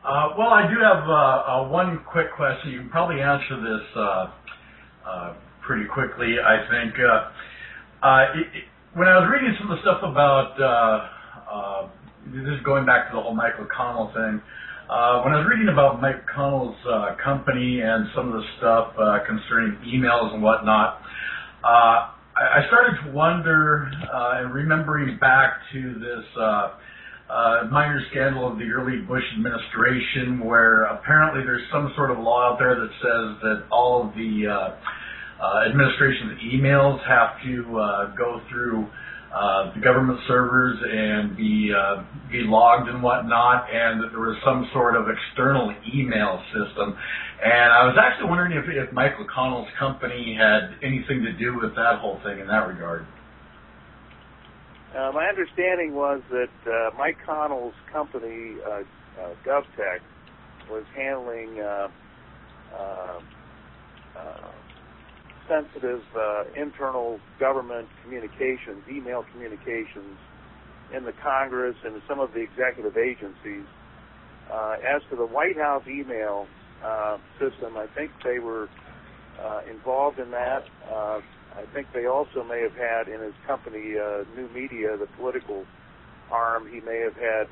Uh, 0.05 0.35
well, 0.37 0.49
I 0.49 0.67
do 0.69 0.81
have 0.83 1.09
uh, 1.09 1.13
uh, 1.13 1.69
one 1.69 2.01
quick 2.11 2.35
question. 2.35 2.73
You 2.73 2.81
can 2.81 2.91
probably 2.91 3.23
answer 3.23 3.57
this 3.61 3.87
uh, 3.97 4.27
uh, 5.07 5.35
pretty 5.63 5.87
quickly, 5.87 6.37
I 6.45 6.67
think. 6.69 6.95
Uh, 6.99 8.07
uh, 8.07 8.27
it, 8.35 8.59
it, 8.59 8.65
when 8.95 9.07
I 9.07 9.19
was 9.21 9.31
reading 9.33 9.55
some 9.61 9.71
of 9.71 9.79
the 9.79 9.83
stuff 9.83 10.03
about 10.03 10.59
this 12.27 12.43
is 12.43 12.61
going 12.65 12.87
back 12.87 13.11
to 13.11 13.17
the 13.17 13.23
whole 13.23 13.35
Mike 13.35 13.55
McConnell 13.57 14.13
thing. 14.13 14.43
Uh, 14.85 15.25
when 15.25 15.33
I 15.33 15.41
was 15.41 15.49
reading 15.49 15.73
about 15.73 16.03
Mike 16.03 16.29
McConnell's 16.29 16.77
uh, 16.85 17.17
company 17.25 17.81
and 17.81 18.05
some 18.15 18.29
of 18.29 18.35
the 18.35 18.45
stuff 18.59 18.93
uh, 19.01 19.25
concerning 19.25 19.81
emails 19.89 20.35
and 20.35 20.43
whatnot, 20.43 21.01
uh, 21.65 22.13
I, 22.37 22.61
I 22.61 22.67
started 22.69 23.01
to 23.03 23.13
wonder 23.13 23.89
uh, 24.13 24.45
and 24.45 24.53
remembering 24.53 25.17
back 25.19 25.57
to 25.73 25.95
this 25.95 26.25
uh, 26.37 26.77
uh, 27.33 27.69
minor 27.73 27.99
scandal 28.11 28.53
of 28.53 28.59
the 28.59 28.69
early 28.69 29.01
Bush 29.09 29.25
administration, 29.33 30.45
where 30.45 30.85
apparently 30.85 31.41
there's 31.45 31.65
some 31.73 31.91
sort 31.97 32.11
of 32.11 32.19
law 32.19 32.53
out 32.53 32.59
there 32.59 32.77
that 32.77 32.91
says 33.01 33.41
that 33.41 33.65
all 33.73 34.07
of 34.07 34.13
the 34.13 34.45
uh, 34.45 34.77
uh, 35.41 35.65
administration's 35.65 36.37
emails 36.53 37.01
have 37.09 37.41
to 37.41 37.79
uh, 37.81 38.15
go 38.21 38.43
through 38.51 38.87
uh, 39.35 39.75
the 39.75 39.81
government 39.81 40.21
servers 40.29 40.79
and 40.79 41.37
be 41.37 41.73
uh, 41.75 42.05
be 42.31 42.43
logged 42.47 42.89
and 42.89 43.03
whatnot, 43.03 43.67
and 43.69 44.01
that 44.03 44.11
there 44.11 44.21
was 44.21 44.37
some 44.45 44.69
sort 44.73 44.95
of 44.95 45.07
external 45.09 45.75
email 45.93 46.41
system. 46.55 46.97
And 47.43 47.73
I 47.73 47.85
was 47.85 47.97
actually 48.01 48.31
wondering 48.31 48.53
if, 48.53 48.65
if 48.69 48.93
Mike 48.95 49.17
McConnell's 49.19 49.69
company 49.79 50.39
had 50.39 50.79
anything 50.83 51.23
to 51.25 51.33
do 51.33 51.59
with 51.61 51.75
that 51.75 51.99
whole 51.99 52.21
thing 52.23 52.39
in 52.39 52.47
that 52.47 52.69
regard. 52.69 53.07
Uh, 54.97 55.11
my 55.13 55.27
understanding 55.27 55.95
was 55.95 56.23
that 56.31 56.71
uh, 56.71 56.97
Mike 56.97 57.19
Connell's 57.27 57.75
company, 57.93 58.55
uh, 58.65 58.83
uh, 59.21 59.35
GovTech, 59.45 59.99
was 60.71 60.85
handling 60.95 61.61
uh, 61.61 61.89
uh, 62.73 63.21
uh, 64.17 64.51
sensitive 65.49 66.03
uh, 66.17 66.45
internal 66.57 67.19
government 67.41 67.89
communications, 68.03 68.83
email 68.91 69.25
communications 69.33 70.17
in 70.97 71.05
the 71.05 71.13
Congress 71.23 71.77
and 71.85 72.01
some 72.09 72.21
of 72.21 72.33
the 72.33 72.41
executive 72.41 72.97
agencies. 72.97 73.67
Uh, 74.53 74.77
as 74.85 75.03
to 75.11 75.17
the 75.17 75.27
White 75.27 75.57
House 75.57 75.83
email 75.89 76.47
uh, 76.85 77.17
system, 77.41 77.77
I 77.77 77.87
think 77.97 78.13
they 78.23 78.39
were 78.39 78.69
uh, 79.41 79.61
involved 79.71 80.19
in 80.19 80.31
that. 80.31 80.63
Uh, 80.85 81.21
I 81.57 81.65
think 81.73 81.89
they 81.95 82.07
also 82.07 82.45
may 82.45 82.61
have 82.63 82.77
had 82.77 83.09
in 83.09 83.21
his 83.25 83.35
company, 83.47 83.95
uh, 83.97 84.25
New 84.37 84.49
Media, 84.53 84.97
the 84.99 85.09
political 85.17 85.65
arm, 86.31 86.67
he 86.69 86.81
may 86.81 87.01
have 87.05 87.17
had 87.17 87.47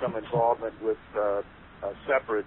some 0.00 0.16
involvement 0.16 0.74
with 0.82 0.98
a 1.16 1.42
separate 2.06 2.46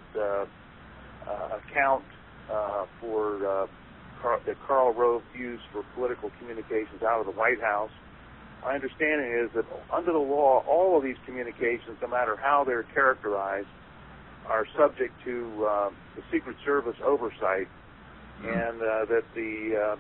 account 1.28 2.06
uh, 2.50 2.86
for 3.00 3.64
uh, 3.64 3.68
that 4.46 4.56
Karl 4.68 4.94
Rove 4.94 5.24
used 5.38 5.64
for 5.72 5.84
political 5.96 6.32
communications 6.40 7.04
out 7.04 7.20
of 7.20 7.26
the 7.26 7.34
White 7.34 7.62
House. 7.62 7.92
My 8.64 8.76
understanding 8.76 9.32
is 9.32 9.52
that 9.56 9.66
under 9.92 10.14
the 10.14 10.18
law, 10.18 10.64
all 10.68 10.98
of 10.98 11.04
these 11.04 11.18
communications, 11.26 11.98
no 12.02 12.08
matter 12.08 12.38
how 12.38 12.64
they're 12.64 12.84
characterized, 12.84 13.68
are 14.48 14.66
subject 14.78 15.14
to 15.26 15.66
uh, 15.66 15.90
the 16.16 16.24
Secret 16.32 16.56
Service 16.66 16.96
oversight, 17.04 17.68
and 18.44 18.82
uh, 18.82 19.06
that 19.06 19.24
the 19.36 19.98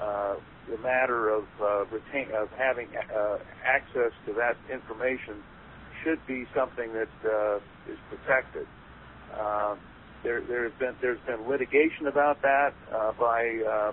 uh, 0.00 0.02
uh, 0.02 0.34
the 0.70 0.78
matter 0.78 1.28
of 1.28 1.44
uh, 1.60 1.84
retain 1.86 2.28
of 2.34 2.48
having 2.56 2.88
uh, 2.96 3.38
access 3.64 4.12
to 4.26 4.32
that 4.34 4.56
information 4.72 5.42
should 6.02 6.24
be 6.26 6.46
something 6.54 6.92
that 6.92 7.08
uh, 7.24 7.56
is 7.90 7.98
protected. 8.08 8.66
Uh, 10.22 10.24
there, 10.24 10.40
there's 10.42 10.72
been 10.78 10.94
there's 11.00 11.20
been 11.26 11.48
litigation 11.48 12.06
about 12.06 12.42
that 12.42 12.74
uh, 12.92 13.12
by 13.18 13.60
uh, 13.66 13.92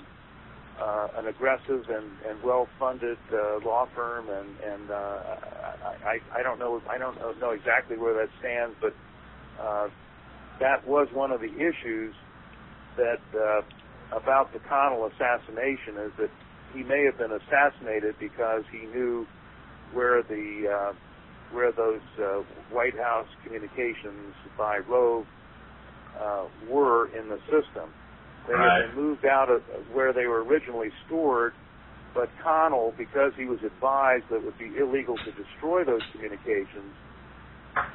uh, 0.82 1.08
an 1.18 1.28
aggressive 1.28 1.90
and, 1.90 2.06
and 2.28 2.42
well-funded 2.44 3.18
uh, 3.34 3.60
law 3.66 3.88
firm, 3.96 4.30
and 4.30 4.50
and 4.64 4.92
uh, 4.92 4.96
I, 4.96 6.20
I 6.36 6.40
I 6.40 6.44
don't 6.44 6.60
know 6.60 6.82
I 6.90 6.98
don't 6.98 7.18
know 7.40 7.52
exactly 7.52 7.98
where 7.98 8.14
that 8.14 8.30
stands, 8.40 8.76
but 8.82 8.94
uh, 9.62 9.90
that 10.60 10.88
was 10.88 11.08
one 11.14 11.32
of 11.32 11.42
the 11.42 11.54
issues 11.54 12.14
that 12.98 13.22
uh, 13.36 13.62
about 14.16 14.54
the 14.54 14.60
Connell 14.60 15.06
assassination 15.06 15.98
is 15.98 16.12
that 16.18 16.30
he 16.74 16.84
may 16.84 17.04
have 17.06 17.18
been 17.18 17.32
assassinated 17.32 18.16
because 18.20 18.64
he 18.72 18.86
knew 18.88 19.26
where 19.94 20.22
the 20.24 20.70
uh, 20.70 20.94
where 21.52 21.72
those 21.72 22.02
uh, 22.20 22.42
White 22.72 22.98
House 22.98 23.28
communications 23.44 24.36
by 24.58 24.78
Rove 24.80 25.26
uh, 26.20 26.46
were 26.70 27.08
in 27.18 27.30
the 27.30 27.40
system. 27.50 27.90
They 28.48 28.54
Right. 28.56 28.84
had 28.84 28.96
been 28.96 29.04
moved 29.04 29.26
out 29.26 29.50
of 29.50 29.64
where 29.94 30.14
they 30.14 30.28
were 30.28 30.44
originally 30.44 30.92
stored, 31.06 31.54
but 32.14 32.30
Connell, 32.44 32.94
because 32.98 33.34
he 33.38 33.46
was 33.46 33.62
advised 33.64 34.26
that 34.30 34.38
it 34.38 34.44
would 34.44 34.58
be 34.58 34.78
illegal 34.78 35.18
to 35.20 35.32
destroy 35.32 35.84
those 35.84 36.04
communications, 36.12 36.96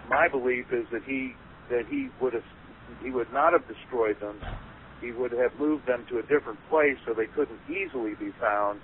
my 0.09 0.29
belief 0.29 0.67
is 0.73 0.87
that 0.93 1.03
he 1.05 1.35
that 1.71 1.87
he 1.89 2.09
would 2.21 2.35
have 2.35 2.45
he 3.03 3.11
would 3.11 3.33
not 3.33 3.53
have 3.53 3.67
destroyed 3.67 4.21
them. 4.21 4.41
He 5.01 5.13
would 5.13 5.33
have 5.33 5.53
moved 5.59 5.87
them 5.87 6.07
to 6.09 6.19
a 6.19 6.23
different 6.23 6.59
place 6.71 6.97
so 7.07 7.13
they 7.15 7.27
couldn't 7.27 7.61
easily 7.69 8.15
be 8.17 8.31
found. 8.41 8.81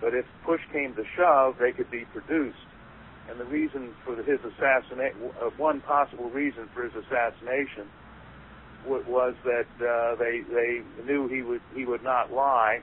But 0.00 0.14
if 0.14 0.26
push 0.44 0.60
came 0.72 0.94
to 0.96 1.04
shove, 1.16 1.56
they 1.60 1.72
could 1.72 1.90
be 1.90 2.04
produced. 2.12 2.66
And 3.30 3.38
the 3.38 3.44
reason 3.46 3.94
for 4.04 4.16
his 4.16 4.40
assassination, 4.42 5.30
uh, 5.40 5.50
one 5.56 5.80
possible 5.82 6.28
reason 6.30 6.68
for 6.74 6.84
his 6.84 6.92
assassination, 6.92 7.86
w- 8.84 9.04
was 9.08 9.34
that 9.44 9.68
uh, 9.84 10.16
they 10.16 10.42
they 10.52 10.80
knew 11.04 11.28
he 11.28 11.42
would 11.42 11.60
he 11.74 11.84
would 11.84 12.02
not 12.02 12.32
lie 12.32 12.80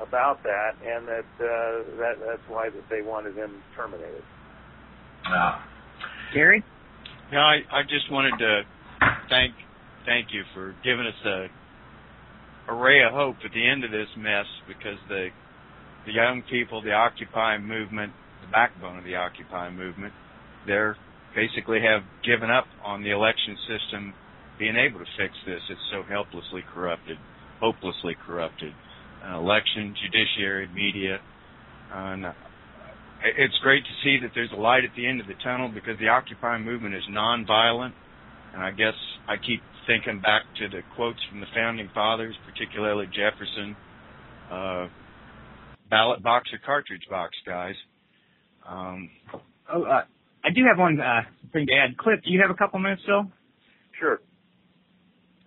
about 0.00 0.42
that, 0.44 0.72
and 0.84 1.06
that 1.08 1.26
uh, 1.38 1.96
that 1.98 2.14
that's 2.26 2.48
why 2.48 2.70
that 2.70 2.84
they 2.88 3.02
wanted 3.02 3.36
him 3.36 3.62
terminated. 3.76 4.22
Yeah. 5.28 5.60
Gary? 6.32 6.64
No, 7.32 7.38
I, 7.38 7.60
I 7.70 7.82
just 7.82 8.10
wanted 8.10 8.38
to 8.38 8.62
thank 9.28 9.54
thank 10.06 10.28
you 10.32 10.42
for 10.54 10.74
giving 10.82 11.06
us 11.06 11.20
a, 11.24 12.72
a 12.72 12.74
ray 12.74 13.02
of 13.04 13.12
hope 13.12 13.36
at 13.44 13.52
the 13.52 13.68
end 13.68 13.84
of 13.84 13.90
this 13.90 14.08
mess 14.16 14.46
because 14.66 14.98
the 15.08 15.28
the 16.06 16.12
young 16.12 16.42
people, 16.50 16.82
the 16.82 16.92
Occupy 16.92 17.58
movement, 17.58 18.12
the 18.40 18.50
backbone 18.50 18.98
of 18.98 19.04
the 19.04 19.16
Occupy 19.16 19.70
movement, 19.70 20.14
they're 20.66 20.96
basically 21.36 21.78
have 21.80 22.02
given 22.24 22.50
up 22.50 22.64
on 22.84 23.02
the 23.02 23.10
election 23.10 23.56
system 23.68 24.14
being 24.60 24.76
able 24.76 25.00
to 25.00 25.10
fix 25.16 25.32
this. 25.46 25.60
It's 25.70 25.80
so 25.90 26.04
helplessly 26.04 26.60
corrupted, 26.72 27.16
hopelessly 27.58 28.14
corrupted. 28.26 28.72
Uh, 29.24 29.38
election, 29.38 29.94
judiciary, 29.96 30.68
media, 30.68 31.18
and 31.92 32.26
uh, 32.26 32.32
it's 33.36 33.56
great 33.62 33.82
to 33.84 33.94
see 34.04 34.18
that 34.22 34.30
there's 34.34 34.52
a 34.56 34.60
light 34.60 34.84
at 34.84 34.90
the 34.96 35.06
end 35.06 35.20
of 35.20 35.26
the 35.26 35.34
tunnel 35.42 35.68
because 35.68 35.98
the 35.98 36.08
Occupy 36.08 36.58
movement 36.58 36.94
is 36.94 37.02
nonviolent, 37.10 37.92
and 38.54 38.62
I 38.62 38.70
guess 38.70 38.94
I 39.28 39.36
keep 39.36 39.60
thinking 39.86 40.20
back 40.20 40.42
to 40.60 40.68
the 40.68 40.80
quotes 40.94 41.18
from 41.28 41.40
the 41.40 41.46
founding 41.54 41.90
fathers, 41.92 42.34
particularly 42.46 43.06
Jefferson, 43.06 43.76
uh, 44.50 44.86
ballot 45.90 46.22
box 46.22 46.48
or 46.52 46.60
cartridge 46.64 47.04
box, 47.10 47.32
guys. 47.46 47.74
Um, 48.68 49.10
Oh, 49.72 49.84
uh, 49.84 50.02
I 50.44 50.50
do 50.50 50.62
have 50.68 50.78
one 50.78 51.00
uh, 51.00 51.22
thing 51.52 51.66
to 51.66 51.72
add. 51.74 51.96
Cliff, 51.96 52.20
do 52.24 52.32
you 52.32 52.40
have 52.40 52.50
a 52.50 52.54
couple 52.54 52.78
minutes 52.80 53.02
still? 53.04 53.30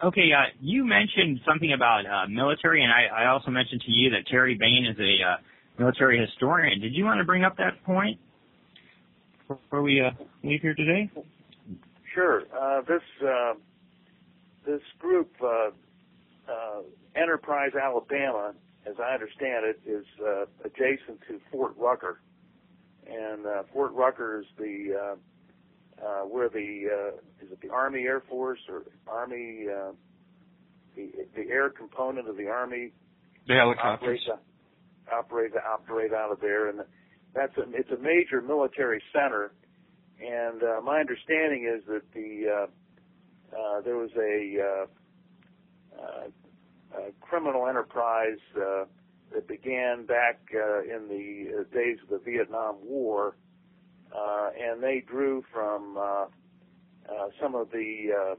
Okay, 0.04 0.32
uh, 0.36 0.52
you 0.60 0.84
mentioned 0.84 1.40
something 1.48 1.72
about 1.72 2.06
uh, 2.06 2.28
military, 2.28 2.84
and 2.84 2.92
I, 2.92 3.24
I 3.24 3.28
also 3.30 3.50
mentioned 3.52 3.82
to 3.86 3.92
you 3.92 4.10
that 4.10 4.28
Terry 4.28 4.54
Bain 4.54 4.86
is 4.86 5.00
a 5.00 5.24
uh, 5.24 5.38
military 5.80 6.20
historian. 6.20 6.82
Did 6.82 6.94
you 6.94 7.06
want 7.06 7.20
to 7.20 7.24
bring 7.24 7.46
up 7.46 7.56
that 7.56 7.82
point 7.86 8.20
before 9.48 9.82
we 9.82 10.02
uh, 10.02 10.12
leave 10.44 10.60
here 10.60 10.74
today? 10.74 11.10
Sure. 12.14 12.44
Uh, 12.54 12.82
this 12.82 13.02
uh, 13.26 13.54
this 14.66 14.82
group, 15.00 15.32
uh, 15.42 15.70
uh, 16.52 16.82
Enterprise 17.16 17.72
Alabama, 17.82 18.54
as 18.86 18.96
I 19.02 19.14
understand 19.14 19.66
it, 19.66 19.80
is 19.86 20.06
adjacent 20.66 21.22
to 21.30 21.40
Fort 21.50 21.76
Rucker, 21.78 22.20
and 23.08 23.46
uh, 23.46 23.64
Fort 23.72 23.94
Rucker 23.94 24.42
is 24.42 24.48
the 24.58 25.16
uh, 26.04 26.08
uh, 26.08 26.22
where 26.22 26.50
the 26.50 26.86
uh, 26.92 27.46
is 27.46 27.52
it 27.52 27.62
the 27.62 27.70
Army 27.70 28.02
Air 28.04 28.22
Force 28.30 28.60
or 28.70 28.84
Army 29.08 29.66
uh, 29.70 29.92
the 30.96 31.12
the 31.36 31.50
air 31.50 31.70
component 31.70 32.28
of 32.28 32.38
the 32.38 32.48
Army 32.48 32.92
the 33.48 33.56
helicopters. 33.56 34.20
operate 35.12 35.52
operate 35.52 35.52
operate 35.66 36.14
out 36.14 36.32
of 36.32 36.40
there, 36.40 36.70
and 36.70 36.82
that's 37.34 37.56
a 37.58 37.64
it's 37.74 37.92
a 37.92 37.98
major 37.98 38.42
military 38.42 39.02
center. 39.14 39.52
and 40.20 40.64
uh, 40.64 40.82
my 40.82 41.00
understanding 41.00 41.72
is 41.74 41.86
that 41.88 42.04
the 42.14 42.48
uh, 42.50 42.68
uh, 43.54 43.82
there 43.82 43.98
was 43.98 44.10
a, 44.18 44.58
uh, 44.60 46.02
uh, 46.02 47.00
a 47.00 47.12
criminal 47.22 47.68
enterprise 47.68 48.40
uh, 48.58 48.86
that 49.34 49.48
began 49.48 50.06
back 50.06 50.40
uh, 50.54 50.82
in 50.82 51.08
the 51.08 51.60
uh, 51.60 51.64
days 51.74 51.98
of 52.04 52.10
the 52.10 52.20
Vietnam 52.24 52.76
War, 52.84 53.30
uh, 53.30 53.43
and 54.16 54.82
they 54.84 55.04
drew 55.08 55.44
from 55.52 55.98
uh, 55.98 56.26
uh, 57.10 57.28
some 57.42 57.56
of 57.56 57.72
the 57.72 58.10
uh, 58.16 58.36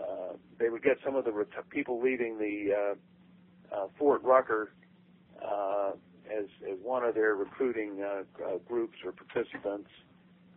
uh, 0.00 0.32
they 0.58 0.68
would 0.68 0.82
get 0.82 0.96
some 1.04 1.14
of 1.16 1.24
the 1.24 1.32
ret- 1.32 1.70
people 1.70 2.00
leaving 2.02 2.38
the 2.38 2.74
uh, 2.74 3.76
uh, 3.76 3.88
Fort 3.98 4.22
Rucker 4.22 4.72
uh, 5.42 5.92
as 6.30 6.46
as 6.70 6.78
one 6.82 7.04
of 7.04 7.14
their 7.14 7.34
recruiting 7.34 8.02
uh, 8.02 8.22
uh, 8.44 8.58
groups 8.66 8.96
or 9.04 9.12
participants. 9.12 9.90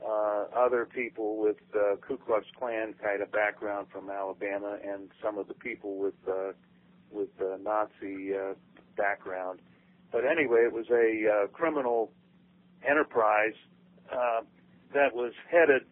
Uh, 0.06 0.46
other 0.56 0.86
people 0.86 1.38
with 1.42 1.58
uh, 1.76 1.96
Ku 2.08 2.18
Klux 2.18 2.46
Klan 2.60 2.94
kind 3.04 3.22
of 3.22 3.32
background 3.32 3.88
from 3.92 4.12
Alabama, 4.12 4.78
and 4.84 5.10
some 5.24 5.40
of 5.40 5.48
the 5.48 5.56
people 5.56 5.98
with 5.98 6.14
uh, 6.28 6.52
with 7.12 7.30
uh, 7.42 7.58
Nazi 7.62 8.34
uh, 8.36 8.54
background. 8.96 9.60
But 10.12 10.22
anyway, 10.26 10.62
it 10.68 10.74
was 10.74 10.86
a 10.92 11.46
uh, 11.46 11.48
criminal 11.48 12.12
enterprise 12.88 13.56
uh, 14.12 14.42
that 14.94 15.14
was 15.14 15.34
headed. 15.50 15.84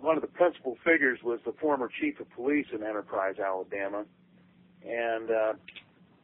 One 0.00 0.16
of 0.16 0.22
the 0.22 0.28
principal 0.28 0.76
figures 0.84 1.18
was 1.22 1.40
the 1.44 1.52
former 1.60 1.90
chief 2.00 2.20
of 2.20 2.30
police 2.30 2.66
in 2.72 2.82
Enterprise, 2.82 3.34
Alabama, 3.38 4.04
and 4.84 5.30
uh, 5.30 5.52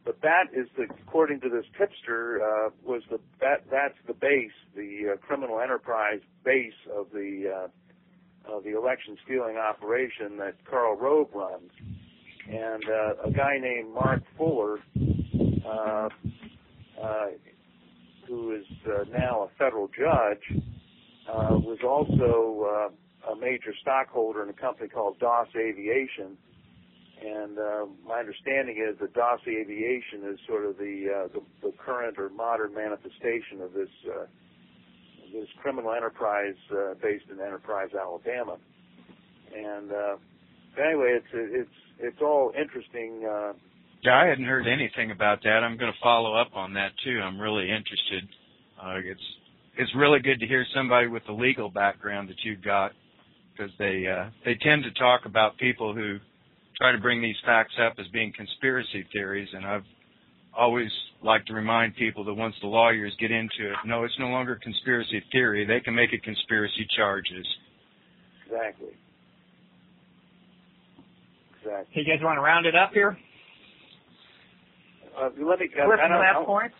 but 0.04 0.20
that 0.22 0.44
is 0.54 0.68
the 0.76 0.84
according 0.84 1.40
to 1.40 1.48
this 1.48 1.64
tipster 1.76 2.40
uh, 2.40 2.70
was 2.84 3.02
the 3.10 3.18
that 3.40 3.64
that's 3.70 3.98
the 4.06 4.14
base 4.14 4.52
the 4.74 5.14
uh, 5.14 5.16
criminal 5.18 5.60
enterprise 5.60 6.20
base 6.44 6.72
of 6.96 7.08
the 7.12 7.68
uh, 8.48 8.52
of 8.52 8.64
the 8.64 8.76
election 8.76 9.18
stealing 9.24 9.56
operation 9.56 10.38
that 10.38 10.54
Karl 10.64 10.96
Rove 10.96 11.28
runs 11.34 11.70
and 12.48 12.84
uh, 12.88 13.28
a 13.28 13.30
guy 13.32 13.58
named 13.60 13.92
Mark 13.92 14.22
Fuller 14.38 14.78
uh, 15.66 16.08
uh, 17.02 17.26
who 18.28 18.54
is 18.54 18.64
uh, 18.86 19.04
now 19.10 19.42
a 19.42 19.48
federal 19.58 19.88
judge 19.88 20.62
was 21.32 21.78
also 21.84 22.90
uh, 23.26 23.32
a 23.32 23.36
major 23.36 23.74
stockholder 23.80 24.42
in 24.42 24.48
a 24.48 24.52
company 24.52 24.88
called 24.88 25.18
Doss 25.18 25.48
Aviation 25.56 26.36
and 27.22 27.58
uh, 27.58 27.86
my 28.06 28.18
understanding 28.18 28.76
is 28.76 28.98
that 29.00 29.14
Doss 29.14 29.40
Aviation 29.48 30.28
is 30.32 30.38
sort 30.46 30.66
of 30.66 30.76
the, 30.76 31.06
uh, 31.08 31.28
the 31.32 31.40
the 31.62 31.72
current 31.78 32.18
or 32.18 32.28
modern 32.28 32.74
manifestation 32.74 33.62
of 33.62 33.72
this 33.72 33.88
uh, 34.06 34.26
this 35.32 35.48
criminal 35.62 35.92
enterprise 35.92 36.54
uh, 36.70 36.94
based 37.02 37.24
in 37.30 37.40
Enterprise, 37.40 37.88
Alabama. 37.98 38.58
And 39.54 39.90
uh, 39.92 40.16
anyway, 40.78 41.16
it's 41.16 41.32
it's 41.32 41.76
it's 41.98 42.20
all 42.20 42.52
interesting. 42.58 43.24
Uh, 43.24 43.52
Yeah, 44.02 44.20
I 44.20 44.26
hadn't 44.26 44.44
heard 44.44 44.66
anything 44.66 45.10
about 45.10 45.42
that. 45.44 45.64
I'm 45.64 45.78
going 45.78 45.92
to 45.92 45.98
follow 46.02 46.34
up 46.34 46.54
on 46.54 46.74
that 46.74 46.92
too. 47.02 47.18
I'm 47.24 47.40
really 47.40 47.70
interested. 47.70 48.28
Uh, 48.76 49.00
it's 49.02 49.28
it's 49.78 49.94
really 49.94 50.20
good 50.20 50.40
to 50.40 50.46
hear 50.46 50.64
somebody 50.74 51.06
with 51.06 51.22
the 51.26 51.32
legal 51.32 51.70
background 51.70 52.28
that 52.28 52.36
you've 52.44 52.62
got 52.62 52.92
because 53.52 53.70
they 53.78 54.04
uh, 54.06 54.30
they 54.44 54.54
tend 54.62 54.82
to 54.84 54.90
talk 54.92 55.22
about 55.24 55.56
people 55.58 55.94
who 55.94 56.18
try 56.80 56.92
to 56.92 56.98
bring 56.98 57.22
these 57.22 57.36
facts 57.44 57.72
up 57.84 57.94
as 57.98 58.06
being 58.12 58.32
conspiracy 58.36 59.06
theories, 59.12 59.48
and 59.52 59.64
I've 59.66 59.84
always 60.56 60.90
liked 61.22 61.46
to 61.48 61.54
remind 61.54 61.96
people 61.96 62.24
that 62.24 62.34
once 62.34 62.54
the 62.60 62.66
lawyers 62.68 63.14
get 63.20 63.30
into 63.30 63.70
it, 63.70 63.76
no, 63.84 64.04
it's 64.04 64.18
no 64.18 64.28
longer 64.28 64.58
conspiracy 64.62 65.22
theory. 65.32 65.64
They 65.66 65.80
can 65.80 65.94
make 65.94 66.12
it 66.12 66.22
conspiracy 66.22 66.86
charges. 66.96 67.46
exactly. 68.46 68.88
Exactly. 71.60 72.02
You 72.02 72.14
guys 72.14 72.22
want 72.22 72.36
to 72.36 72.42
round 72.42 72.64
it 72.66 72.74
up 72.76 72.92
here? 72.92 73.18
Uh, 75.18 75.30
let 75.44 75.58
me. 75.58 75.68
Cliff, 75.68 75.98
I 76.02 76.08
don't- 76.08 76.20
last 76.20 76.36
I'll- 76.36 76.44
points? 76.44 76.74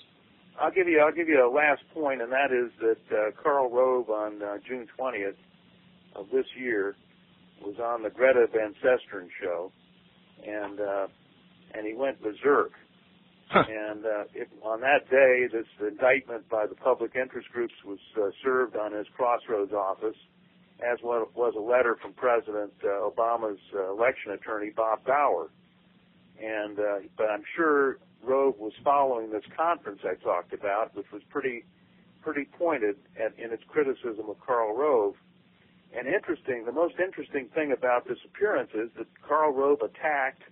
I'll 0.61 0.71
give 0.71 0.89
you 0.89 1.01
I'll 1.01 1.15
give 1.15 1.29
you 1.29 1.45
a 1.45 1.51
last 1.53 1.83
point, 1.93 2.23
and 2.23 2.33
that 2.33 2.53
is 2.53 2.73
that 2.81 3.17
uh, 3.17 3.43
Karl 3.43 3.71
Rove 3.71 4.11
on 4.11 4.43
uh, 4.43 4.57
June 4.67 4.87
20th 4.99 5.37
of 6.15 6.27
this 6.33 6.47
year 6.59 6.97
was 7.63 7.77
on 7.79 8.03
the 8.03 8.11
Greta 8.11 8.47
Van 8.53 8.75
Susteren 8.83 9.29
show, 9.41 9.73
and 10.47 10.81
uh, 10.81 11.07
and 11.75 11.87
he 11.87 11.95
went 11.95 12.23
berserk. 12.23 12.73
And 13.49 14.05
uh, 14.05 14.25
it, 14.35 14.49
on 14.65 14.81
that 14.81 15.09
day, 15.09 15.47
this 15.53 15.67
indictment 15.81 16.49
by 16.49 16.67
the 16.67 16.75
public 16.75 17.13
interest 17.15 17.49
groups 17.53 17.75
was 17.85 18.01
uh, 18.17 18.31
served 18.43 18.77
on 18.77 18.93
his 18.93 19.07
Crossroads 19.17 19.73
office, 19.73 20.17
as 20.81 20.99
well 21.03 21.29
was 21.35 21.55
a 21.57 21.61
letter 21.61 21.97
from 22.03 22.13
President 22.15 22.73
uh, 22.83 23.09
Obama's 23.09 23.61
uh, 23.73 23.93
election 23.93 24.33
attorney 24.33 24.73
Bob 24.75 25.05
Bauer. 25.05 25.49
And 26.43 26.79
uh, 26.79 26.99
but 27.17 27.31
I'm 27.31 27.45
sure 27.57 27.99
Rove 28.27 28.59
was 28.59 28.73
following 28.83 29.31
this 29.31 29.45
conference 29.57 30.01
I 30.05 30.15
talked 30.23 30.53
about, 30.53 30.95
which 30.95 31.07
was 31.13 31.23
pretty 31.31 31.65
pretty 32.23 32.45
pointed 32.59 32.97
at, 33.23 33.39
in 33.39 33.53
its 33.53 33.63
criticism 33.69 34.29
of 34.29 34.37
Karl 34.45 34.77
Rove. 34.77 35.15
And 35.97 36.09
interesting, 36.09 36.65
the 36.65 36.73
most 36.73 36.95
interesting 36.99 37.49
thing 37.55 37.71
about 37.71 38.09
this 38.09 38.19
appearance 38.25 38.71
is 38.75 38.91
that 38.99 39.07
Karl 39.27 39.53
Rove 39.53 39.79
attacked 39.81 40.43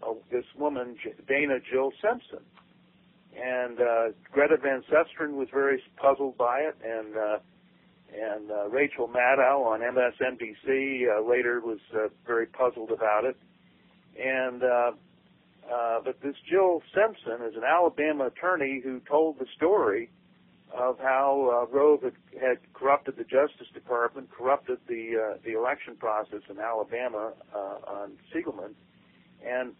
uh, 0.00 0.14
this 0.30 0.44
woman, 0.56 0.96
Dana 1.26 1.58
Jill 1.70 1.90
Simpson. 2.00 2.44
And 3.34 3.80
uh, 3.80 4.04
Greta 4.30 4.56
Van 4.62 4.84
Susteren 4.90 5.32
was 5.32 5.48
very 5.52 5.82
puzzled 5.96 6.36
by 6.36 6.60
it, 6.60 6.76
and 6.84 7.16
uh, 7.16 7.38
and 8.14 8.50
uh, 8.50 8.68
Rachel 8.68 9.08
Maddow 9.08 9.64
on 9.64 9.80
MSNBC 9.80 11.04
uh, 11.08 11.26
later 11.26 11.60
was 11.60 11.78
uh, 11.94 12.08
very 12.26 12.46
puzzled 12.46 12.90
about 12.90 13.24
it. 13.24 13.36
And 14.20 14.62
uh, 14.62 14.92
uh, 15.70 16.00
but 16.04 16.20
this 16.22 16.36
Jill 16.48 16.82
Simpson 16.94 17.46
is 17.46 17.56
an 17.56 17.64
Alabama 17.64 18.26
attorney 18.26 18.80
who 18.82 19.00
told 19.00 19.38
the 19.38 19.46
story 19.56 20.10
of 20.74 20.98
how 20.98 21.66
uh, 21.68 21.76
Rove 21.76 22.02
had, 22.02 22.14
had 22.40 22.58
corrupted 22.72 23.16
the 23.16 23.24
Justice 23.24 23.68
Department, 23.74 24.30
corrupted 24.30 24.78
the 24.88 25.34
uh, 25.34 25.38
the 25.44 25.52
election 25.56 25.96
process 25.96 26.40
in 26.48 26.58
Alabama 26.58 27.32
uh, 27.54 27.58
on 27.86 28.12
Siegelman, 28.32 28.74
and 29.46 29.72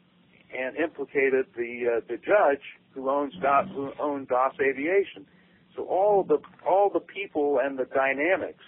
and 0.57 0.77
implicated 0.77 1.47
the 1.57 1.97
uh, 1.97 2.01
the 2.09 2.17
judge 2.17 2.63
who 2.95 3.09
owns 3.09 3.35
Doss, 3.41 3.67
who 3.75 3.93
owned 3.99 4.29
Doss 4.29 4.55
Aviation. 4.61 5.27
So 5.75 5.85
all 5.85 6.23
the 6.23 6.39
all 6.69 6.91
the 6.91 7.01
people 7.01 7.59
and 7.63 7.79
the 7.79 7.87
dynamics 7.87 8.65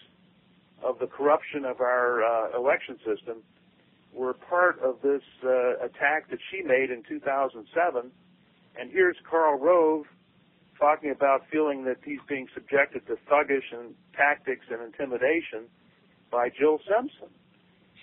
of 0.82 0.98
the 0.98 1.06
corruption 1.06 1.64
of 1.64 1.80
our 1.80 2.24
uh, 2.24 2.58
election 2.58 2.96
system 2.98 3.42
were 4.14 4.34
part 4.34 4.78
of 4.80 4.96
this 5.02 5.22
uh, 5.44 5.84
attack 5.84 6.30
that 6.30 6.38
she 6.50 6.62
made 6.62 6.90
in 6.90 7.02
2007. 7.08 8.10
And 8.78 8.90
here's 8.90 9.16
Karl 9.28 9.58
Rove 9.58 10.06
talking 10.78 11.10
about 11.10 11.42
feeling 11.50 11.84
that 11.84 11.96
he's 12.04 12.20
being 12.28 12.46
subjected 12.54 13.06
to 13.06 13.14
thuggish 13.30 13.72
and 13.72 13.94
tactics 14.16 14.66
and 14.70 14.82
intimidation 14.82 15.66
by 16.30 16.48
Jill 16.48 16.78
Simpson. 16.86 17.28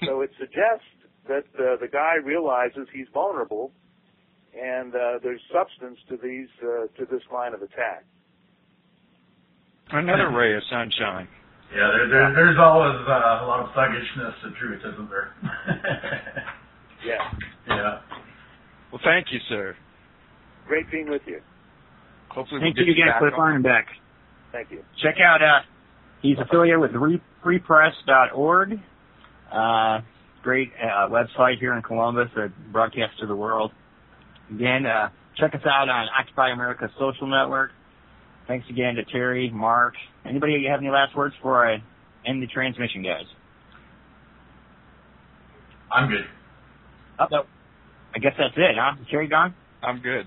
So 0.06 0.22
it 0.22 0.32
suggests 0.40 0.88
that 1.28 1.46
uh, 1.60 1.78
the 1.80 1.88
guy 1.92 2.16
realizes 2.16 2.88
he's 2.94 3.08
vulnerable, 3.14 3.72
and 4.60 4.96
uh, 4.96 5.20
there's 5.22 5.42
substance 5.54 6.00
to 6.10 6.18
these 6.18 6.50
uh, 6.64 6.88
to 6.98 7.06
this 7.06 7.22
line 7.32 7.54
of 7.54 7.62
attack. 7.62 8.06
Another 9.92 10.32
ray 10.32 10.56
of 10.56 10.64
sunshine. 10.72 11.28
Yeah, 11.74 11.88
there, 11.96 12.08
there, 12.10 12.34
there's 12.36 12.58
always 12.60 12.96
uh, 13.08 13.44
a 13.44 13.48
lot 13.48 13.62
of 13.64 13.70
thuggishness 13.74 14.36
to 14.44 14.52
truth, 14.60 14.82
isn't 14.94 15.10
there? 15.10 15.34
Yeah, 17.04 17.18
yeah. 17.68 18.00
Well, 18.92 19.02
thank 19.04 19.26
you, 19.32 19.40
sir. 19.50 19.76
great 20.68 20.86
being 20.92 21.10
with 21.10 21.24
you. 21.26 21.42
Hopefully 22.30 22.62
Thank 22.62 22.78
we'll 22.78 22.86
you 22.86 22.94
get 22.94 23.02
again, 23.02 23.08
back 23.14 23.20
Cliff 23.22 23.34
on. 23.36 23.64
Arnebeck. 23.64 23.86
Thank 24.52 24.70
you. 24.70 24.84
Check 25.02 25.16
out, 25.20 25.42
uh, 25.42 25.62
he's 26.22 26.38
affiliated 26.38 26.80
with 26.80 26.92
Re- 26.92 27.22
freepress.org. 27.44 28.74
Uh, 29.52 30.02
great 30.44 30.70
uh, 30.80 31.10
website 31.10 31.58
here 31.60 31.74
in 31.74 31.82
Columbus 31.82 32.28
that 32.36 32.52
broadcasts 32.72 33.20
to 33.20 33.26
the 33.26 33.36
world. 33.36 33.72
Again, 34.54 34.86
uh, 34.86 35.10
check 35.38 35.56
us 35.56 35.62
out 35.66 35.90
on 35.90 36.08
Occupy 36.20 36.52
America 36.52 36.88
social 37.00 37.26
network. 37.26 37.72
Thanks 38.48 38.68
again 38.70 38.94
to 38.94 39.04
Terry, 39.06 39.50
Mark. 39.50 39.96
Anybody 40.26 40.66
have 40.70 40.80
any 40.80 40.90
last 40.90 41.16
words 41.16 41.36
before 41.36 41.68
I 41.68 41.84
end 42.26 42.42
the 42.42 42.48
transmission, 42.48 43.04
guys? 43.04 43.26
I'm 45.92 46.10
good. 46.10 46.26
Oh, 47.20 47.26
no. 47.32 47.44
I 48.16 48.20
guess 48.20 48.34
that's 48.38 48.54
it, 48.56 48.76
huh? 48.78 48.96
Terry 49.10 49.28
gone? 49.28 49.54
I'm 49.84 50.00
good. 50.00 50.26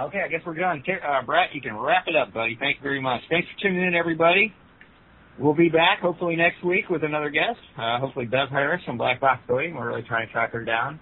Okay, 0.00 0.22
I 0.24 0.28
guess 0.28 0.40
we're 0.46 0.54
done. 0.54 0.82
Ter- 0.84 1.02
uh, 1.04 1.24
Brett, 1.24 1.50
you 1.52 1.60
can 1.60 1.76
wrap 1.76 2.04
it 2.06 2.16
up, 2.16 2.32
buddy. 2.32 2.56
Thank 2.58 2.76
you 2.78 2.82
very 2.82 3.00
much. 3.00 3.20
Thanks 3.28 3.48
for 3.54 3.68
tuning 3.68 3.84
in, 3.86 3.94
everybody. 3.94 4.54
We'll 5.38 5.54
be 5.54 5.68
back 5.68 6.00
hopefully 6.00 6.36
next 6.36 6.64
week 6.64 6.88
with 6.90 7.02
another 7.02 7.30
guest. 7.30 7.58
Uh, 7.78 7.98
hopefully 7.98 8.26
Bev 8.26 8.48
Harris 8.50 8.82
from 8.84 8.98
Black 8.98 9.20
Box 9.20 9.42
Voting. 9.48 9.74
We're 9.74 9.88
really 9.88 10.02
trying 10.02 10.26
to 10.26 10.32
track 10.32 10.52
her 10.52 10.64
down. 10.64 11.00